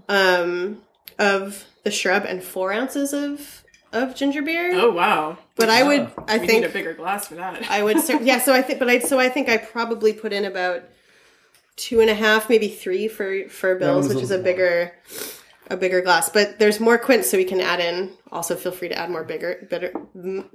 um, 0.10 0.82
of 1.20 1.66
the 1.84 1.92
shrub 1.92 2.26
and 2.26 2.44
four 2.44 2.72
ounces 2.74 3.14
of 3.14 3.64
of 3.94 4.16
ginger 4.16 4.42
beer. 4.42 4.72
Oh 4.76 4.92
wow! 4.92 5.38
but 5.56 5.70
I 5.70 5.84
would, 5.84 6.12
I 6.28 6.38
we 6.38 6.48
think, 6.48 6.62
need 6.62 6.70
a 6.70 6.74
bigger 6.74 6.94
glass 6.94 7.28
for 7.28 7.36
that. 7.36 7.70
I 7.72 7.82
would, 7.82 8.00
ser- 8.02 8.22
yeah. 8.22 8.40
So 8.40 8.54
I 8.54 8.62
think, 8.62 8.80
but 8.80 8.90
I, 8.90 9.00
so 9.00 9.20
I 9.20 9.30
think 9.30 9.48
I 9.48 9.58
probably 9.58 10.12
put 10.12 10.34
in 10.34 10.44
about 10.46 10.84
two 11.78 12.02
and 12.02 12.10
a 12.10 12.14
half, 12.14 12.50
maybe 12.50 12.68
three 12.68 13.08
for 13.08 13.48
for 13.48 13.76
Bill's, 13.76 14.08
was 14.08 14.12
a 14.12 14.16
which 14.16 14.24
is 14.24 14.32
a 14.32 14.38
little 14.38 14.44
bigger, 14.44 14.94
a 15.70 15.78
bigger 15.78 16.02
glass. 16.02 16.30
But 16.30 16.60
there's 16.60 16.80
more 16.80 16.98
quince, 16.98 17.30
so 17.30 17.38
we 17.38 17.46
can 17.46 17.62
add 17.62 17.80
in. 17.80 18.12
Also, 18.32 18.56
feel 18.56 18.72
free 18.74 18.90
to 18.90 18.98
add 18.98 19.10
more 19.10 19.24
bigger, 19.24 19.66
bitter, 19.70 19.92
mm, 20.16 20.50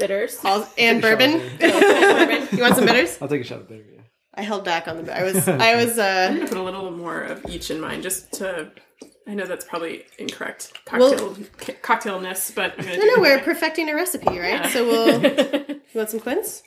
Bitters. 0.00 0.38
all, 0.44 0.66
and 0.78 1.02
Take 1.02 1.18
a 1.18 1.18
shot 1.18 1.18
bourbon. 1.18 1.34
of 1.40 1.58
bourbon. 1.60 2.48
You 2.56 2.62
want 2.62 2.76
some 2.76 2.86
bitters? 2.86 3.18
I'll 3.22 3.28
take 3.28 3.40
a 3.42 3.44
shot 3.44 3.60
of 3.60 3.68
beer. 3.68 3.84
Yeah. 3.94 4.00
I 4.34 4.42
held 4.42 4.64
back 4.64 4.88
on 4.88 5.04
the. 5.04 5.16
I 5.18 5.22
was, 5.24 5.46
I 5.48 5.76
was. 5.76 5.98
uh 5.98 6.36
I 6.42 6.46
put 6.46 6.56
a 6.58 6.62
little 6.62 6.90
more 6.90 7.22
of 7.22 7.44
each 7.48 7.70
in 7.70 7.80
mine 7.80 8.02
just 8.02 8.32
to. 8.34 8.72
I 9.28 9.34
know 9.34 9.46
that's 9.46 9.64
probably 9.64 10.04
incorrect 10.18 10.72
cocktail 10.86 11.36
ca- 11.58 11.74
cocktailness, 11.82 12.52
but 12.54 12.72
I'm 12.78 12.84
gonna 12.84 12.96
No, 12.96 13.02
do 13.02 13.06
no, 13.16 13.20
we're 13.22 13.26
anyway. 13.34 13.44
perfecting 13.44 13.88
a 13.88 13.94
recipe, 13.94 14.26
right? 14.26 14.54
Yeah. 14.64 14.68
So 14.70 14.86
we'll. 14.86 15.22
you 15.68 15.80
want 15.94 16.10
some 16.10 16.20
quince? 16.20 16.62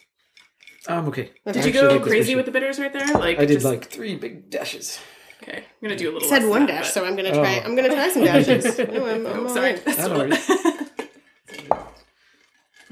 Um, 0.87 1.07
okay. 1.07 1.31
Did 1.51 1.65
you 1.65 1.71
go 1.73 1.99
crazy 1.99 2.35
with 2.35 2.45
the 2.45 2.51
bitters 2.51 2.77
right 2.79 2.91
there? 2.93 3.07
Like 3.07 3.39
I 3.39 3.45
did 3.45 3.55
just- 3.55 3.65
like 3.65 3.89
three 3.89 4.15
big 4.15 4.49
dashes. 4.49 4.99
Okay, 5.41 5.57
I'm 5.57 5.63
gonna 5.81 5.97
do 5.97 6.09
a 6.09 6.13
little. 6.13 6.27
I 6.27 6.29
said 6.39 6.43
less 6.43 6.49
one 6.51 6.59
than 6.67 6.67
that, 6.67 6.83
dash, 6.83 6.87
but- 6.87 6.93
so 6.93 7.05
I'm 7.05 7.15
gonna 7.17 7.33
try. 7.33 7.59
Oh. 7.59 7.65
I'm 7.65 7.75
gonna 7.75 7.89
try 7.89 8.09
some 8.09 8.23
dashes. 8.23 8.77
No, 8.77 9.05
I'm, 9.07 9.25
I'm 9.27 9.39
Oh, 9.39 9.47
all 9.47 9.53
sorry. 9.53 9.71
in. 9.71 9.79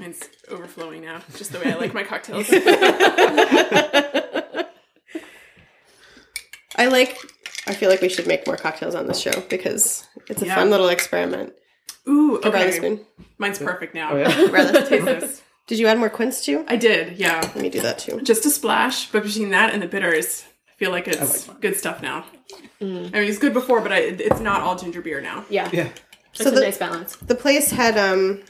I. 0.02 0.06
Mine's 0.06 0.20
overflowing 0.48 1.02
now, 1.02 1.20
just 1.36 1.52
the 1.52 1.58
way 1.60 1.72
I 1.72 1.76
like 1.76 1.94
my 1.94 2.02
cocktails. 2.02 2.46
I 6.76 6.86
like. 6.86 7.16
I 7.66 7.74
feel 7.74 7.88
like 7.90 8.00
we 8.00 8.08
should 8.08 8.26
make 8.26 8.46
more 8.46 8.56
cocktails 8.56 8.94
on 8.94 9.06
this 9.06 9.20
show 9.20 9.40
because 9.48 10.04
it's 10.28 10.42
a 10.42 10.46
Yeah. 10.46 10.54
fun 10.56 10.70
little 10.70 10.88
experiment. 10.88 11.52
Ooh, 12.08 12.40
Can 12.42 12.48
I 12.48 12.52
borrow 12.52 12.62
the 12.64 12.68
okay. 12.70 12.76
spoon? 12.78 13.00
Mine's 13.38 13.58
perfect 13.58 13.94
now. 13.94 14.12
Oh 14.12 14.16
yeah. 14.16 14.46
Rather 14.50 14.72
taste 14.80 14.88
Taste 14.88 15.04
this. 15.04 15.20
this. 15.22 15.42
Did 15.68 15.78
you 15.78 15.86
add 15.86 15.98
more 15.98 16.10
quince 16.10 16.44
too? 16.44 16.64
I 16.66 16.74
did, 16.76 17.16
yeah. 17.18 17.40
Let 17.40 17.56
me 17.56 17.68
do 17.70 17.80
that 17.82 17.98
too. 18.00 18.20
Just 18.22 18.44
a 18.46 18.50
splash, 18.50 19.10
but 19.12 19.22
between 19.22 19.50
that 19.50 19.72
and 19.72 19.80
the 19.80 19.86
bitters, 19.86 20.42
I 20.68 20.72
feel 20.76 20.90
like 20.90 21.06
it's 21.06 21.46
like 21.48 21.60
good 21.60 21.76
stuff 21.76 22.02
now. 22.02 22.24
I 22.80 22.84
mean, 22.84 23.10
it's 23.14 23.38
good 23.38 23.52
before, 23.52 23.80
but 23.80 23.92
I, 23.92 23.98
it's 23.98 24.40
not 24.40 24.62
all 24.62 24.74
ginger 24.74 25.00
beer 25.00 25.20
now. 25.20 25.44
Yeah. 25.48 25.70
Yeah. 25.72 25.88
It's 26.32 26.42
So 26.42 26.48
a 26.48 26.50
the- 26.50 26.60
nice 26.62 26.78
balance. 26.78 27.14
The 27.16 27.36
place 27.36 27.70
had 27.70 27.96
um. 27.96 28.42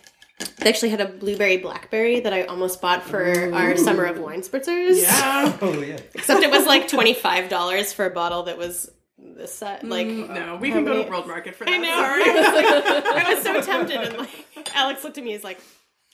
They 0.59 0.69
actually 0.69 0.91
had 0.91 1.01
a 1.01 1.07
blueberry 1.07 1.57
blackberry 1.59 2.21
that 2.21 2.33
I 2.33 2.43
almost 2.45 2.81
bought 2.81 3.03
for 3.03 3.53
our 3.55 3.77
summer 3.77 4.05
of 4.05 4.19
wine 4.19 4.41
spritzers. 4.43 5.03
Yeah. 5.03 5.57
Oh 5.63 5.81
yeah. 5.81 5.99
Except 6.15 6.43
it 6.43 6.51
was 6.51 6.67
like 6.67 6.89
twenty 6.89 7.15
five 7.15 7.49
dollars 7.49 7.93
for 7.93 8.05
a 8.07 8.11
bottle 8.11 8.45
that 8.45 8.59
was 8.59 8.91
this 9.19 9.55
set. 9.55 9.83
Mm, 9.83 9.89
like 9.91 10.07
No, 10.07 10.55
uh, 10.55 10.59
we 10.59 10.71
can 10.71 10.85
go 10.85 10.93
many- 10.93 11.05
to 11.05 11.11
World 11.11 11.27
Market 11.27 11.55
for 11.57 11.65
that. 11.65 11.73
I 11.73 11.79
know. 11.79 11.97
Sorry. 11.97 12.23
I 12.23 12.35
was, 12.35 13.05
like, 13.05 13.27
I 13.27 13.35
was 13.35 13.45
so 13.45 13.61
tempted, 13.73 14.01
and 14.01 14.19
like 14.19 14.77
Alex 14.77 15.05
looked 15.05 15.19
at 15.19 15.25
me. 15.25 15.33
He's 15.33 15.45
like, 15.45 15.61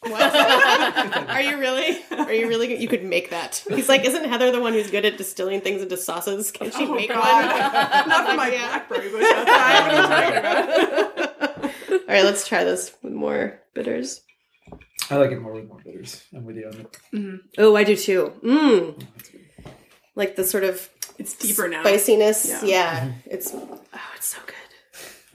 "What? 0.01 0.21
Are 1.31 1.41
you 1.41 1.59
really? 1.59 1.99
Are 2.11 2.33
you 2.33 2.49
really? 2.49 2.77
You 2.81 2.89
could 2.89 3.05
make 3.05 3.31
that." 3.31 3.63
He's 3.69 3.89
like, 3.89 4.05
"Isn't 4.05 4.25
Heather 4.25 4.51
the 4.53 4.61
one 4.61 4.73
who's 4.75 4.91
good 4.91 5.05
at 5.05 5.17
distilling 5.19 5.61
things 5.63 5.83
into 5.83 5.97
sauces? 5.97 6.51
Can 6.51 6.71
she 6.71 6.85
Oh, 6.87 6.95
make 6.95 7.09
God. 7.09 7.19
one?" 7.19 8.09
Not 8.09 8.29
for 8.29 8.37
my 8.37 8.51
Yeah. 8.53 8.69
blackberry 8.69 9.09
bush 9.11 9.25
outside. 9.35 9.45
What 9.47 9.95
are 9.95 9.97
you 9.97 10.03
talking 10.03 10.39
about? 10.39 12.09
All 12.09 12.15
right, 12.15 12.25
let's 12.25 12.47
try 12.47 12.65
this 12.65 12.93
with 13.03 13.13
more 13.13 13.61
bitters. 13.79 14.21
I 15.11 15.17
like 15.17 15.31
it 15.31 15.41
more 15.41 15.53
with 15.55 15.69
more 15.69 15.81
bitters. 15.85 16.23
I'm 16.35 16.45
with 16.45 16.57
you 16.57 16.67
on 16.67 16.81
it. 16.83 16.97
Mm-hmm. 17.15 17.37
Oh, 17.59 17.77
I 17.77 17.85
do 17.85 17.97
too. 17.97 18.33
Mmm. 18.45 19.01
Like 20.21 20.35
the 20.37 20.45
sort 20.45 20.65
of 20.65 20.89
It's 21.19 21.35
deeper 21.35 21.69
now. 21.69 21.83
spiciness. 21.83 22.41
Yeah. 22.49 22.61
Yeah. 22.75 23.01
Mm-hmm. 23.01 23.19
it's 23.35 23.49
oh, 23.55 23.81
it's 24.17 24.27
so 24.35 24.39
good. 24.47 24.68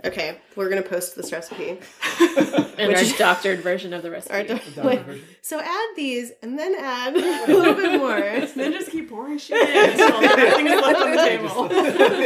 Okay, 0.05 0.37
we're 0.57 0.67
gonna 0.69 0.81
post 0.81 1.15
this 1.15 1.31
recipe. 1.31 1.79
And 2.75 2.93
our 2.95 3.03
doctored 3.19 3.59
version 3.59 3.93
of 3.93 4.01
the 4.01 4.09
recipe. 4.09 4.33
Our- 4.33 4.43
Down 4.45 4.59
wait, 4.83 4.97
the 4.99 5.03
version. 5.03 5.25
so 5.43 5.59
add 5.61 5.89
these 5.95 6.31
and 6.41 6.57
then 6.57 6.73
add 6.75 7.15
a 7.49 7.53
little 7.55 7.75
bit 7.75 7.99
more. 7.99 8.19
Then 8.55 8.71
just 8.73 8.89
keep 8.91 9.09
pouring 9.11 9.37
shit 9.37 9.57
in 9.69 9.91
until 9.91 10.21
nothing 10.21 10.67
is 10.67 10.81
left 10.81 10.99
on 11.01 11.11
the 11.11 11.17
table. 11.17 11.65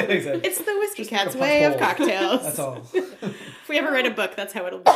exactly. 0.10 0.42
It's 0.50 0.58
the 0.60 0.78
whiskey 0.80 1.06
cat's 1.06 1.36
a 1.36 1.38
way 1.38 1.66
of 1.66 1.78
puff 1.78 1.98
bowl. 1.98 2.08
cocktails. 2.08 2.44
That's 2.44 2.60
all. 2.60 2.82
If 2.94 3.68
we 3.70 3.78
ever 3.78 3.92
write 3.92 4.06
a 4.08 4.12
book, 4.12 4.36
that's 4.38 4.54
how 4.54 4.66
it'll 4.68 4.80
be. 4.80 4.92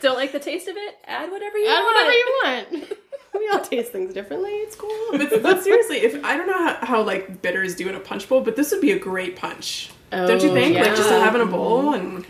Don't 0.00 0.16
like 0.16 0.32
the 0.32 0.38
taste 0.40 0.68
of 0.68 0.76
it? 0.76 0.98
Add 1.06 1.30
whatever 1.30 1.56
you 1.58 1.68
Add 1.68 1.80
want. 1.80 1.94
whatever 1.96 2.12
you 2.12 2.40
want. 2.44 2.98
We 3.34 3.48
all 3.48 3.60
taste 3.60 3.92
things 3.92 4.12
differently. 4.14 4.50
It's 4.50 4.76
cool. 4.76 4.90
But, 5.12 5.42
but 5.42 5.62
seriously, 5.62 5.98
if 5.98 6.22
I 6.24 6.36
don't 6.36 6.46
know 6.46 6.52
how, 6.62 6.78
how 6.86 7.02
like 7.02 7.42
bitters 7.42 7.74
do 7.74 7.88
in 7.88 7.94
a 7.94 8.00
punch 8.00 8.28
bowl, 8.28 8.40
but 8.42 8.56
this 8.56 8.70
would 8.72 8.80
be 8.80 8.92
a 8.92 8.98
great 8.98 9.36
punch. 9.36 9.90
Don't 10.10 10.42
you 10.42 10.50
Oh, 10.50 10.54
think? 10.54 10.76
Like 10.76 10.96
just 10.96 11.08
to 11.08 11.14
yeah. 11.14 11.24
have 11.24 11.34
in 11.34 11.40
a 11.42 11.46
bowl 11.46 11.94
and 11.94 12.24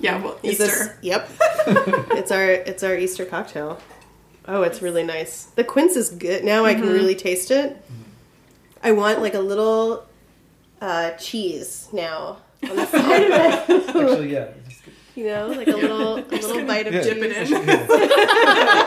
yeah, 0.00 0.22
well, 0.22 0.38
Easter. 0.42 0.64
this- 0.66 0.90
yep. 1.02 1.28
it's 2.12 2.30
our 2.30 2.44
it's 2.50 2.82
our 2.82 2.96
Easter 2.96 3.24
cocktail. 3.24 3.80
Oh, 4.46 4.62
it's 4.62 4.80
really 4.80 5.02
nice. 5.04 5.44
The 5.44 5.64
quince 5.64 5.94
is 5.96 6.10
good. 6.10 6.44
Now 6.44 6.64
I 6.64 6.74
can 6.74 6.86
really 6.88 7.14
taste 7.14 7.50
it. 7.50 7.76
I 8.82 8.92
want 8.92 9.20
like 9.20 9.34
a 9.34 9.40
little 9.40 10.06
uh, 10.80 11.10
cheese 11.12 11.88
now 11.92 12.38
on 12.68 12.76
the 12.76 12.86
side 12.86 13.22
of 13.24 13.30
it. 13.30 13.86
Actually, 13.88 14.32
yeah. 14.32 14.48
You 15.16 15.24
know, 15.26 15.48
like 15.48 15.66
a 15.68 15.72
little 15.76 16.18
a 16.18 16.22
little 16.24 16.64
bite 16.64 16.86
of 16.86 16.94
Yeah. 16.94 17.02
Dip 17.02 17.18
it 17.18 17.32
in. 17.32 17.58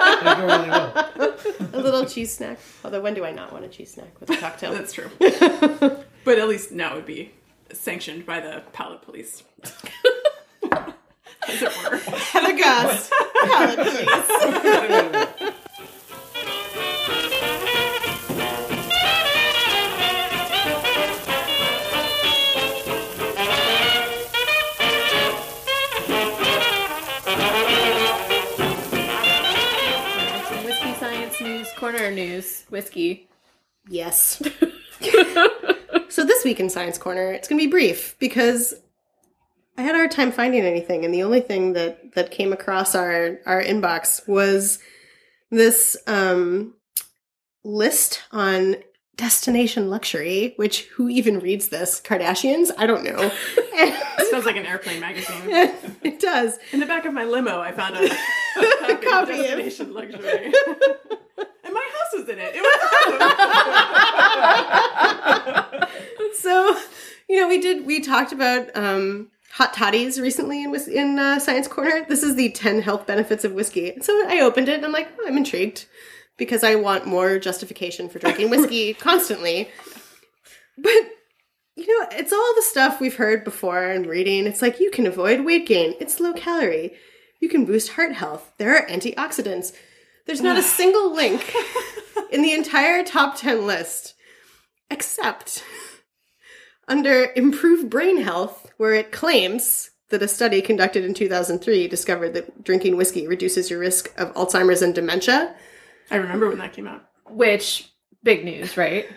Really 0.41 0.69
a 1.73 1.79
little 1.81 2.05
cheese 2.05 2.33
snack. 2.33 2.57
Although, 2.85 3.01
when 3.01 3.13
do 3.13 3.25
I 3.25 3.31
not 3.31 3.51
want 3.51 3.65
a 3.65 3.67
cheese 3.67 3.91
snack 3.93 4.19
with 4.19 4.29
a 4.29 4.37
cocktail? 4.37 4.73
That's 4.73 4.93
true. 4.93 5.09
but 5.19 6.37
at 6.39 6.47
least 6.47 6.71
now 6.71 6.95
would 6.95 7.05
be 7.05 7.31
sanctioned 7.73 8.25
by 8.25 8.39
the 8.39 8.63
palate 8.73 9.01
police. 9.01 9.43
As 11.47 11.61
it 11.61 11.71
were. 11.83 11.97
Heather 11.97 12.57
Goss, 12.57 13.09
palate 13.43 13.79
please. 13.79 15.21
Whiskey 30.65 30.93
science 30.99 31.41
news, 31.41 31.67
corner 31.77 32.11
news, 32.11 32.65
whiskey. 32.69 33.29
Yes. 33.89 34.41
so 36.11 36.25
this 36.25 36.43
week 36.43 36.59
in 36.59 36.69
Science 36.69 36.97
Corner, 36.97 37.31
it's 37.31 37.47
going 37.47 37.59
to 37.59 37.65
be 37.65 37.71
brief 37.71 38.15
because 38.19 38.73
I 39.77 39.81
had 39.83 39.95
a 39.95 39.97
hard 39.97 40.11
time 40.11 40.31
finding 40.31 40.63
anything, 40.63 41.05
and 41.05 41.13
the 41.13 41.23
only 41.23 41.39
thing 41.39 41.73
that 41.73 42.13
that 42.15 42.31
came 42.31 42.51
across 42.53 42.93
our 42.95 43.39
our 43.45 43.63
inbox 43.63 44.27
was 44.27 44.79
this 45.49 45.95
um, 46.07 46.73
list 47.63 48.21
on 48.31 48.75
destination 49.15 49.89
luxury. 49.89 50.53
Which 50.57 50.81
who 50.95 51.07
even 51.07 51.39
reads 51.39 51.69
this? 51.69 52.01
Kardashians? 52.01 52.71
I 52.77 52.85
don't 52.85 53.03
know. 53.05 53.31
it 53.57 54.27
Sounds 54.31 54.45
like 54.45 54.57
an 54.57 54.65
airplane 54.65 54.99
magazine. 54.99 55.41
it 56.03 56.19
does. 56.19 56.59
In 56.73 56.81
the 56.81 56.85
back 56.85 57.05
of 57.05 57.13
my 57.13 57.23
limo, 57.23 57.61
I 57.61 57.71
found 57.71 57.95
a, 57.95 58.05
a 58.05 58.09
copy, 58.97 59.05
Copy 59.05 59.31
of 59.33 59.39
of- 59.39 59.45
Destination 59.45 59.93
Luxury. 59.93 60.53
Was 62.13 62.29
in 62.29 62.39
it. 62.39 62.53
It 62.55 62.61
was 62.61 62.71
so 66.39 66.77
you 67.29 67.39
know 67.39 67.47
we 67.47 67.59
did 67.59 67.85
we 67.85 68.01
talked 68.01 68.31
about 68.31 68.75
um 68.75 69.29
hot 69.51 69.73
toddies 69.73 70.19
recently 70.19 70.63
in 70.63 70.73
in 70.89 71.19
uh, 71.19 71.39
science 71.39 71.67
corner. 71.67 72.05
This 72.07 72.23
is 72.23 72.35
the 72.35 72.49
10 72.49 72.81
health 72.81 73.05
benefits 73.05 73.43
of 73.43 73.53
whiskey. 73.53 73.93
So 74.01 74.13
i 74.27 74.41
opened 74.41 74.69
it 74.69 74.75
and 74.75 74.85
i'm 74.85 74.91
like 74.91 75.09
oh, 75.19 75.27
i'm 75.27 75.37
intrigued 75.37 75.85
because 76.37 76.63
i 76.63 76.75
want 76.75 77.05
more 77.05 77.39
justification 77.39 78.09
for 78.09 78.19
drinking 78.19 78.49
whiskey 78.49 78.93
constantly. 78.93 79.69
But 80.77 80.93
you 81.75 81.87
know 81.87 82.07
it's 82.11 82.33
all 82.33 82.55
the 82.55 82.61
stuff 82.61 82.99
we've 82.99 83.15
heard 83.15 83.43
before 83.43 83.83
and 83.83 84.05
reading. 84.05 84.45
It's 84.45 84.61
like 84.61 84.79
you 84.79 84.91
can 84.91 85.05
avoid 85.05 85.45
weight 85.45 85.67
gain. 85.67 85.95
It's 85.99 86.19
low 86.19 86.33
calorie. 86.33 86.93
You 87.39 87.49
can 87.49 87.65
boost 87.65 87.93
heart 87.93 88.13
health. 88.13 88.51
There 88.57 88.77
are 88.77 88.87
antioxidants 88.87 89.73
There's 90.25 90.41
not 90.41 90.57
a 90.57 90.61
single 90.63 91.13
link 91.13 91.53
in 92.31 92.41
the 92.41 92.53
entire 92.53 93.03
top 93.03 93.37
10 93.37 93.65
list 93.65 94.15
except 94.89 95.63
under 96.87 97.31
improved 97.35 97.89
brain 97.89 98.21
health, 98.21 98.71
where 98.77 98.93
it 98.93 99.11
claims 99.11 99.91
that 100.09 100.21
a 100.21 100.27
study 100.27 100.61
conducted 100.61 101.05
in 101.05 101.13
2003 101.13 101.87
discovered 101.87 102.33
that 102.33 102.63
drinking 102.63 102.97
whiskey 102.97 103.27
reduces 103.27 103.69
your 103.69 103.79
risk 103.79 104.11
of 104.19 104.33
Alzheimer's 104.33 104.81
and 104.81 104.93
dementia. 104.93 105.55
I 106.11 106.17
remember 106.17 106.49
when 106.49 106.57
that 106.57 106.73
came 106.73 106.87
out. 106.87 107.05
Which 107.29 107.89
big 108.21 108.43
news, 108.43 108.75
right? 108.75 109.07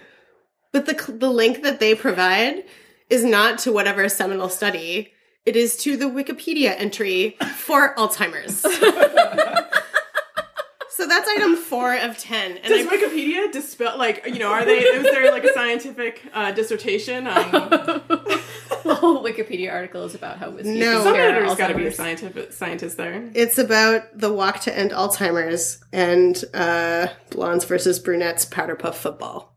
But 0.70 0.86
the, 0.86 1.12
the 1.12 1.30
link 1.30 1.62
that 1.62 1.80
they 1.80 1.96
provide 1.96 2.64
is 3.10 3.24
not 3.24 3.58
to 3.60 3.72
whatever 3.72 4.08
seminal 4.08 4.48
study. 4.48 5.12
It 5.44 5.56
is 5.56 5.76
to 5.78 5.96
the 5.96 6.06
Wikipedia 6.06 6.74
entry 6.78 7.36
for 7.56 7.94
Alzheimer's. 7.96 8.64
so 10.96 11.06
that's 11.06 11.28
item 11.28 11.56
four 11.70 11.94
of 11.96 12.16
ten. 12.18 12.56
And 12.58 12.66
Does 12.68 12.86
I, 12.86 12.96
Wikipedia 12.96 13.50
dispel 13.52 13.98
like 13.98 14.24
you 14.26 14.38
know? 14.38 14.50
Are 14.50 14.64
they? 14.64 14.78
Is 14.78 15.02
there 15.04 15.30
like 15.30 15.44
a 15.44 15.52
scientific 15.52 16.22
uh, 16.32 16.52
dissertation 16.52 17.26
on? 17.26 17.50
the 18.84 18.94
whole 18.94 19.22
Wikipedia 19.24 19.72
article 19.72 20.04
is 20.04 20.14
about 20.14 20.38
how 20.38 20.50
whiskey. 20.50 20.78
No. 20.78 20.92
can 20.96 21.02
Some 21.04 21.14
cure 21.14 21.24
editor's 21.30 21.54
got 21.56 21.68
to 21.68 21.74
be 21.74 21.82
a 21.82 21.86
Alzheimer's. 21.88 21.96
scientific 21.96 22.52
scientist 22.52 22.96
there. 22.96 23.30
it's 23.34 23.58
about 23.58 24.02
the 24.18 24.32
walk 24.32 24.60
to 24.60 24.78
end 24.78 24.90
Alzheimer's 24.92 25.82
and 25.92 26.42
uh, 26.54 27.08
blondes 27.30 27.64
versus 27.64 27.98
brunettes 27.98 28.44
powder 28.44 28.76
puff 28.76 28.98
football. 28.98 29.56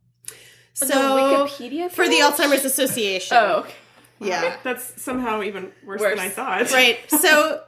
So 0.74 0.86
The 0.86 0.94
Wikipedia 0.94 1.92
for 1.92 2.08
the? 2.08 2.18
Alzheimer's 2.18 2.64
Association. 2.64 3.36
Oh, 3.36 3.60
okay. 3.60 3.74
yeah. 4.20 4.58
That's 4.64 5.02
somehow 5.02 5.42
even 5.42 5.72
worse, 5.86 6.00
Worse. 6.02 6.12
than 6.18 6.20
I 6.26 6.30
thought. 6.30 6.72
right 6.72 7.00
so 7.10 7.64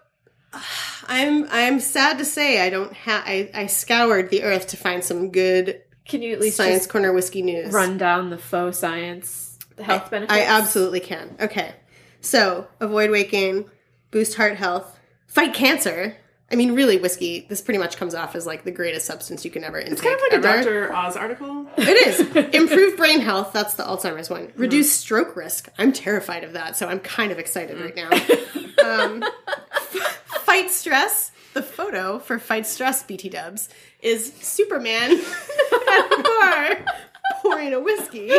i'm 1.08 1.48
i'm 1.52 1.80
sad 1.80 2.18
to 2.18 2.26
say 2.26 2.62
i 2.66 2.70
don't 2.70 2.94
have 2.94 3.24
I, 3.26 3.50
I 3.54 3.68
scoured 3.68 4.30
the 4.30 4.44
earth 4.44 4.68
to 4.68 4.78
find 4.78 5.04
some 5.04 5.30
good 5.32 5.82
Can 6.06 6.22
you 6.22 6.34
at 6.34 6.40
least 6.40 6.58
science 6.58 6.88
corner 6.88 7.14
whiskey 7.14 7.42
news 7.42 7.72
run 7.74 7.98
down 7.98 8.30
the 8.30 8.38
faux 8.38 8.80
science 8.80 9.58
the 9.76 9.84
health 9.84 10.10
benefits? 10.10 10.34
i 10.34 10.44
absolutely 10.44 11.00
can 11.02 11.36
okay 11.40 11.74
so 12.22 12.68
avoid 12.80 13.12
weight 13.12 13.30
gain 13.30 13.66
boost 14.12 14.36
heart 14.36 14.56
health 14.58 15.00
fight 15.28 15.54
cancer 15.54 16.16
i 16.52 16.56
mean 16.56 16.74
really 16.74 16.98
whiskey 16.98 17.46
this 17.48 17.62
pretty 17.62 17.78
much 17.78 17.96
comes 17.98 18.16
off 18.16 18.36
as 18.36 18.48
like 18.48 18.64
the 18.64 18.72
greatest 18.72 19.06
substance 19.06 19.46
you 19.46 19.52
can 19.52 19.64
ever 19.64 19.78
intake 19.78 19.92
It's 19.94 20.02
kind 20.02 20.16
of 20.16 20.22
like 20.22 20.40
a. 20.40 20.64
Dr. 20.64 20.94
Oz 20.94 21.16
article. 21.16 21.68
It 21.78 22.08
is. 22.08 22.20
Improve 22.56 22.98
brain 22.98 23.20
health. 23.20 23.54
That's 23.54 23.76
the 23.76 23.84
Alzheimer's 23.84 24.32
one. 24.32 24.52
Reduce 24.56 24.92
stroke 24.92 25.36
risk. 25.36 25.70
I'm 25.78 25.94
terrified 25.94 26.44
of 26.44 26.54
that, 26.54 26.76
so 26.76 26.88
I'm 26.88 27.00
kind 27.02 27.32
of 27.32 27.38
excited 27.38 27.80
right 27.80 27.96
now. 27.96 28.10
Um, 28.80 29.24
fight 30.50 30.72
stress. 30.72 31.32
The 31.54 31.62
photo 31.62 32.18
for 32.20 32.40
fight 32.40 32.66
stress 32.66 33.04
BT 33.04 33.30
dubs 33.30 33.70
is 34.02 34.34
Superman 34.42 35.12
at 35.92 36.12
a 36.20 36.24
bar 36.24 36.86
pouring 37.44 37.74
a 37.74 37.80
whiskey. 37.80 38.32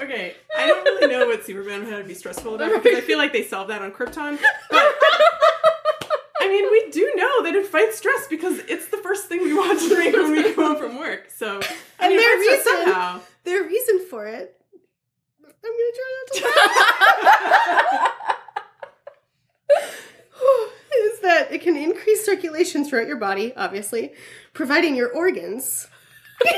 Okay, 0.00 0.34
I 0.58 0.66
don't 0.66 0.82
really 0.84 1.06
know 1.06 1.26
what 1.26 1.44
Superman 1.44 1.84
had 1.86 1.98
to 1.98 2.04
be 2.04 2.14
stressful 2.14 2.56
about 2.56 2.72
because 2.82 2.98
I 2.98 3.00
feel 3.02 3.18
like 3.18 3.32
they 3.32 3.44
solved 3.44 3.70
that 3.70 3.82
on 3.82 3.92
Krypton. 3.92 4.36
But 4.70 4.94
I 6.40 6.48
mean, 6.48 6.68
we 6.72 6.90
do 6.90 7.12
know 7.14 7.44
that 7.44 7.54
it 7.54 7.66
fights 7.66 7.98
stress 7.98 8.26
because 8.28 8.58
it's 8.68 8.88
the 8.88 8.96
first 8.96 9.26
thing 9.28 9.42
we 9.42 9.54
want 9.54 9.78
to 9.80 9.88
drink 9.94 10.16
when 10.16 10.32
we 10.32 10.42
come 10.54 10.64
home 10.64 10.76
from 10.76 10.98
work. 10.98 11.30
So, 11.30 11.60
I 12.00 12.06
And 12.06 12.08
mean, 12.08 12.16
their 12.18 12.42
it 12.42 12.46
fights 12.48 12.62
stress 12.62 12.76
reason- 12.78 12.92
somehow. 12.92 13.20
Their 13.44 13.62
reason 13.62 14.06
for 14.10 14.26
it. 14.26 14.60
I'm 15.44 15.52
gonna 15.62 15.92
try 15.94 16.10
not 16.16 16.34
to 16.34 18.12
that 21.22 21.52
it 21.52 21.62
can 21.62 21.76
increase 21.76 22.24
circulation 22.24 22.84
throughout 22.84 23.06
your 23.06 23.16
body, 23.16 23.52
obviously, 23.56 24.12
providing 24.52 24.94
your 24.96 25.10
organs 25.12 25.88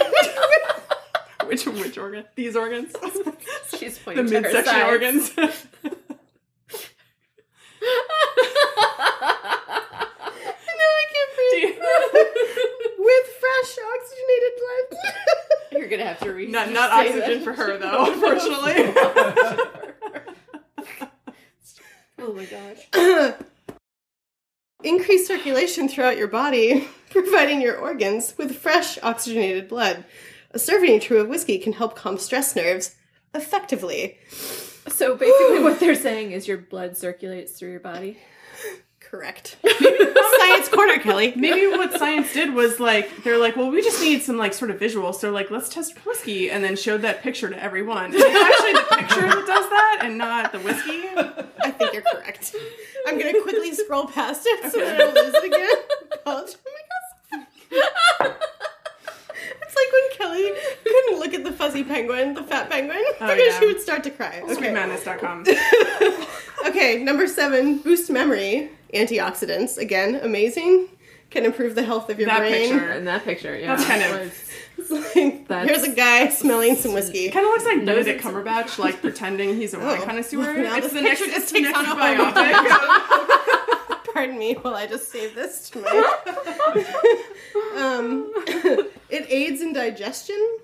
Which 1.47 1.67
which 1.67 1.99
organ? 1.99 2.25
These 2.37 2.57
organs, 2.57 2.93
She's 3.79 3.99
the 3.99 4.05
pointing 4.05 4.27
to 4.29 4.35
her 4.37 4.41
midsection 4.41 4.65
sides. 4.65 4.89
organs. 4.89 5.31
No, 10.67 10.89
I 10.91 11.05
can't 11.13 11.33
breathe. 11.37 11.79
With 12.99 13.27
fresh 13.41 13.73
oxygenated 13.95 14.53
blood. 14.59 14.89
You're 15.73 15.89
gonna 15.89 16.05
have 16.07 16.21
to 16.21 16.33
read. 16.33 16.51
not 16.51 16.71
not 16.73 16.91
oxygen 16.91 17.43
for 17.43 17.53
her 17.53 17.77
though, 17.79 18.07
unfortunately. 18.13 18.95
Oh 22.19 22.33
my 22.33 22.45
gosh. 22.47 23.35
Increase 24.85 25.27
circulation 25.27 25.89
throughout 25.89 26.19
your 26.19 26.29
body, 26.29 26.87
providing 27.11 27.63
your 27.63 27.79
organs 27.79 28.35
with 28.37 28.55
fresh 28.55 28.99
oxygenated 29.03 29.67
blood. 29.67 30.05
A 30.51 30.59
serving 30.59 31.01
two 31.01 31.17
of 31.17 31.29
whiskey 31.29 31.59
can 31.59 31.73
help 31.73 31.97
calm 31.97 32.19
stress 32.19 32.55
nerves 32.55 32.95
effectively. 33.35 34.19
So 34.87 35.17
basically, 35.17 35.61
what 35.63 35.81
they're 35.81 35.95
saying 35.95 36.33
is 36.33 36.47
your 36.47 36.59
blood 36.59 36.99
circulates 36.99 37.53
through 37.59 37.71
your 37.71 37.81
body. 37.81 38.19
Correct. 39.15 39.57
Science 40.39 40.69
corner, 40.69 40.99
Kelly. 40.99 41.35
Maybe 41.37 41.69
what 41.69 41.97
science 41.97 42.33
did 42.33 42.53
was 42.53 42.81
like 42.81 43.23
they're 43.23 43.39
like, 43.39 43.55
well, 43.55 43.71
we 43.71 43.81
just 43.81 44.01
need 44.01 44.23
some 44.23 44.37
like 44.37 44.53
sort 44.53 44.73
of 44.73 44.79
visual, 44.81 45.13
so 45.13 45.31
like 45.31 45.53
let's 45.53 45.69
test 45.69 45.97
whiskey, 46.05 46.51
and 46.51 46.65
then 46.65 46.75
showed 46.75 47.03
that 47.03 47.23
picture 47.23 47.49
to 47.49 47.63
everyone. 47.63 48.07
And 48.07 48.15
it's 48.17 48.25
actually 48.25 48.73
the 48.73 48.97
picture 48.97 49.21
that 49.21 49.47
does 49.47 49.71
that, 49.71 50.01
and 50.03 50.19
not 50.19 50.51
the 50.51 50.59
whiskey. 50.59 51.03
I 51.63 51.71
think 51.71 51.93
you're 51.93 52.03
correct. 52.03 52.57
I'm 53.07 53.17
gonna 53.17 53.41
quickly 53.41 53.73
scroll 53.73 54.07
past 54.07 54.43
it 54.47 54.73
so 54.73 54.81
that 54.81 54.97
I 54.97 54.99
don't 54.99 55.15
lose 55.15 55.35
it 55.35 55.45
again. 55.45 55.77
Apologize. 56.13 56.57
Oh. 57.33 58.37
It's 59.63 59.77
like 59.77 59.93
when 59.93 60.11
Kelly 60.13 60.53
couldn't 60.85 61.21
look 61.21 61.35
at 61.35 61.45
the 61.45 61.53
fuzzy 61.53 61.85
penguin, 61.85 62.35
the 62.35 62.43
fat 62.43 62.69
penguin, 62.69 62.99
oh, 62.99 63.13
because 63.21 63.39
yeah. 63.39 63.61
she 63.61 63.67
would 63.67 63.81
start 63.81 64.03
to 64.05 64.11
cry. 64.11 64.41
Okay. 64.45 64.55
Sweetmadness.com. 64.55 65.45
okay, 66.67 67.03
number 67.03 67.27
seven, 67.27 67.79
boost 67.79 68.11
memory. 68.11 68.71
Antioxidants, 68.95 69.77
again, 69.79 70.17
amazing. 70.23 70.89
Can 71.31 71.45
improve 71.45 71.75
the 71.75 71.83
health 71.83 72.11
of 72.11 72.19
your 72.21 72.29
That 72.29 72.39
brain. 72.41 72.71
picture. 72.71 72.93
In 72.93 73.05
that 73.13 73.25
picture, 73.25 73.57
yeah. 73.59 73.75
That's 73.75 73.87
kind 73.89 74.03
of- 74.03 74.51
It's 74.77 74.91
like, 74.91 75.49
That's- 75.49 75.69
here's 75.69 75.83
a 75.83 75.95
guy 75.95 76.29
smelling 76.29 76.77
some 76.77 76.93
whiskey. 76.95 77.29
Kind 77.31 77.45
of 77.47 77.51
looks 77.53 77.65
like 77.65 77.85
Benedict 77.85 78.23
Cumberbatch, 78.23 78.79
like 78.79 79.01
pretending 79.01 79.57
he's 79.57 79.75
a 79.75 79.79
wine 79.81 79.99
Oh. 80.01 80.05
connoisseur. 80.05 80.63
Now 80.63 80.77
it's 80.77 80.87
this 80.87 80.93
the 80.95 81.01
next, 81.01 81.21
picture 81.23 81.37
it's 81.37 81.51
the 81.53 81.61
next 81.61 81.79
on 81.79 81.85
a 81.85 81.89
whole 81.89 81.97
biopic. 82.33 84.05
Pardon 84.15 84.39
me 84.39 84.55
while 84.55 84.75
I 84.77 84.87
just 84.87 85.11
save 85.11 85.35
this 85.35 85.71
to 85.71 85.81
my. 85.81 85.89
um, 87.77 88.33
it 89.11 89.27
aids 89.29 89.61
in 89.61 89.73
digestion. 89.73 90.59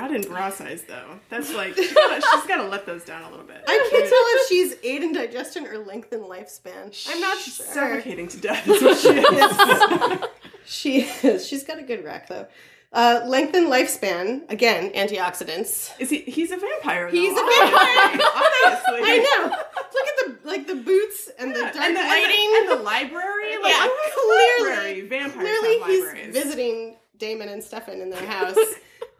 Not 0.00 0.14
in 0.14 0.22
bra 0.22 0.50
size 0.60 0.84
though. 0.84 1.18
That's 1.28 1.52
like 1.54 1.74
she's 1.74 1.92
gotta, 1.92 2.20
she's 2.20 2.46
gotta 2.46 2.68
let 2.68 2.86
those 2.86 3.04
down 3.04 3.22
a 3.24 3.30
little 3.30 3.44
bit. 3.46 3.62
I 3.66 3.88
can't 3.90 4.04
tell 4.08 4.24
if 4.36 4.48
she's 4.48 4.76
aid 4.84 5.02
in 5.02 5.12
digestion 5.12 5.66
or 5.66 5.78
lengthen 5.78 6.20
lifespan. 6.20 6.94
I'm 7.12 7.20
not 7.20 7.38
She's 7.38 7.56
sure. 7.56 7.66
suffocating 7.66 8.28
to 8.28 8.36
death. 8.38 8.64
She 8.64 9.08
is. 9.08 10.20
She 10.70 11.00
is. 11.00 11.46
She's 11.48 11.64
got 11.64 11.78
a 11.78 11.82
good 11.82 12.04
rack 12.04 12.28
though. 12.28 12.46
Uh, 12.92 13.22
lengthen 13.26 13.66
lifespan. 13.68 14.48
Again, 14.50 14.90
antioxidants. 14.92 15.92
Is 15.98 16.10
he? 16.10 16.18
He's 16.20 16.50
a 16.50 16.58
vampire. 16.58 17.10
Though, 17.10 17.16
He's 17.16 17.32
a 17.32 17.34
vampire. 17.34 18.20
Obviously. 18.34 19.00
I 19.02 19.16
know. 19.18 19.56
Look 19.94 20.06
at 20.08 20.16
the 20.42 20.48
like 20.48 20.66
the 20.66 20.74
boots 20.74 21.30
and 21.38 21.54
the 21.54 21.60
Yeah, 21.60 21.72
dark 21.72 21.84
and 21.86 21.96
the, 21.96 22.00
lighting. 22.00 22.52
and 22.56 22.68
the, 22.68 22.72
and 22.72 22.80
the 22.80 22.84
library. 22.84 23.56
Like, 23.62 23.72
Yeah, 23.72 23.88
clearly- 24.14 24.70
library? 24.70 25.00
Vampires 25.08 25.58
Clearly, 25.58 25.78
he's 25.90 26.04
libraries. 26.04 26.34
visiting 26.34 26.96
Damon 27.18 27.48
and 27.48 27.64
Stefan 27.64 28.00
in 28.02 28.10
their 28.10 28.26
house, 28.26 28.56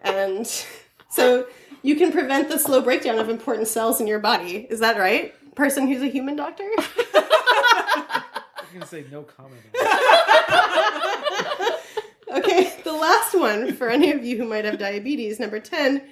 and 0.03 0.46
so 1.11 1.46
you 1.82 1.96
can 1.96 2.12
prevent 2.12 2.49
the 2.49 2.59
slow 2.59 2.80
breakdown 2.80 3.18
of 3.18 3.28
important 3.28 3.68
cells 3.68 4.01
in 4.01 4.07
your 4.07 4.18
body. 4.18 4.66
Is 4.70 4.80
that 4.80 4.99
right? 4.99 5.34
Person 5.55 5.88
who's 5.88 6.03
a 6.03 6.07
human 6.09 6.36
doctor. 6.36 6.68
I'm 7.14 8.74
gonna 8.74 8.86
say 8.86 9.05
no 9.11 9.22
comment. 9.22 9.62
Okay, 12.30 12.74
the 12.84 12.92
last 12.92 13.34
one 13.34 13.72
for 13.74 13.88
any 13.88 14.12
of 14.12 14.22
you 14.22 14.36
who 14.36 14.44
might 14.46 14.66
have 14.66 14.78
diabetes, 14.78 15.40
number 15.40 15.59
ten, 15.61 16.03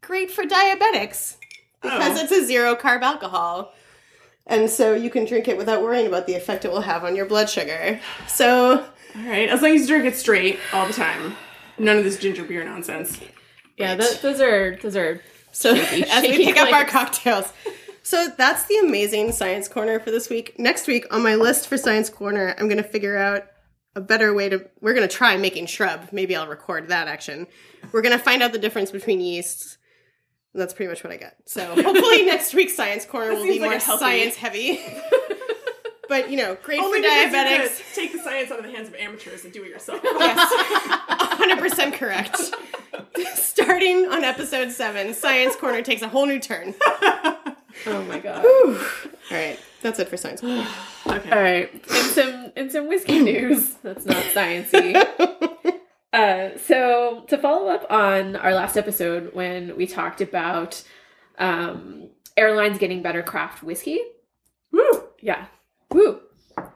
great 0.00 0.30
for 0.30 0.42
diabetics 0.44 1.36
because 1.82 2.18
Oh. 2.18 2.22
it's 2.22 2.32
a 2.32 2.44
zero 2.46 2.74
carb 2.74 3.02
alcohol. 3.02 3.74
And 4.46 4.70
so 4.70 4.94
you 4.94 5.10
can 5.10 5.26
drink 5.26 5.46
it 5.46 5.58
without 5.58 5.82
worrying 5.82 6.06
about 6.06 6.26
the 6.26 6.34
effect 6.34 6.64
it 6.64 6.70
will 6.70 6.80
have 6.80 7.04
on 7.04 7.14
your 7.14 7.26
blood 7.26 7.50
sugar. 7.50 8.00
So 8.26 8.78
All 9.14 9.22
right, 9.26 9.50
as 9.50 9.60
long 9.60 9.72
as 9.72 9.82
you 9.82 9.86
drink 9.88 10.06
it 10.06 10.16
straight 10.16 10.58
all 10.72 10.86
the 10.86 10.94
time. 10.94 11.36
None 11.78 11.96
of 11.98 12.04
this 12.04 12.18
ginger 12.18 12.44
beer 12.44 12.64
nonsense. 12.64 13.18
Yeah, 13.76 13.96
th- 13.96 14.20
those 14.20 14.40
are 14.40 14.76
those 14.76 14.96
are 14.96 15.22
So 15.52 15.74
as 15.76 16.22
we 16.22 16.44
pick 16.44 16.56
up 16.56 16.72
our 16.72 16.84
cocktails. 16.84 17.52
So 18.02 18.28
that's 18.36 18.64
the 18.64 18.78
amazing 18.78 19.32
science 19.32 19.68
corner 19.68 20.00
for 20.00 20.10
this 20.10 20.30
week. 20.30 20.58
Next 20.58 20.86
week 20.86 21.04
on 21.10 21.22
my 21.22 21.34
list 21.34 21.68
for 21.68 21.76
science 21.76 22.08
corner, 22.08 22.54
I'm 22.58 22.66
going 22.66 22.82
to 22.82 22.88
figure 22.88 23.18
out 23.18 23.44
a 23.94 24.00
better 24.00 24.32
way 24.32 24.48
to. 24.48 24.66
We're 24.80 24.94
going 24.94 25.06
to 25.06 25.14
try 25.14 25.36
making 25.36 25.66
shrub. 25.66 26.08
Maybe 26.10 26.34
I'll 26.34 26.48
record 26.48 26.88
that 26.88 27.06
action. 27.06 27.46
We're 27.92 28.02
going 28.02 28.16
to 28.16 28.22
find 28.22 28.42
out 28.42 28.52
the 28.52 28.58
difference 28.58 28.90
between 28.90 29.20
yeasts. 29.20 29.76
That's 30.54 30.72
pretty 30.72 30.88
much 30.88 31.04
what 31.04 31.12
I 31.12 31.18
got. 31.18 31.34
So 31.44 31.64
hopefully 31.82 32.24
next 32.24 32.54
week's 32.54 32.74
science 32.74 33.04
corner 33.04 33.34
will 33.34 33.44
be 33.44 33.60
like 33.60 33.70
more 33.70 33.80
science 33.80 34.36
heavy. 34.36 34.80
but 36.08 36.30
you 36.30 36.36
know, 36.36 36.56
great 36.62 36.80
Only 36.80 36.98
for 36.98 37.02
because 37.02 37.32
you 37.32 37.38
diabetics. 37.38 37.94
take 37.94 38.12
the 38.12 38.18
science 38.18 38.50
out 38.50 38.58
of 38.58 38.64
the 38.64 38.70
hands 38.72 38.88
of 38.88 38.94
amateurs 38.94 39.44
and 39.44 39.52
do 39.52 39.62
it 39.62 39.68
yourself. 39.70 40.00
Yes, 40.04 40.52
100% 41.38 41.94
correct. 41.94 42.38
Starting 43.36 44.06
on 44.10 44.24
episode 44.24 44.70
seven, 44.70 45.14
Science 45.14 45.56
Corner 45.56 45.82
takes 45.82 46.02
a 46.02 46.08
whole 46.08 46.26
new 46.26 46.38
turn. 46.40 46.74
Oh 47.86 48.02
my 48.08 48.18
god. 48.18 48.44
All 48.44 48.74
right, 49.30 49.58
that's 49.82 49.98
it 49.98 50.08
for 50.08 50.16
Science 50.16 50.40
Corner. 50.40 50.66
okay. 51.06 51.30
All 51.30 51.40
right. 51.42 51.72
In 51.74 51.80
some 52.12 52.52
in 52.56 52.70
some 52.70 52.88
whiskey 52.88 53.20
news, 53.22 53.74
that's 53.82 54.04
not 54.06 54.22
sciency. 54.34 54.94
Uh, 56.10 56.56
so 56.56 57.22
to 57.28 57.36
follow 57.36 57.68
up 57.68 57.84
on 57.90 58.34
our 58.36 58.54
last 58.54 58.78
episode 58.78 59.32
when 59.34 59.76
we 59.76 59.86
talked 59.86 60.22
about 60.22 60.82
um, 61.38 62.08
airlines 62.34 62.78
getting 62.78 63.02
better 63.02 63.22
craft 63.22 63.62
whiskey, 63.62 64.00
Woo! 64.72 65.04
yeah, 65.20 65.46
woo. 65.90 66.20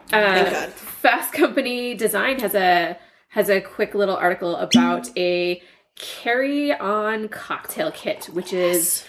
Thank 0.08 0.48
Uh, 0.48 0.50
God. 0.50 0.72
Fast 0.72 1.32
Company 1.32 1.94
Design 1.94 2.38
has 2.40 2.54
a 2.54 2.98
has 3.30 3.48
a 3.48 3.60
quick 3.60 3.94
little 3.94 4.16
article 4.16 4.56
about 4.56 5.10
a 5.16 5.62
carry 5.96 6.72
on 6.72 7.28
cocktail 7.28 7.90
kit, 7.92 8.26
which 8.26 8.52
is 8.52 9.04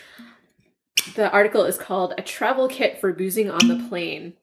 the 1.16 1.30
article 1.32 1.64
is 1.66 1.78
called 1.78 2.14
"A 2.18 2.22
Travel 2.22 2.68
Kit 2.68 3.00
for 3.00 3.14
Boozing 3.14 3.50
on 3.52 3.68
the 3.68 3.86
Plane." 3.90 4.34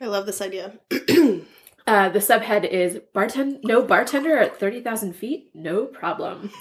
I 0.00 0.06
love 0.06 0.26
this 0.26 0.40
idea. 0.40 0.78
Uh, 1.86 2.08
the 2.08 2.20
subhead 2.20 2.64
is 2.68 3.00
bartend 3.14 3.64
no 3.64 3.82
bartender 3.82 4.36
at 4.38 4.56
30,000 4.60 5.12
feet? 5.14 5.50
No 5.54 5.86
problem. 5.86 6.52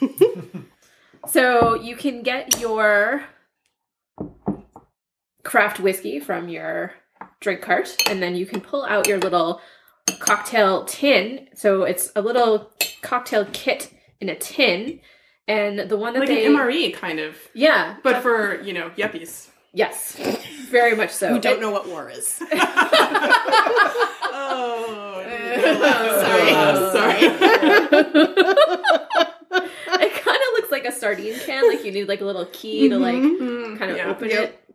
so 1.28 1.76
you 1.76 1.96
can 1.96 2.24
get 2.24 2.60
your 2.60 3.26
craft 5.44 5.80
whiskey 5.80 6.20
from 6.20 6.50
your 6.50 6.94
drink 7.40 7.62
cart, 7.62 7.96
and 8.10 8.22
then 8.22 8.36
you 8.36 8.46
can 8.46 8.60
pull 8.62 8.84
out 8.86 9.08
your 9.08 9.18
little 9.20 9.62
cocktail 10.20 10.84
tin. 10.86 11.48
So 11.56 11.84
it's 11.84 12.12
a 12.16 12.22
little 12.22 12.72
cocktail 13.02 13.46
kit 13.54 13.92
in 14.20 14.30
a 14.30 14.36
tin. 14.36 15.00
And 15.48 15.80
the 15.90 15.98
one 15.98 16.14
that 16.14 16.20
Like 16.20 16.30
they 16.30 16.46
an 16.46 16.54
MRE 16.54 16.94
kind 16.94 17.20
of, 17.20 17.36
yeah, 17.56 17.96
but 18.04 18.22
for 18.22 18.62
you 18.62 18.72
know 18.74 18.92
yuppies. 18.92 19.48
yes, 19.74 20.16
very 20.70 20.96
much 20.96 21.10
so. 21.10 21.30
Who 21.30 21.40
don't 21.40 21.58
It- 21.58 21.62
know 21.62 21.72
what 21.72 21.88
war 21.88 22.10
is. 22.10 22.40
Oh, 24.52 25.22
Sorry. 26.22 26.52
Oh, 26.54 26.92
sorry. 26.94 27.18
it 30.06 30.14
kind 30.24 30.38
of 30.38 30.50
looks 30.54 30.72
like 30.72 30.86
a 30.86 30.92
sardine 30.92 31.38
can, 31.40 31.68
like 31.68 31.84
you 31.84 31.92
need 31.92 32.08
like 32.08 32.22
a 32.22 32.26
little 32.26 32.46
key 32.48 32.90
to 32.90 32.98
like 32.98 33.16
mm-hmm. 33.16 33.76
kind 33.78 33.92
of 33.92 33.98
Yeah. 33.98 34.10
open 34.10 34.30
Yep. 34.30 34.44
it. 34.50 34.69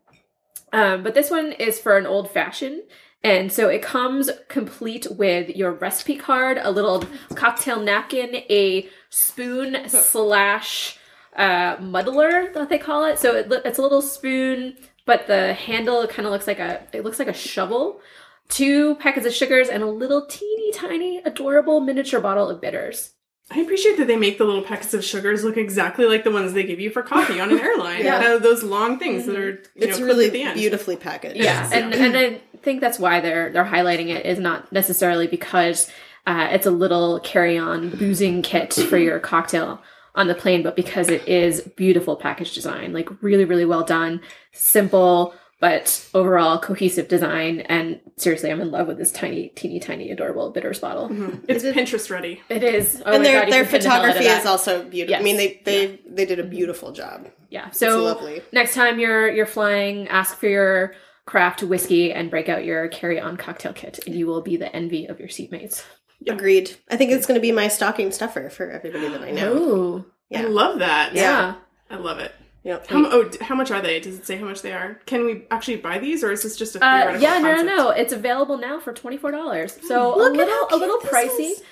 Um, 0.74 1.04
but 1.04 1.14
this 1.14 1.30
one 1.30 1.52
is 1.52 1.78
for 1.78 1.96
an 1.96 2.04
old 2.04 2.28
fashioned. 2.32 2.82
And 3.22 3.50
so 3.50 3.68
it 3.68 3.80
comes 3.80 4.28
complete 4.48 5.06
with 5.08 5.56
your 5.56 5.70
recipe 5.72 6.16
card, 6.16 6.58
a 6.60 6.70
little 6.70 7.04
cocktail 7.36 7.80
napkin, 7.80 8.42
a 8.50 8.88
spoon 9.08 9.88
slash 9.88 10.98
uh, 11.36 11.76
muddler 11.80 12.52
that 12.52 12.68
they 12.68 12.78
call 12.78 13.04
it. 13.04 13.20
So 13.20 13.36
it, 13.36 13.46
it's 13.64 13.78
a 13.78 13.82
little 13.82 14.02
spoon, 14.02 14.76
but 15.06 15.28
the 15.28 15.54
handle 15.54 16.06
kind 16.08 16.26
of 16.26 16.32
looks 16.32 16.48
like 16.48 16.58
a 16.58 16.82
it 16.92 17.04
looks 17.04 17.20
like 17.20 17.28
a 17.28 17.32
shovel. 17.32 18.00
Two 18.48 18.96
packets 18.96 19.26
of 19.26 19.32
sugars 19.32 19.68
and 19.68 19.82
a 19.82 19.86
little 19.86 20.26
teeny 20.26 20.72
tiny 20.72 21.18
adorable 21.18 21.80
miniature 21.80 22.20
bottle 22.20 22.50
of 22.50 22.60
bitters. 22.60 23.12
I 23.50 23.60
appreciate 23.60 23.98
that 23.98 24.06
they 24.06 24.16
make 24.16 24.38
the 24.38 24.44
little 24.44 24.62
packets 24.62 24.94
of 24.94 25.04
sugars 25.04 25.44
look 25.44 25.56
exactly 25.58 26.06
like 26.06 26.24
the 26.24 26.30
ones 26.30 26.54
they 26.54 26.62
give 26.64 26.80
you 26.80 26.88
for 26.90 27.02
coffee 27.02 27.40
on 27.40 27.50
an 27.52 27.60
airline. 27.60 28.02
Yeah. 28.04 28.20
Yeah. 28.32 28.38
those 28.38 28.62
long 28.62 28.98
things 28.98 29.26
that 29.26 29.36
are 29.36 29.50
you 29.50 29.58
It's 29.76 29.98
know, 29.98 30.06
really 30.06 30.26
at 30.26 30.32
the 30.32 30.42
end. 30.42 30.54
beautifully 30.58 30.96
packaged. 30.96 31.36
Yeah, 31.36 31.68
and 31.72 31.92
and 31.92 32.16
I 32.16 32.40
think 32.62 32.80
that's 32.80 32.98
why 32.98 33.20
they're 33.20 33.50
they're 33.52 33.64
highlighting 33.64 34.08
it 34.08 34.24
is 34.24 34.38
not 34.38 34.72
necessarily 34.72 35.26
because 35.26 35.90
uh, 36.26 36.48
it's 36.52 36.64
a 36.66 36.70
little 36.70 37.20
carry 37.20 37.58
on 37.58 37.90
boozing 37.90 38.40
kit 38.40 38.72
for 38.72 38.96
your 38.96 39.18
cocktail 39.20 39.82
on 40.14 40.26
the 40.28 40.34
plane, 40.34 40.62
but 40.62 40.74
because 40.76 41.10
it 41.10 41.26
is 41.28 41.60
beautiful 41.76 42.16
package 42.16 42.54
design, 42.54 42.92
like 42.94 43.10
really 43.22 43.44
really 43.44 43.66
well 43.66 43.84
done, 43.84 44.22
simple 44.52 45.34
but 45.64 46.06
overall 46.12 46.58
cohesive 46.58 47.08
design. 47.08 47.60
And 47.60 47.98
seriously, 48.18 48.52
I'm 48.52 48.60
in 48.60 48.70
love 48.70 48.86
with 48.86 48.98
this 48.98 49.10
tiny, 49.10 49.48
teeny, 49.48 49.80
tiny, 49.80 50.10
adorable 50.10 50.50
bitters 50.50 50.78
bottle. 50.78 51.08
Mm-hmm. 51.08 51.46
It's 51.48 51.64
Pinterest 51.64 52.10
ready. 52.10 52.42
It 52.50 52.62
is, 52.62 53.02
oh 53.06 53.12
and 53.12 53.22
my 53.22 53.30
their 53.30 53.44
God, 53.44 53.52
their 53.52 53.64
can 53.64 53.80
the 53.80 53.88
hell 53.88 53.96
photography 53.96 54.24
that. 54.24 54.40
is 54.40 54.46
also 54.46 54.82
beautiful. 54.82 55.12
Yes. 55.12 55.20
I 55.20 55.24
mean, 55.24 55.38
they 55.38 55.62
they 55.64 56.00
they 56.06 56.26
did 56.26 56.38
a 56.38 56.42
mm-hmm. 56.42 56.50
beautiful 56.50 56.92
job. 56.92 57.30
Yeah. 57.48 57.70
So 57.70 58.02
lovely. 58.02 58.42
next 58.52 58.74
time 58.74 58.98
you're 58.98 59.30
you're 59.30 59.46
flying, 59.46 60.06
ask 60.08 60.36
for 60.36 60.48
your 60.48 60.96
craft 61.24 61.62
whiskey 61.62 62.12
and 62.12 62.30
break 62.30 62.50
out 62.50 62.66
your 62.66 62.88
carry-on 62.88 63.38
cocktail 63.38 63.72
kit, 63.72 64.00
and 64.06 64.14
you 64.14 64.26
will 64.26 64.42
be 64.42 64.58
the 64.58 64.70
envy 64.76 65.06
of 65.06 65.18
your 65.18 65.28
seatmates. 65.28 65.82
Agreed. 66.28 66.76
I 66.90 66.98
think 66.98 67.10
it's 67.10 67.24
going 67.26 67.36
to 67.36 67.42
be 67.42 67.52
my 67.52 67.68
stocking 67.68 68.12
stuffer 68.12 68.50
for 68.50 68.70
everybody 68.70 69.08
that 69.08 69.22
I 69.22 69.30
know. 69.30 69.52
Oh, 69.54 70.04
Yeah. 70.28 70.42
I 70.42 70.44
love 70.44 70.80
that. 70.80 71.14
yeah. 71.14 71.54
I 71.88 71.96
love 71.96 72.18
it. 72.18 72.32
Yep. 72.64 72.86
How, 72.86 73.04
oh, 73.06 73.30
how 73.42 73.54
much 73.54 73.70
are 73.70 73.82
they? 73.82 74.00
Does 74.00 74.18
it 74.18 74.26
say 74.26 74.36
how 74.36 74.46
much 74.46 74.62
they 74.62 74.72
are? 74.72 74.98
Can 75.04 75.26
we 75.26 75.46
actually 75.50 75.76
buy 75.76 75.98
these, 75.98 76.24
or 76.24 76.32
is 76.32 76.42
this 76.42 76.56
just 76.56 76.74
a 76.76 76.84
Uh, 76.84 76.98
theoretical 77.00 77.22
yeah, 77.22 77.38
no, 77.38 77.42
no, 77.42 77.56
concept? 77.56 77.76
no. 77.76 77.90
It's 77.90 78.12
available 78.14 78.56
now 78.56 78.80
for 78.80 78.92
twenty 78.94 79.18
four 79.18 79.30
dollars. 79.30 79.78
So 79.86 80.16
Look 80.16 80.30
a 80.30 80.40
at 80.40 80.46
little, 80.48 80.68
how 80.70 80.76
a 80.76 80.78
little 80.78 80.98
pricey. 80.98 81.50
is. 81.52 81.62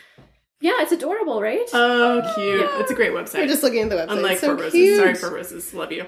Yeah, 0.60 0.74
it's 0.80 0.92
adorable, 0.92 1.40
right? 1.40 1.68
Oh, 1.72 2.32
cute! 2.36 2.70
It's 2.80 2.90
a 2.90 2.94
great 2.94 3.12
website. 3.12 3.38
We're 3.38 3.46
just 3.48 3.62
looking 3.62 3.80
at 3.80 3.88
the 3.90 3.96
website. 3.96 4.10
Unlike 4.12 4.32
It's 4.32 4.40
so 4.42 4.46
Four 4.54 4.64
Roses. 4.64 4.96
Sorry, 4.98 5.14
Four 5.14 5.30
Roses. 5.34 5.74
Love 5.74 5.90
you. 5.92 6.06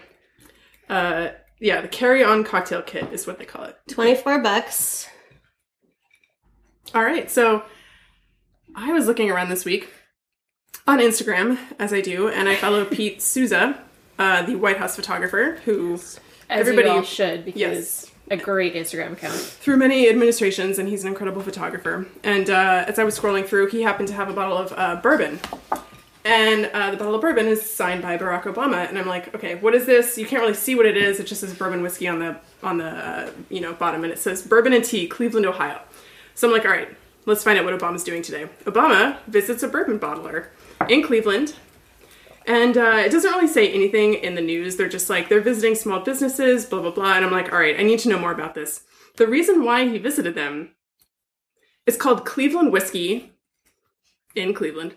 Uh, 0.89 1.29
yeah, 1.61 1.81
the 1.81 1.89
carry-on 1.89 2.45
cocktail 2.45 2.83
kit 2.83 3.11
is 3.13 3.27
what 3.27 3.39
they 3.39 3.47
call 3.47 3.65
it. 3.65 3.77
Twenty 3.89 4.15
four 4.15 4.39
bucks. 4.41 5.09
All 6.95 7.03
right, 7.03 7.31
so 7.31 7.65
I 8.77 8.93
was 8.93 9.07
looking 9.07 9.31
around 9.31 9.49
this 9.49 9.65
week 9.65 9.89
on 10.87 10.99
Instagram, 10.99 11.59
as 11.79 11.93
I 11.93 12.01
do, 12.01 12.29
and 12.29 12.49
I 12.49 12.55
follow 12.57 12.85
Pete 12.91 13.23
Souza, 13.23 13.83
uh, 14.19 14.43
the 14.43 14.57
White 14.57 14.77
House 14.79 14.97
photographer, 14.97 15.59
who 15.65 15.95
As 15.95 16.19
everybody 16.49 17.05
should 17.05 17.45
because 17.45 17.61
Yes. 17.61 18.11
a 18.31 18.37
great 18.37 18.75
Instagram 18.75 19.13
account. 19.13 19.35
through 19.35 19.77
many 19.77 20.09
administrations, 20.09 20.79
and 20.79 20.89
he's 20.89 21.03
an 21.03 21.09
incredible 21.09 21.43
photographer. 21.43 22.07
And 22.23 22.49
uh, 22.51 22.85
as 22.87 22.99
I 22.99 23.05
was 23.05 23.19
scrolling 23.19 23.47
through, 23.47 23.69
he 23.69 23.83
happened 23.83 24.09
to 24.09 24.15
have 24.15 24.29
a 24.29 24.33
bottle 24.33 24.57
of 24.57 24.73
uh, 24.77 24.97
bourbon. 24.97 25.41
And 26.27 26.71
uh, 26.73 26.91
the 26.91 26.97
bottle 26.97 27.15
of 27.15 27.21
bourbon 27.21 27.47
is 27.47 27.61
signed 27.71 28.01
by 28.01 28.17
Barack 28.17 28.45
Obama, 28.45 28.89
and 28.89 28.99
I'm 28.99 29.07
like, 29.07 29.35
okay, 29.35 29.57
what 29.57 29.75
is 29.75 29.85
this? 29.85 30.17
You 30.17 30.25
can't 30.25 30.41
really 30.41 30.55
see 30.55 30.75
what 30.75 30.87
it 30.87 30.97
is. 30.97 31.21
It 31.21 31.27
just 31.27 31.43
says 31.43 31.53
bourbon 31.53 31.83
whiskey 31.83 32.09
on 32.09 32.19
the 32.19 32.37
on 32.63 32.79
the 32.79 32.87
uh, 32.87 33.31
you 33.51 33.61
know 33.61 33.75
bottom, 33.75 34.05
and 34.05 34.13
it 34.13 34.19
says 34.19 34.41
bourbon 34.41 34.73
and 34.73 34.83
tea, 34.83 35.07
Cleveland, 35.07 35.45
Ohio. 35.45 35.81
So 36.35 36.49
I'm 36.49 36.55
like, 36.55 36.65
all 36.65 36.71
right, 36.71 36.89
let's 37.27 37.45
find 37.45 37.59
out 37.59 37.67
what 37.67 37.79
Obama's 37.79 38.05
doing 38.05 38.23
today. 38.23 38.47
Obama 38.65 39.19
visits 39.27 39.63
a 39.63 39.69
bourbon 39.69 39.99
bottler 39.99 40.47
in 40.89 41.03
Cleveland, 41.03 41.57
and 42.47 42.77
uh, 42.77 43.03
it 43.05 43.11
doesn't 43.11 43.33
really 43.33 43.49
say 43.49 43.73
anything 43.73 44.15
in 44.15 44.35
the 44.35 44.41
news. 44.41 44.77
They're 44.77 44.89
just 44.89 45.11
like, 45.11 45.29
they're 45.29 45.41
visiting 45.41 45.75
small 45.75 46.01
businesses, 46.01 46.67
blah, 46.67 46.81
blah, 46.81 46.91
blah. 46.91 47.15
And 47.15 47.25
I'm 47.25 47.33
like, 47.33 47.53
all 47.53 47.59
right, 47.59 47.79
I 47.79 47.83
need 47.83 47.99
to 48.01 48.09
know 48.09 48.19
more 48.19 48.33
about 48.33 48.55
this. 48.55 48.83
The 49.17 49.27
reason 49.27 49.65
why 49.65 49.89
he 49.89 49.99
visited 49.99 50.35
them 50.35 50.71
is 51.87 51.97
called 51.97 52.25
Cleveland 52.25 52.73
Whiskey 52.73 53.33
in 54.35 54.55
Cleveland, 54.55 54.97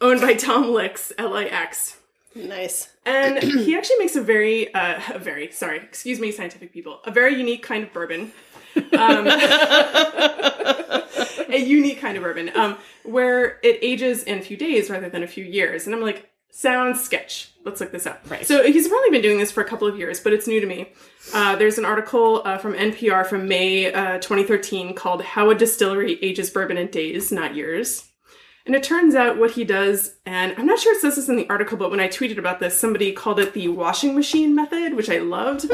owned 0.00 0.20
by 0.20 0.34
Tom 0.34 0.72
Lix, 0.72 1.12
L 1.18 1.36
I 1.36 1.44
X. 1.44 1.98
Nice. 2.34 2.88
And 3.06 3.42
he 3.42 3.76
actually 3.76 3.98
makes 3.98 4.16
a 4.16 4.20
very, 4.20 4.74
uh, 4.74 5.00
a 5.14 5.18
very, 5.18 5.50
sorry, 5.52 5.78
excuse 5.78 6.20
me, 6.20 6.32
scientific 6.32 6.72
people, 6.72 7.00
a 7.04 7.10
very 7.10 7.34
unique 7.34 7.62
kind 7.62 7.84
of 7.84 7.92
bourbon. 7.92 8.32
Um, 8.76 9.26
a 11.48 11.58
unique 11.58 12.00
kind 12.00 12.16
of 12.16 12.22
bourbon, 12.22 12.50
um, 12.54 12.76
where 13.04 13.58
it 13.62 13.78
ages 13.82 14.22
in 14.22 14.38
a 14.38 14.42
few 14.42 14.56
days 14.56 14.90
rather 14.90 15.08
than 15.08 15.22
a 15.22 15.26
few 15.26 15.44
years. 15.44 15.86
And 15.86 15.94
I'm 15.94 16.02
like, 16.02 16.30
sounds 16.50 17.02
sketch. 17.02 17.50
Let's 17.64 17.80
look 17.80 17.92
this 17.92 18.06
up. 18.06 18.22
Right. 18.30 18.46
So 18.46 18.62
he's 18.62 18.88
probably 18.88 19.10
been 19.10 19.22
doing 19.22 19.38
this 19.38 19.50
for 19.50 19.60
a 19.60 19.64
couple 19.64 19.86
of 19.86 19.98
years, 19.98 20.20
but 20.20 20.32
it's 20.32 20.46
new 20.46 20.60
to 20.60 20.66
me. 20.66 20.92
Uh, 21.34 21.56
there's 21.56 21.78
an 21.78 21.84
article 21.84 22.42
uh, 22.44 22.58
from 22.58 22.74
NPR 22.74 23.26
from 23.26 23.46
May 23.46 23.92
uh, 23.92 24.18
2013 24.18 24.94
called 24.94 25.22
How 25.22 25.50
a 25.50 25.54
Distillery 25.54 26.18
Ages 26.22 26.50
Bourbon 26.50 26.78
in 26.78 26.86
Days, 26.88 27.30
Not 27.30 27.54
Years. 27.54 28.08
And 28.64 28.74
it 28.74 28.82
turns 28.82 29.14
out 29.14 29.38
what 29.38 29.52
he 29.52 29.62
does, 29.62 30.16
and 30.26 30.52
I'm 30.58 30.66
not 30.66 30.80
sure 30.80 30.92
it 30.92 31.00
says 31.00 31.14
this 31.14 31.28
in 31.28 31.36
the 31.36 31.48
article, 31.48 31.76
but 31.76 31.88
when 31.88 32.00
I 32.00 32.08
tweeted 32.08 32.36
about 32.36 32.58
this, 32.58 32.76
somebody 32.76 33.12
called 33.12 33.38
it 33.38 33.54
the 33.54 33.68
washing 33.68 34.16
machine 34.16 34.56
method, 34.56 34.94
which 34.94 35.08
I 35.08 35.18
loved. 35.18 35.70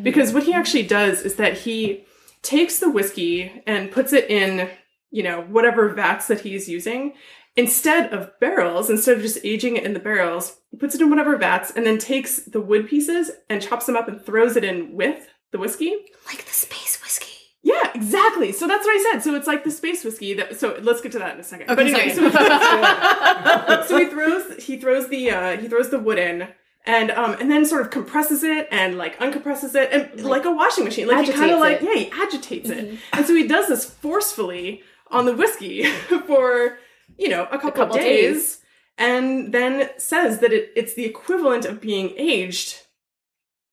Because 0.00 0.32
what 0.32 0.44
he 0.44 0.54
actually 0.54 0.84
does 0.84 1.22
is 1.22 1.34
that 1.36 1.58
he 1.58 2.04
takes 2.42 2.78
the 2.78 2.88
whiskey 2.88 3.62
and 3.66 3.90
puts 3.90 4.12
it 4.12 4.30
in, 4.30 4.68
you 5.10 5.22
know, 5.22 5.42
whatever 5.42 5.88
vats 5.90 6.26
that 6.28 6.40
he's 6.40 6.68
using. 6.68 7.14
Instead 7.56 8.12
of 8.12 8.38
barrels, 8.38 8.90
instead 8.90 9.16
of 9.16 9.22
just 9.22 9.38
aging 9.42 9.76
it 9.76 9.84
in 9.84 9.94
the 9.94 10.00
barrels, 10.00 10.58
he 10.70 10.76
puts 10.76 10.94
it 10.94 11.00
in 11.00 11.08
whatever 11.08 11.36
vats 11.38 11.70
and 11.70 11.86
then 11.86 11.96
takes 11.98 12.40
the 12.40 12.60
wood 12.60 12.86
pieces 12.86 13.30
and 13.48 13.62
chops 13.62 13.86
them 13.86 13.96
up 13.96 14.08
and 14.08 14.20
throws 14.20 14.56
it 14.56 14.64
in 14.64 14.92
with 14.94 15.26
the 15.52 15.58
whiskey. 15.58 15.90
Like 16.26 16.44
the 16.44 16.52
space 16.52 17.00
whiskey. 17.02 17.32
Yeah, 17.62 17.90
exactly. 17.94 18.52
So 18.52 18.68
that's 18.68 18.84
what 18.84 18.92
I 18.92 19.10
said. 19.12 19.22
So 19.22 19.34
it's 19.34 19.46
like 19.46 19.64
the 19.64 19.70
space 19.70 20.04
whiskey. 20.04 20.34
That 20.34 20.60
so 20.60 20.78
let's 20.82 21.00
get 21.00 21.12
to 21.12 21.18
that 21.18 21.34
in 21.34 21.40
a 21.40 21.42
second. 21.42 21.68
but 21.68 21.78
Okay, 21.80 21.94
anyway, 21.94 22.14
so, 22.14 22.30
so 23.88 23.98
he 23.98 24.06
throws 24.06 24.64
he 24.64 24.76
throws 24.78 25.08
the 25.08 25.30
uh, 25.30 25.56
he 25.56 25.66
throws 25.68 25.90
the 25.90 25.98
wood 25.98 26.18
in, 26.18 26.46
And 26.84 27.10
um, 27.10 27.36
and 27.40 27.50
then 27.50 27.64
sort 27.64 27.80
of 27.82 27.90
compresses 27.90 28.44
it 28.44 28.68
and 28.70 28.96
like 28.98 29.18
uncompresses 29.18 29.74
it 29.74 29.90
and 29.92 30.24
like 30.24 30.44
a 30.44 30.52
washing 30.52 30.84
machine, 30.84 31.08
like 31.08 31.26
he 31.26 31.32
kind 31.32 31.50
of 31.52 31.58
like 31.60 31.82
it. 31.82 31.84
yeah, 31.84 31.94
he 32.04 32.10
agitates 32.22 32.68
it, 32.70 32.98
and 33.12 33.26
so 33.26 33.34
he 33.34 33.48
does 33.48 33.68
this 33.68 33.84
forcefully 33.84 34.82
on 35.10 35.26
the 35.26 35.34
whiskey 35.36 35.84
for 36.26 36.78
you 37.18 37.28
know 37.28 37.44
a 37.44 37.58
couple, 37.58 37.72
couple 37.72 37.94
of 37.96 38.00
days, 38.00 38.34
days. 38.34 38.58
and 38.98 39.52
then 39.52 39.90
says 39.98 40.40
that 40.40 40.52
it, 40.52 40.72
it's 40.76 40.94
the 40.94 41.04
equivalent 41.04 41.64
of 41.64 41.80
being 41.80 42.12
aged, 42.16 42.80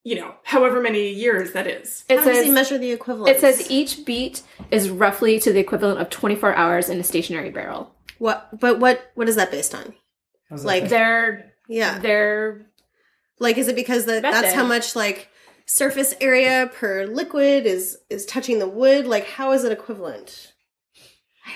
you 0.04 0.16
know, 0.16 0.36
however 0.44 0.82
many 0.82 1.10
years 1.10 1.52
that 1.54 1.68
is. 1.68 2.04
It 2.10 2.20
How 2.20 2.26
does 2.26 2.38
he 2.38 2.44
says 2.46 2.54
measure 2.54 2.78
the 2.78 2.92
equivalent? 2.92 3.36
it 3.36 3.40
says 3.42 3.70
each 3.72 4.06
beat 4.06 4.42
is 4.72 4.90
roughly 4.90 5.40
to 5.40 5.52
the 5.52 5.60
equivalent 5.60 6.00
of 6.00 6.10
24 6.10 6.56
hours 6.56 6.90
in 6.90 7.00
a 7.00 7.04
stationary 7.04 7.50
barrel. 7.50 7.94
what? 8.20 8.50
But 8.60 8.80
what? 8.80 9.12
What 9.16 9.28
is 9.30 9.36
that 9.36 9.52
based 9.52 9.74
on? 9.76 9.94
That 10.50 10.64
Like- 10.64 10.82
thing? 10.84 10.90
They're 10.92 11.54
Yeah, 11.68 12.00
they're 12.00 12.66
like 13.40 13.58
is 13.58 13.68
it 13.68 13.76
because 13.76 14.06
that 14.06 14.22
Method. 14.22 14.44
that's 14.44 14.54
how 14.54 14.66
much 14.66 14.96
like 14.96 15.30
surface 15.66 16.14
area 16.22 16.70
per 16.74 17.06
liquid 17.06 17.66
is 17.66 17.98
is 18.10 18.26
touching 18.28 18.60
the 18.60 18.68
wood? 18.68 19.08
Like 19.08 19.26
how 19.26 19.52
is 19.54 19.64
it 19.64 19.72
equivalent? 19.72 20.53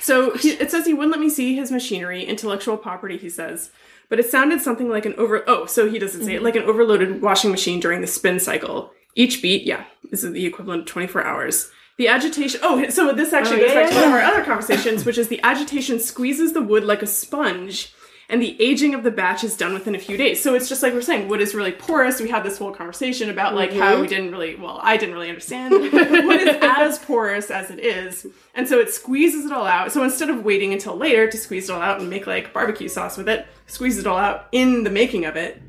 So 0.02 0.36
he, 0.36 0.52
it 0.52 0.72
says 0.72 0.86
he 0.86 0.94
wouldn't 0.94 1.12
let 1.12 1.20
me 1.20 1.30
see 1.30 1.56
his 1.56 1.72
machinery, 1.72 2.24
intellectual 2.24 2.78
property, 2.78 3.18
he 3.18 3.30
says. 3.30 3.72
But 4.10 4.20
it 4.20 4.30
sounded 4.30 4.62
something 4.62 4.90
like 4.90 5.06
an 5.06 5.16
over, 5.16 5.44
oh, 5.48 5.66
so 5.66 5.90
he 5.90 6.00
doesn't 6.00 6.24
say 6.24 6.34
it, 6.34 6.36
mm-hmm. 6.38 6.46
like 6.46 6.56
an 6.56 6.64
overloaded 6.64 7.22
washing 7.22 7.52
machine 7.52 7.80
during 7.80 8.02
the 8.02 8.08
spin 8.08 8.40
cycle. 8.40 8.92
Each 9.16 9.42
beat, 9.42 9.64
yeah, 9.64 9.86
this 10.12 10.24
is 10.24 10.32
the 10.32 10.46
equivalent 10.46 10.82
of 10.82 10.88
24 10.88 11.24
hours. 11.24 11.72
The 11.98 12.08
agitation, 12.08 12.60
oh, 12.64 12.88
so 12.90 13.12
this 13.12 13.34
actually 13.34 13.58
Oh, 13.58 13.60
goes 13.62 13.70
yeah, 13.74 13.82
back 13.82 13.90
to 13.90 13.96
yeah, 13.96 14.02
one 14.02 14.10
of 14.10 14.16
our 14.16 14.22
other 14.22 14.44
conversations, 14.44 15.04
which 15.04 15.18
is 15.18 15.30
the 15.30 15.42
agitation 15.44 16.00
squeezes 16.00 16.54
the 16.54 16.62
wood 16.62 16.84
like 16.84 17.02
a 17.02 17.08
sponge, 17.08 17.94
and 18.30 18.42
the 18.42 18.62
aging 18.62 18.94
of 18.94 19.04
the 19.04 19.12
batch 19.12 19.44
is 19.44 19.56
done 19.56 19.74
within 19.74 19.96
a 19.96 20.00
few 20.00 20.18
days. 20.18 20.42
So 20.42 20.54
it's 20.54 20.68
just 20.68 20.84
like 20.84 20.94
we're 20.94 21.02
saying, 21.02 21.30
wood 21.30 21.40
is 21.40 21.56
really 21.56 21.72
porous. 21.72 22.20
We 22.20 22.30
had 22.30 22.44
this 22.44 22.58
whole 22.58 22.74
conversation 22.74 23.30
about 23.30 23.56
like 23.56 23.72
how 23.72 23.94
mm-hmm. 23.94 24.02
we 24.02 24.08
didn't 24.08 24.32
really, 24.32 24.56
well, 24.56 24.80
I 24.82 24.98
didn't 24.98 25.16
really 25.16 25.30
understand 25.30 25.72
wood 25.94 25.94
is 25.94 26.58
as 26.62 27.00
porous 27.00 27.50
as 27.50 27.72
it 27.72 27.80
is, 27.80 28.28
and 28.54 28.68
so 28.68 28.80
it 28.80 28.94
squeezes 28.94 29.46
it 29.46 29.52
all 29.52 29.66
out. 29.66 29.92
So 29.92 30.04
instead 30.04 30.30
of 30.30 30.44
waiting 30.44 30.74
until 30.74 30.96
later 30.96 31.30
to 31.30 31.38
squeeze 31.38 31.70
it 31.70 31.74
all 31.74 31.82
out 31.82 32.02
and 32.02 32.10
make 32.10 32.28
like 32.28 32.54
barbecue 32.54 32.90
sauce 32.90 33.18
with 33.18 33.30
it, 33.30 33.48
squeeze 33.66 33.98
it 33.98 34.08
all 34.08 34.18
out 34.18 34.48
in 34.52 34.84
the 34.84 34.90
making 34.90 35.26
of 35.26 35.36
it, 35.36 35.62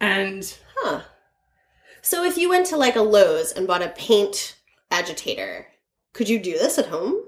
and 0.00 0.56
Huh. 0.82 1.02
So 2.02 2.24
if 2.24 2.38
you 2.38 2.48
went 2.48 2.66
to 2.66 2.76
like 2.76 2.96
a 2.96 3.02
Lowe's 3.02 3.52
and 3.52 3.66
bought 3.66 3.82
a 3.82 3.88
paint 3.90 4.56
agitator, 4.90 5.66
could 6.14 6.28
you 6.28 6.38
do 6.38 6.52
this 6.52 6.78
at 6.78 6.86
home? 6.86 7.24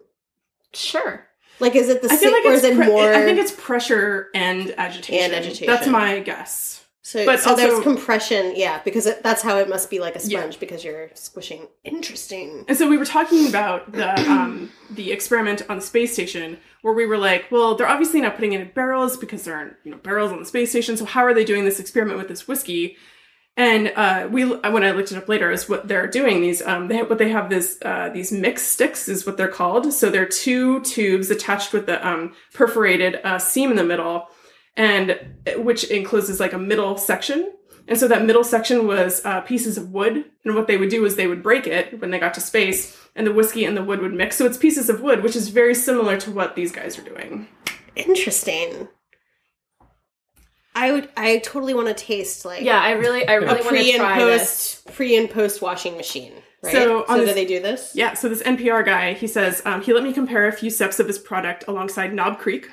sure. 0.74 1.26
Like, 1.60 1.76
is 1.76 1.88
it 1.88 2.02
the 2.02 2.08
I 2.08 2.16
feel 2.16 2.18
same, 2.18 2.32
like 2.32 2.44
or 2.44 2.52
it's 2.54 2.64
is 2.64 2.70
it 2.70 2.76
pre- 2.76 2.86
more? 2.86 3.12
I 3.12 3.22
think 3.24 3.38
it's 3.38 3.52
pressure 3.52 4.28
and 4.34 4.74
agitation. 4.78 5.24
And 5.24 5.34
agitation. 5.34 5.66
That's 5.66 5.86
my 5.86 6.18
guess. 6.20 6.84
so. 7.02 7.24
but 7.26 7.38
so 7.40 7.54
there's 7.54 7.80
compression, 7.82 8.54
yeah, 8.56 8.80
because 8.84 9.06
it, 9.06 9.22
that's 9.22 9.42
how 9.42 9.58
it 9.58 9.68
must 9.68 9.88
be 9.90 10.00
like 10.00 10.16
a 10.16 10.20
Yeah. 10.24 10.40
sponge 10.40 10.58
because 10.58 10.82
you're 10.84 11.10
squishing. 11.14 11.68
Interesting. 11.84 12.64
And 12.68 12.76
so 12.76 12.88
we 12.88 12.96
were 12.96 13.04
talking 13.04 13.46
about 13.48 13.92
the 13.92 14.18
um, 14.30 14.70
the 14.90 15.12
experiment 15.12 15.62
on 15.68 15.76
the 15.76 15.82
space 15.82 16.12
station, 16.12 16.58
where 16.82 16.94
we 16.94 17.06
were 17.06 17.18
like, 17.18 17.46
well, 17.50 17.76
they're 17.76 17.88
obviously 17.88 18.20
not 18.20 18.34
putting 18.34 18.54
it 18.54 18.60
in 18.60 18.70
barrels 18.74 19.16
because 19.16 19.44
there 19.44 19.54
aren't 19.54 19.74
you 19.84 19.90
know 19.92 19.98
barrels 19.98 20.32
on 20.32 20.38
the 20.40 20.44
space 20.46 20.70
station. 20.70 20.96
So 20.96 21.04
how 21.04 21.22
are 21.24 21.34
they 21.34 21.44
doing 21.44 21.64
this 21.64 21.78
experiment 21.78 22.18
with 22.18 22.28
this 22.28 22.48
whiskey? 22.48 22.96
And 23.56 23.92
uh, 23.96 24.28
we 24.30 24.44
when 24.46 24.82
I 24.82 24.92
looked 24.92 25.12
it 25.12 25.18
up 25.18 25.28
later, 25.28 25.50
is 25.50 25.68
what 25.68 25.86
they're 25.86 26.06
doing. 26.06 26.40
These 26.40 26.62
um, 26.62 26.88
they 26.88 27.02
what 27.02 27.18
they 27.18 27.28
have 27.30 27.50
this 27.50 27.78
uh, 27.82 28.08
these 28.08 28.32
mix 28.32 28.62
sticks 28.62 29.08
is 29.08 29.26
what 29.26 29.36
they're 29.36 29.48
called. 29.48 29.92
So 29.92 30.08
they're 30.08 30.26
two 30.26 30.80
tubes 30.80 31.30
attached 31.30 31.72
with 31.74 31.84
the 31.84 32.06
um, 32.06 32.32
perforated 32.54 33.20
uh, 33.24 33.38
seam 33.38 33.70
in 33.70 33.76
the 33.76 33.84
middle, 33.84 34.28
and 34.76 35.18
which 35.56 35.84
encloses 35.84 36.40
like 36.40 36.54
a 36.54 36.58
middle 36.58 36.96
section. 36.96 37.52
And 37.88 37.98
so 37.98 38.08
that 38.08 38.24
middle 38.24 38.44
section 38.44 38.86
was 38.86 39.22
uh, 39.24 39.40
pieces 39.42 39.76
of 39.76 39.90
wood. 39.90 40.24
And 40.44 40.54
what 40.54 40.66
they 40.66 40.76
would 40.76 40.88
do 40.88 41.04
is 41.04 41.16
they 41.16 41.26
would 41.26 41.42
break 41.42 41.66
it 41.66 42.00
when 42.00 42.10
they 42.10 42.18
got 42.18 42.32
to 42.34 42.40
space, 42.40 42.96
and 43.14 43.26
the 43.26 43.34
whiskey 43.34 43.66
and 43.66 43.76
the 43.76 43.84
wood 43.84 44.00
would 44.00 44.14
mix. 44.14 44.36
So 44.36 44.46
it's 44.46 44.56
pieces 44.56 44.88
of 44.88 45.02
wood, 45.02 45.22
which 45.22 45.36
is 45.36 45.48
very 45.48 45.74
similar 45.74 46.16
to 46.20 46.30
what 46.30 46.56
these 46.56 46.72
guys 46.72 46.98
are 46.98 47.02
doing. 47.02 47.48
Interesting. 47.96 48.88
I 50.74 50.92
would. 50.92 51.08
I 51.16 51.38
totally 51.38 51.74
want 51.74 51.88
to 51.88 51.94
taste 51.94 52.44
like 52.44 52.62
Yeah, 52.62 52.80
I 52.80 52.92
really 52.92 53.26
I 53.26 53.34
really 53.34 53.46
want 53.54 53.66
pre 53.66 53.82
to 53.84 53.90
and 53.90 54.00
try 54.00 54.24
this. 54.24 54.82
pre 54.94 55.16
and 55.16 55.30
post 55.30 55.60
washing 55.62 55.96
machine. 55.96 56.32
Right. 56.62 56.72
So, 56.72 57.04
on 57.08 57.18
do 57.18 57.26
this- 57.26 57.34
they 57.34 57.44
do 57.44 57.60
this? 57.60 57.92
Yeah, 57.94 58.14
so 58.14 58.28
this 58.28 58.42
NPR 58.42 58.84
guy, 58.84 59.14
he 59.14 59.26
says 59.26 59.60
um, 59.64 59.82
he 59.82 59.92
let 59.92 60.04
me 60.04 60.12
compare 60.12 60.46
a 60.46 60.52
few 60.52 60.70
steps 60.70 61.00
of 61.00 61.08
his 61.08 61.18
product 61.18 61.64
alongside 61.66 62.14
Knob 62.14 62.38
Creek, 62.38 62.70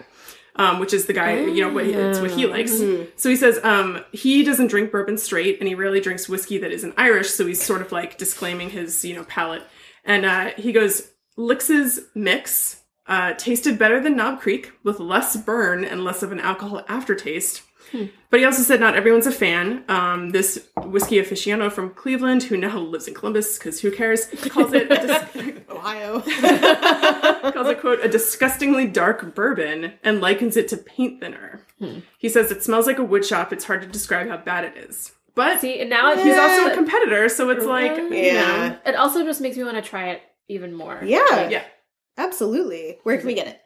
um, 0.57 0.79
which 0.79 0.93
is 0.93 1.07
the 1.07 1.13
guy, 1.13 1.39
you 1.39 1.61
know, 1.65 1.73
what 1.73 1.85
he, 1.85 1.93
it's 1.93 2.19
what 2.19 2.29
he 2.31 2.45
likes. 2.45 2.77
So 3.15 3.29
he 3.29 3.35
says 3.35 3.59
um, 3.63 4.05
he 4.11 4.43
doesn't 4.43 4.67
drink 4.67 4.91
bourbon 4.91 5.17
straight, 5.17 5.59
and 5.59 5.67
he 5.67 5.73
rarely 5.73 5.99
drinks 6.01 6.29
whiskey 6.29 6.59
that 6.59 6.71
isn't 6.71 6.93
Irish. 6.97 7.31
So 7.31 7.47
he's 7.47 7.61
sort 7.61 7.81
of 7.81 7.91
like 7.91 8.17
disclaiming 8.19 8.69
his, 8.69 9.03
you 9.03 9.15
know, 9.15 9.23
palate. 9.23 9.63
And 10.05 10.23
uh, 10.25 10.51
he 10.55 10.71
goes, 10.71 11.09
Lix's 11.35 11.99
mix 12.13 12.83
uh, 13.07 13.33
tasted 13.33 13.79
better 13.79 13.99
than 13.99 14.15
Knob 14.15 14.39
Creek, 14.39 14.71
with 14.83 14.99
less 14.99 15.35
burn 15.35 15.83
and 15.83 16.03
less 16.03 16.21
of 16.21 16.31
an 16.31 16.39
alcohol 16.39 16.83
aftertaste. 16.87 17.63
But 18.29 18.39
he 18.39 18.45
also 18.45 18.61
said 18.61 18.79
not 18.79 18.95
everyone's 18.95 19.25
a 19.27 19.31
fan. 19.31 19.83
Um, 19.87 20.29
this 20.29 20.67
whiskey 20.85 21.15
aficionado 21.17 21.71
from 21.71 21.89
Cleveland, 21.93 22.43
who 22.43 22.57
now 22.57 22.77
lives 22.79 23.07
in 23.07 23.13
Columbus, 23.13 23.57
because 23.57 23.81
who 23.81 23.91
cares, 23.91 24.25
calls 24.49 24.73
it 24.73 24.91
a 24.91 24.95
dis- 25.07 25.63
Ohio. 25.69 26.19
calls 27.51 27.67
it 27.67 27.79
quote 27.79 27.99
a 28.03 28.07
disgustingly 28.09 28.85
dark 28.87 29.33
bourbon 29.35 29.93
and 30.03 30.21
likens 30.21 30.57
it 30.57 30.67
to 30.69 30.77
paint 30.77 31.19
thinner. 31.19 31.61
He 32.17 32.27
says 32.29 32.51
it 32.51 32.61
smells 32.63 32.87
like 32.87 32.97
a 32.99 33.03
wood 33.03 33.25
shop. 33.25 33.53
It's 33.53 33.63
hard 33.65 33.81
to 33.81 33.87
describe 33.87 34.27
how 34.27 34.37
bad 34.37 34.65
it 34.65 34.77
is. 34.77 35.13
But 35.35 35.61
See, 35.61 35.79
and 35.79 35.89
now 35.89 36.15
he's 36.15 36.37
also 36.37 36.67
a 36.69 36.73
competitor, 36.75 37.29
so 37.29 37.49
it's 37.49 37.65
like 37.65 37.95
you 37.95 38.09
Yeah. 38.13 38.69
know, 38.69 38.77
it 38.85 38.95
also 38.95 39.23
just 39.23 39.39
makes 39.39 39.55
me 39.57 39.63
want 39.63 39.77
to 39.77 39.81
try 39.81 40.09
it 40.09 40.21
even 40.49 40.73
more. 40.73 40.99
Yeah. 41.03 41.47
yeah. 41.49 41.63
Absolutely. 42.17 42.97
Where 43.03 43.17
can 43.17 43.27
we 43.27 43.33
get 43.33 43.47
it? 43.47 43.61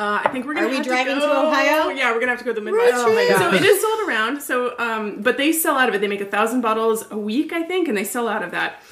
Uh, 0.00 0.18
I 0.24 0.30
think 0.30 0.46
we're 0.46 0.54
gonna. 0.54 0.68
Are 0.68 0.70
we 0.70 0.80
driving 0.80 1.16
to, 1.16 1.20
to 1.20 1.26
Ohio? 1.26 1.90
Yeah, 1.90 2.10
we're 2.12 2.20
gonna 2.20 2.32
have 2.32 2.38
to 2.38 2.44
go 2.46 2.54
to 2.54 2.58
the 2.58 2.64
Midwest. 2.64 2.94
Oh 2.96 3.14
my 3.14 3.26
trip. 3.26 3.36
So 3.36 3.52
it 3.52 3.62
is 3.62 3.82
sold 3.82 4.08
around. 4.08 4.40
So, 4.40 4.74
um, 4.78 5.20
but 5.20 5.36
they 5.36 5.52
sell 5.52 5.76
out 5.76 5.90
of 5.90 5.94
it. 5.94 6.00
They 6.00 6.08
make 6.08 6.22
a 6.22 6.24
thousand 6.24 6.62
bottles 6.62 7.04
a 7.10 7.18
week, 7.18 7.52
I 7.52 7.64
think, 7.64 7.86
and 7.86 7.94
they 7.94 8.04
sell 8.04 8.26
out 8.26 8.42
of 8.42 8.50
that. 8.52 8.82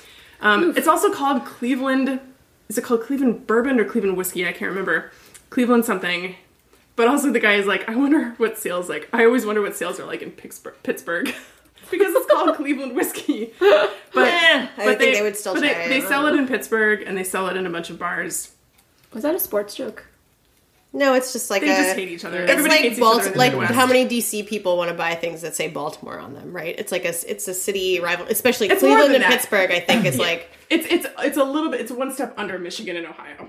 Um, 0.42 0.74
it's 0.76 0.86
also 0.86 1.10
called 1.10 1.46
Cleveland. 1.46 2.20
Is 2.68 2.76
it 2.76 2.84
called 2.84 3.04
Cleveland 3.04 3.46
Bourbon 3.46 3.80
or 3.80 3.86
Cleveland 3.86 4.18
Whiskey? 4.18 4.46
I 4.46 4.52
can't 4.52 4.68
remember. 4.68 5.10
Cleveland 5.48 5.86
something. 5.86 6.36
But 6.94 7.08
also 7.08 7.32
the 7.32 7.40
guy 7.40 7.54
is 7.54 7.64
like, 7.64 7.88
I 7.88 7.96
wonder 7.96 8.34
what 8.36 8.58
sales 8.58 8.90
like. 8.90 9.08
I 9.10 9.24
always 9.24 9.46
wonder 9.46 9.62
what 9.62 9.76
sales 9.76 9.98
are 9.98 10.04
like 10.04 10.20
in 10.20 10.30
Pittsburgh, 10.30 10.74
Pittsburgh. 10.82 11.24
because 11.90 12.14
it's 12.14 12.30
called 12.30 12.54
Cleveland 12.54 12.94
whiskey. 12.94 13.54
But, 13.60 13.88
I 14.14 14.68
but 14.76 14.98
think 14.98 15.16
they 15.16 15.22
would 15.22 15.36
still 15.38 15.54
but 15.54 15.60
try 15.60 15.72
they, 15.72 15.84
it. 15.86 15.88
they 15.88 16.00
sell 16.02 16.26
it 16.26 16.34
in 16.34 16.46
Pittsburgh 16.46 17.02
and 17.06 17.16
they 17.16 17.24
sell 17.24 17.48
it 17.48 17.56
in 17.56 17.64
a 17.64 17.70
bunch 17.70 17.88
of 17.88 17.98
bars. 17.98 18.52
Was 19.14 19.22
that 19.22 19.34
a 19.34 19.40
sports 19.40 19.74
joke? 19.74 20.04
No, 20.92 21.14
it's 21.14 21.32
just 21.34 21.50
like 21.50 21.60
They 21.62 21.70
a. 21.72 21.76
just 21.76 21.96
hate 21.96 22.08
each 22.08 22.24
other. 22.24 22.42
It's 22.42 22.50
Everybody 22.50 22.74
like 22.76 22.80
hates 22.82 22.98
each 22.98 23.02
other 23.04 23.14
Balt- 23.16 23.26
in 23.26 23.32
the 23.32 23.38
like 23.38 23.52
Midwest. 23.52 23.74
how 23.74 23.86
many 23.86 24.06
DC 24.08 24.46
people 24.46 24.76
want 24.78 24.88
to 24.90 24.96
buy 24.96 25.14
things 25.14 25.42
that 25.42 25.54
say 25.54 25.68
Baltimore 25.68 26.18
on 26.18 26.32
them, 26.34 26.52
right? 26.52 26.74
It's 26.78 26.90
like 26.92 27.04
a 27.04 27.12
it's 27.30 27.46
a 27.46 27.54
city 27.54 28.00
rival, 28.00 28.26
especially 28.28 28.68
It's 28.68 28.80
Cleveland 28.80 29.14
and 29.14 29.22
that. 29.22 29.30
Pittsburgh. 29.30 29.70
I 29.70 29.80
think 29.80 30.06
is 30.06 30.18
like 30.28 30.50
It's 30.70 30.86
it's 30.90 31.06
it's 31.18 31.36
a 31.36 31.44
little 31.44 31.70
bit. 31.70 31.80
It's 31.82 31.92
one 31.92 32.10
step 32.12 32.32
under 32.38 32.58
Michigan 32.58 32.96
and 32.96 33.06
Ohio. 33.06 33.48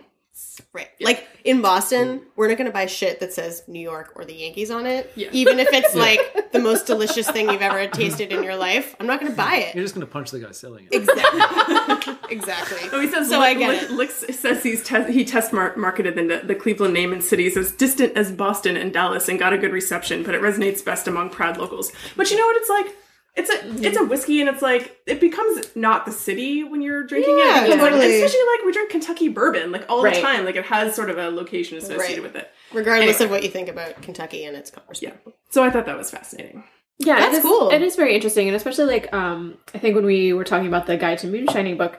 Right, 0.74 0.90
like 1.02 1.28
in 1.44 1.62
Boston, 1.62 2.22
we're 2.36 2.48
not 2.48 2.58
going 2.58 2.68
to 2.68 2.74
buy 2.74 2.86
shit 2.86 3.20
that 3.22 3.34
says 3.34 3.64
New 3.68 3.80
York 3.80 4.14
or 4.16 4.26
the 4.26 4.34
Yankees 4.34 4.70
on 4.72 4.86
it, 4.86 5.12
Yeah. 5.16 5.30
even 5.32 5.60
if 5.60 5.68
it's 5.72 5.96
like 6.08 6.52
the 6.52 6.60
most 6.60 6.86
delicious 6.88 7.30
thing 7.30 7.50
you've 7.50 7.62
ever 7.62 7.88
tasted 7.88 8.32
in 8.32 8.44
your 8.44 8.56
life. 8.56 8.96
I'm 9.00 9.08
not 9.08 9.20
going 9.20 9.32
to 9.32 9.38
buy 9.38 9.56
it. 9.58 9.76
You're 9.76 9.84
just 9.84 9.94
gonna 9.96 10.06
punch 10.06 10.32
the 10.32 10.40
guy 10.40 10.52
selling 10.52 10.88
it. 10.92 10.96
Exactly. 10.96 12.14
exactly. 12.36 12.90
Oh, 12.92 13.00
he 13.02 13.08
says. 13.10 13.30
So 13.30 13.40
Li- 13.40 13.46
I 13.46 13.54
get 13.54 13.70
Li- 13.70 13.76
it. 13.78 13.92
Lix 13.92 14.26
says 14.38 14.64
he's 14.64 14.84
te- 14.84 15.12
he 15.12 15.24
test 15.26 15.54
mar- 15.54 15.76
marketed 15.76 16.16
the, 16.16 16.42
the 16.46 16.56
Cleveland 16.56 16.94
name 16.94 17.14
in 17.14 17.22
cities 17.22 17.56
as 17.58 17.72
distant 17.72 18.16
as 18.18 18.32
Boston 18.32 18.76
and 18.78 18.92
Dallas 18.94 19.28
and 19.30 19.40
got 19.40 19.54
a 19.54 19.58
good 19.58 19.72
reception, 19.72 20.24
but 20.24 20.36
it 20.36 20.42
resonates 20.42 20.84
best 20.84 21.08
among 21.08 21.30
proud 21.30 21.58
locals. 21.58 21.92
But 22.16 22.30
you 22.32 22.38
know 22.38 22.46
what 22.46 22.58
it's 22.58 22.70
like. 22.70 22.96
It's 23.40 23.50
a 23.50 23.88
it's 23.88 23.98
a 23.98 24.04
whiskey 24.06 24.42
and 24.42 24.50
it's 24.50 24.62
like 24.62 24.98
it 25.08 25.20
becomes 25.20 25.76
not 25.76 26.06
the 26.06 26.12
city 26.12 26.64
when 26.64 26.82
you're 26.82 27.04
drinking 27.04 27.38
Yeah, 27.38 27.62
it. 27.62 27.64
It 27.64 27.64
becomes 27.68 27.82
like- 27.82 27.92
totally. 27.94 28.22
especially 28.22 28.46
like 28.58 28.66
we 28.66 28.72
drink 28.74 28.90
Kentucky 28.92 29.28
bourbon 29.30 29.72
like 29.72 29.86
all 29.90 30.04
Right. 30.04 30.14
the 30.16 30.22
time. 30.22 30.46
Like 30.46 30.56
it 30.56 30.66
has 30.66 30.94
sort 30.96 31.10
of 31.10 31.18
a 31.18 31.30
location 31.30 31.78
associated 31.78 32.00
Right. 32.18 32.24
with 32.24 32.36
it. 32.36 32.50
Regardless 32.74 33.16
Anyway. 33.22 33.26
of 33.26 33.32
what 33.32 33.44
you 33.44 33.50
think 33.50 33.70
about 33.70 34.02
Kentucky 34.02 34.44
and 34.46 34.56
its 34.58 34.70
commerce. 34.72 35.02
Yeah. 35.02 35.14
So 35.50 35.64
I 35.64 35.70
thought 35.70 35.86
that 35.86 35.98
was 35.98 36.12
fascinating. 36.12 36.64
Yeah, 37.00 37.18
That's 37.20 37.36
it 37.36 37.38
is, 37.40 37.44
cool. 37.46 37.70
It 37.70 37.82
is 37.82 37.96
very 37.96 38.14
interesting, 38.14 38.48
and 38.50 38.56
especially 38.58 38.86
like 38.86 39.14
um, 39.14 39.58
I 39.74 39.78
think 39.78 39.96
when 39.96 40.06
we 40.06 40.34
were 40.34 40.44
talking 40.44 40.68
about 40.68 40.86
the 40.86 40.98
Guide 40.98 41.20
to 41.20 41.28
Moonshining 41.28 41.78
book 41.78 41.98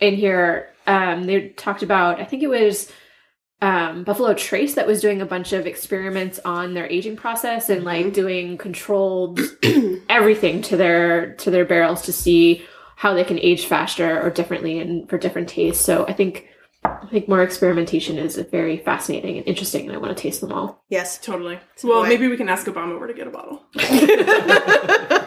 in 0.00 0.14
here, 0.14 0.70
um, 0.86 1.24
they 1.26 1.50
talked 1.50 1.82
about 1.82 2.18
I 2.18 2.24
think 2.24 2.42
it 2.42 2.48
was 2.48 2.90
um, 3.60 4.04
Buffalo 4.04 4.34
Trace 4.34 4.74
that 4.74 4.86
was 4.86 5.00
doing 5.00 5.20
a 5.20 5.26
bunch 5.26 5.52
of 5.52 5.66
experiments 5.66 6.38
on 6.44 6.74
their 6.74 6.86
aging 6.86 7.16
process 7.16 7.68
and 7.68 7.84
like 7.84 8.12
doing 8.12 8.56
controlled 8.56 9.40
everything 10.08 10.62
to 10.62 10.76
their 10.76 11.34
to 11.34 11.50
their 11.50 11.64
barrels 11.64 12.02
to 12.02 12.12
see 12.12 12.64
how 12.96 13.14
they 13.14 13.24
can 13.24 13.38
age 13.40 13.66
faster 13.66 14.20
or 14.20 14.30
differently 14.30 14.78
and 14.78 15.08
for 15.08 15.18
different 15.18 15.48
tastes. 15.48 15.84
So 15.84 16.06
I 16.06 16.12
think 16.12 16.48
I 16.84 17.06
think 17.10 17.28
more 17.28 17.42
experimentation 17.42 18.18
is 18.18 18.36
very 18.36 18.78
fascinating 18.78 19.38
and 19.38 19.46
interesting, 19.46 19.86
and 19.86 19.94
I 19.94 19.98
want 19.98 20.16
to 20.16 20.22
taste 20.22 20.40
them 20.40 20.52
all. 20.52 20.84
Yes. 20.88 21.18
Totally. 21.18 21.58
Well, 21.82 22.04
maybe 22.04 22.28
we 22.28 22.36
can 22.36 22.48
ask 22.48 22.66
Obama 22.66 22.98
where 22.98 23.08
to 23.08 23.14
get 23.14 23.26
a 23.26 23.30
bottle. 23.30 23.64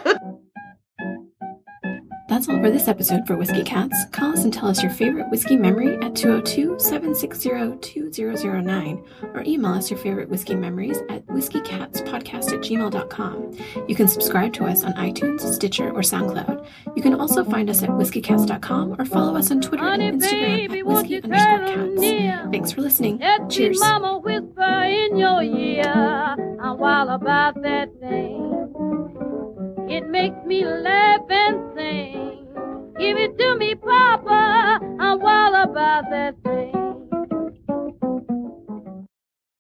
That's 2.32 2.48
all 2.48 2.62
for 2.62 2.72
this 2.72 2.88
episode 2.88 3.28
for 3.28 3.36
Whiskey 3.36 3.62
Cats, 3.62 4.06
call 4.14 4.32
us 4.32 4.46
and 4.46 4.54
tell 4.54 4.70
us 4.70 4.82
your 4.82 4.90
favorite 4.94 5.30
whiskey 5.30 5.58
memory 5.58 5.96
at 5.96 6.16
202 6.16 6.80
760 6.80 7.78
2009 7.82 9.04
or 9.22 9.44
email 9.46 9.74
us 9.74 9.92
your 9.92 10.00
favorite 10.00 10.30
whiskey 10.30 10.56
memories 10.56 10.98
at 11.10 11.28
whiskeycatspodcast 11.28 12.54
at 12.54 12.62
gmail.com. 12.62 13.52
You 13.86 13.96
can 13.96 14.08
subscribe 14.08 14.54
to 14.54 14.64
us 14.64 14.86
on 14.86 14.94
iTunes, 14.94 15.42
Stitcher, 15.42 15.90
or 15.90 16.00
SoundCloud. 16.00 16.66
You 16.96 17.04
can 17.04 17.16
also 17.16 17.44
find 17.44 17.70
us 17.70 17.84
at 17.84 17.90
whiskeycats.com 17.90 18.96
or 18.98 19.04
follow 19.04 19.36
us 19.36 19.52
on 19.52 19.60
Twitter 19.60 19.84
Honey, 19.84 20.08
and 20.08 20.22
Instagram 20.22 20.56
baby, 20.70 20.80
at 20.80 20.86
whiskey 20.86 21.22
underscore 21.22 21.66
cats. 21.66 22.00
near? 22.00 22.48
Thanks 22.50 22.72
for 22.72 22.80
listening. 22.80 23.18
Let 23.18 23.50
Cheers. 23.50 23.78
mama 23.82 24.20
whisper 24.20 24.84
in 24.84 25.18
your 25.18 25.44
ear. 25.44 26.38
About 26.62 27.62
that 27.62 27.90
thing. 28.00 28.91
It 29.92 30.08
makes 30.08 30.38
me 30.46 30.64
laugh 30.66 31.20
and 31.30 31.76
sing. 31.76 32.48
Give 32.98 33.18
it 33.18 33.38
to 33.38 33.58
me, 33.58 33.76
Papa. 33.76 34.80
I'm 35.02 35.22
all 35.22 35.56
about 35.64 36.10
that 36.12 36.36
thing. 36.46 36.91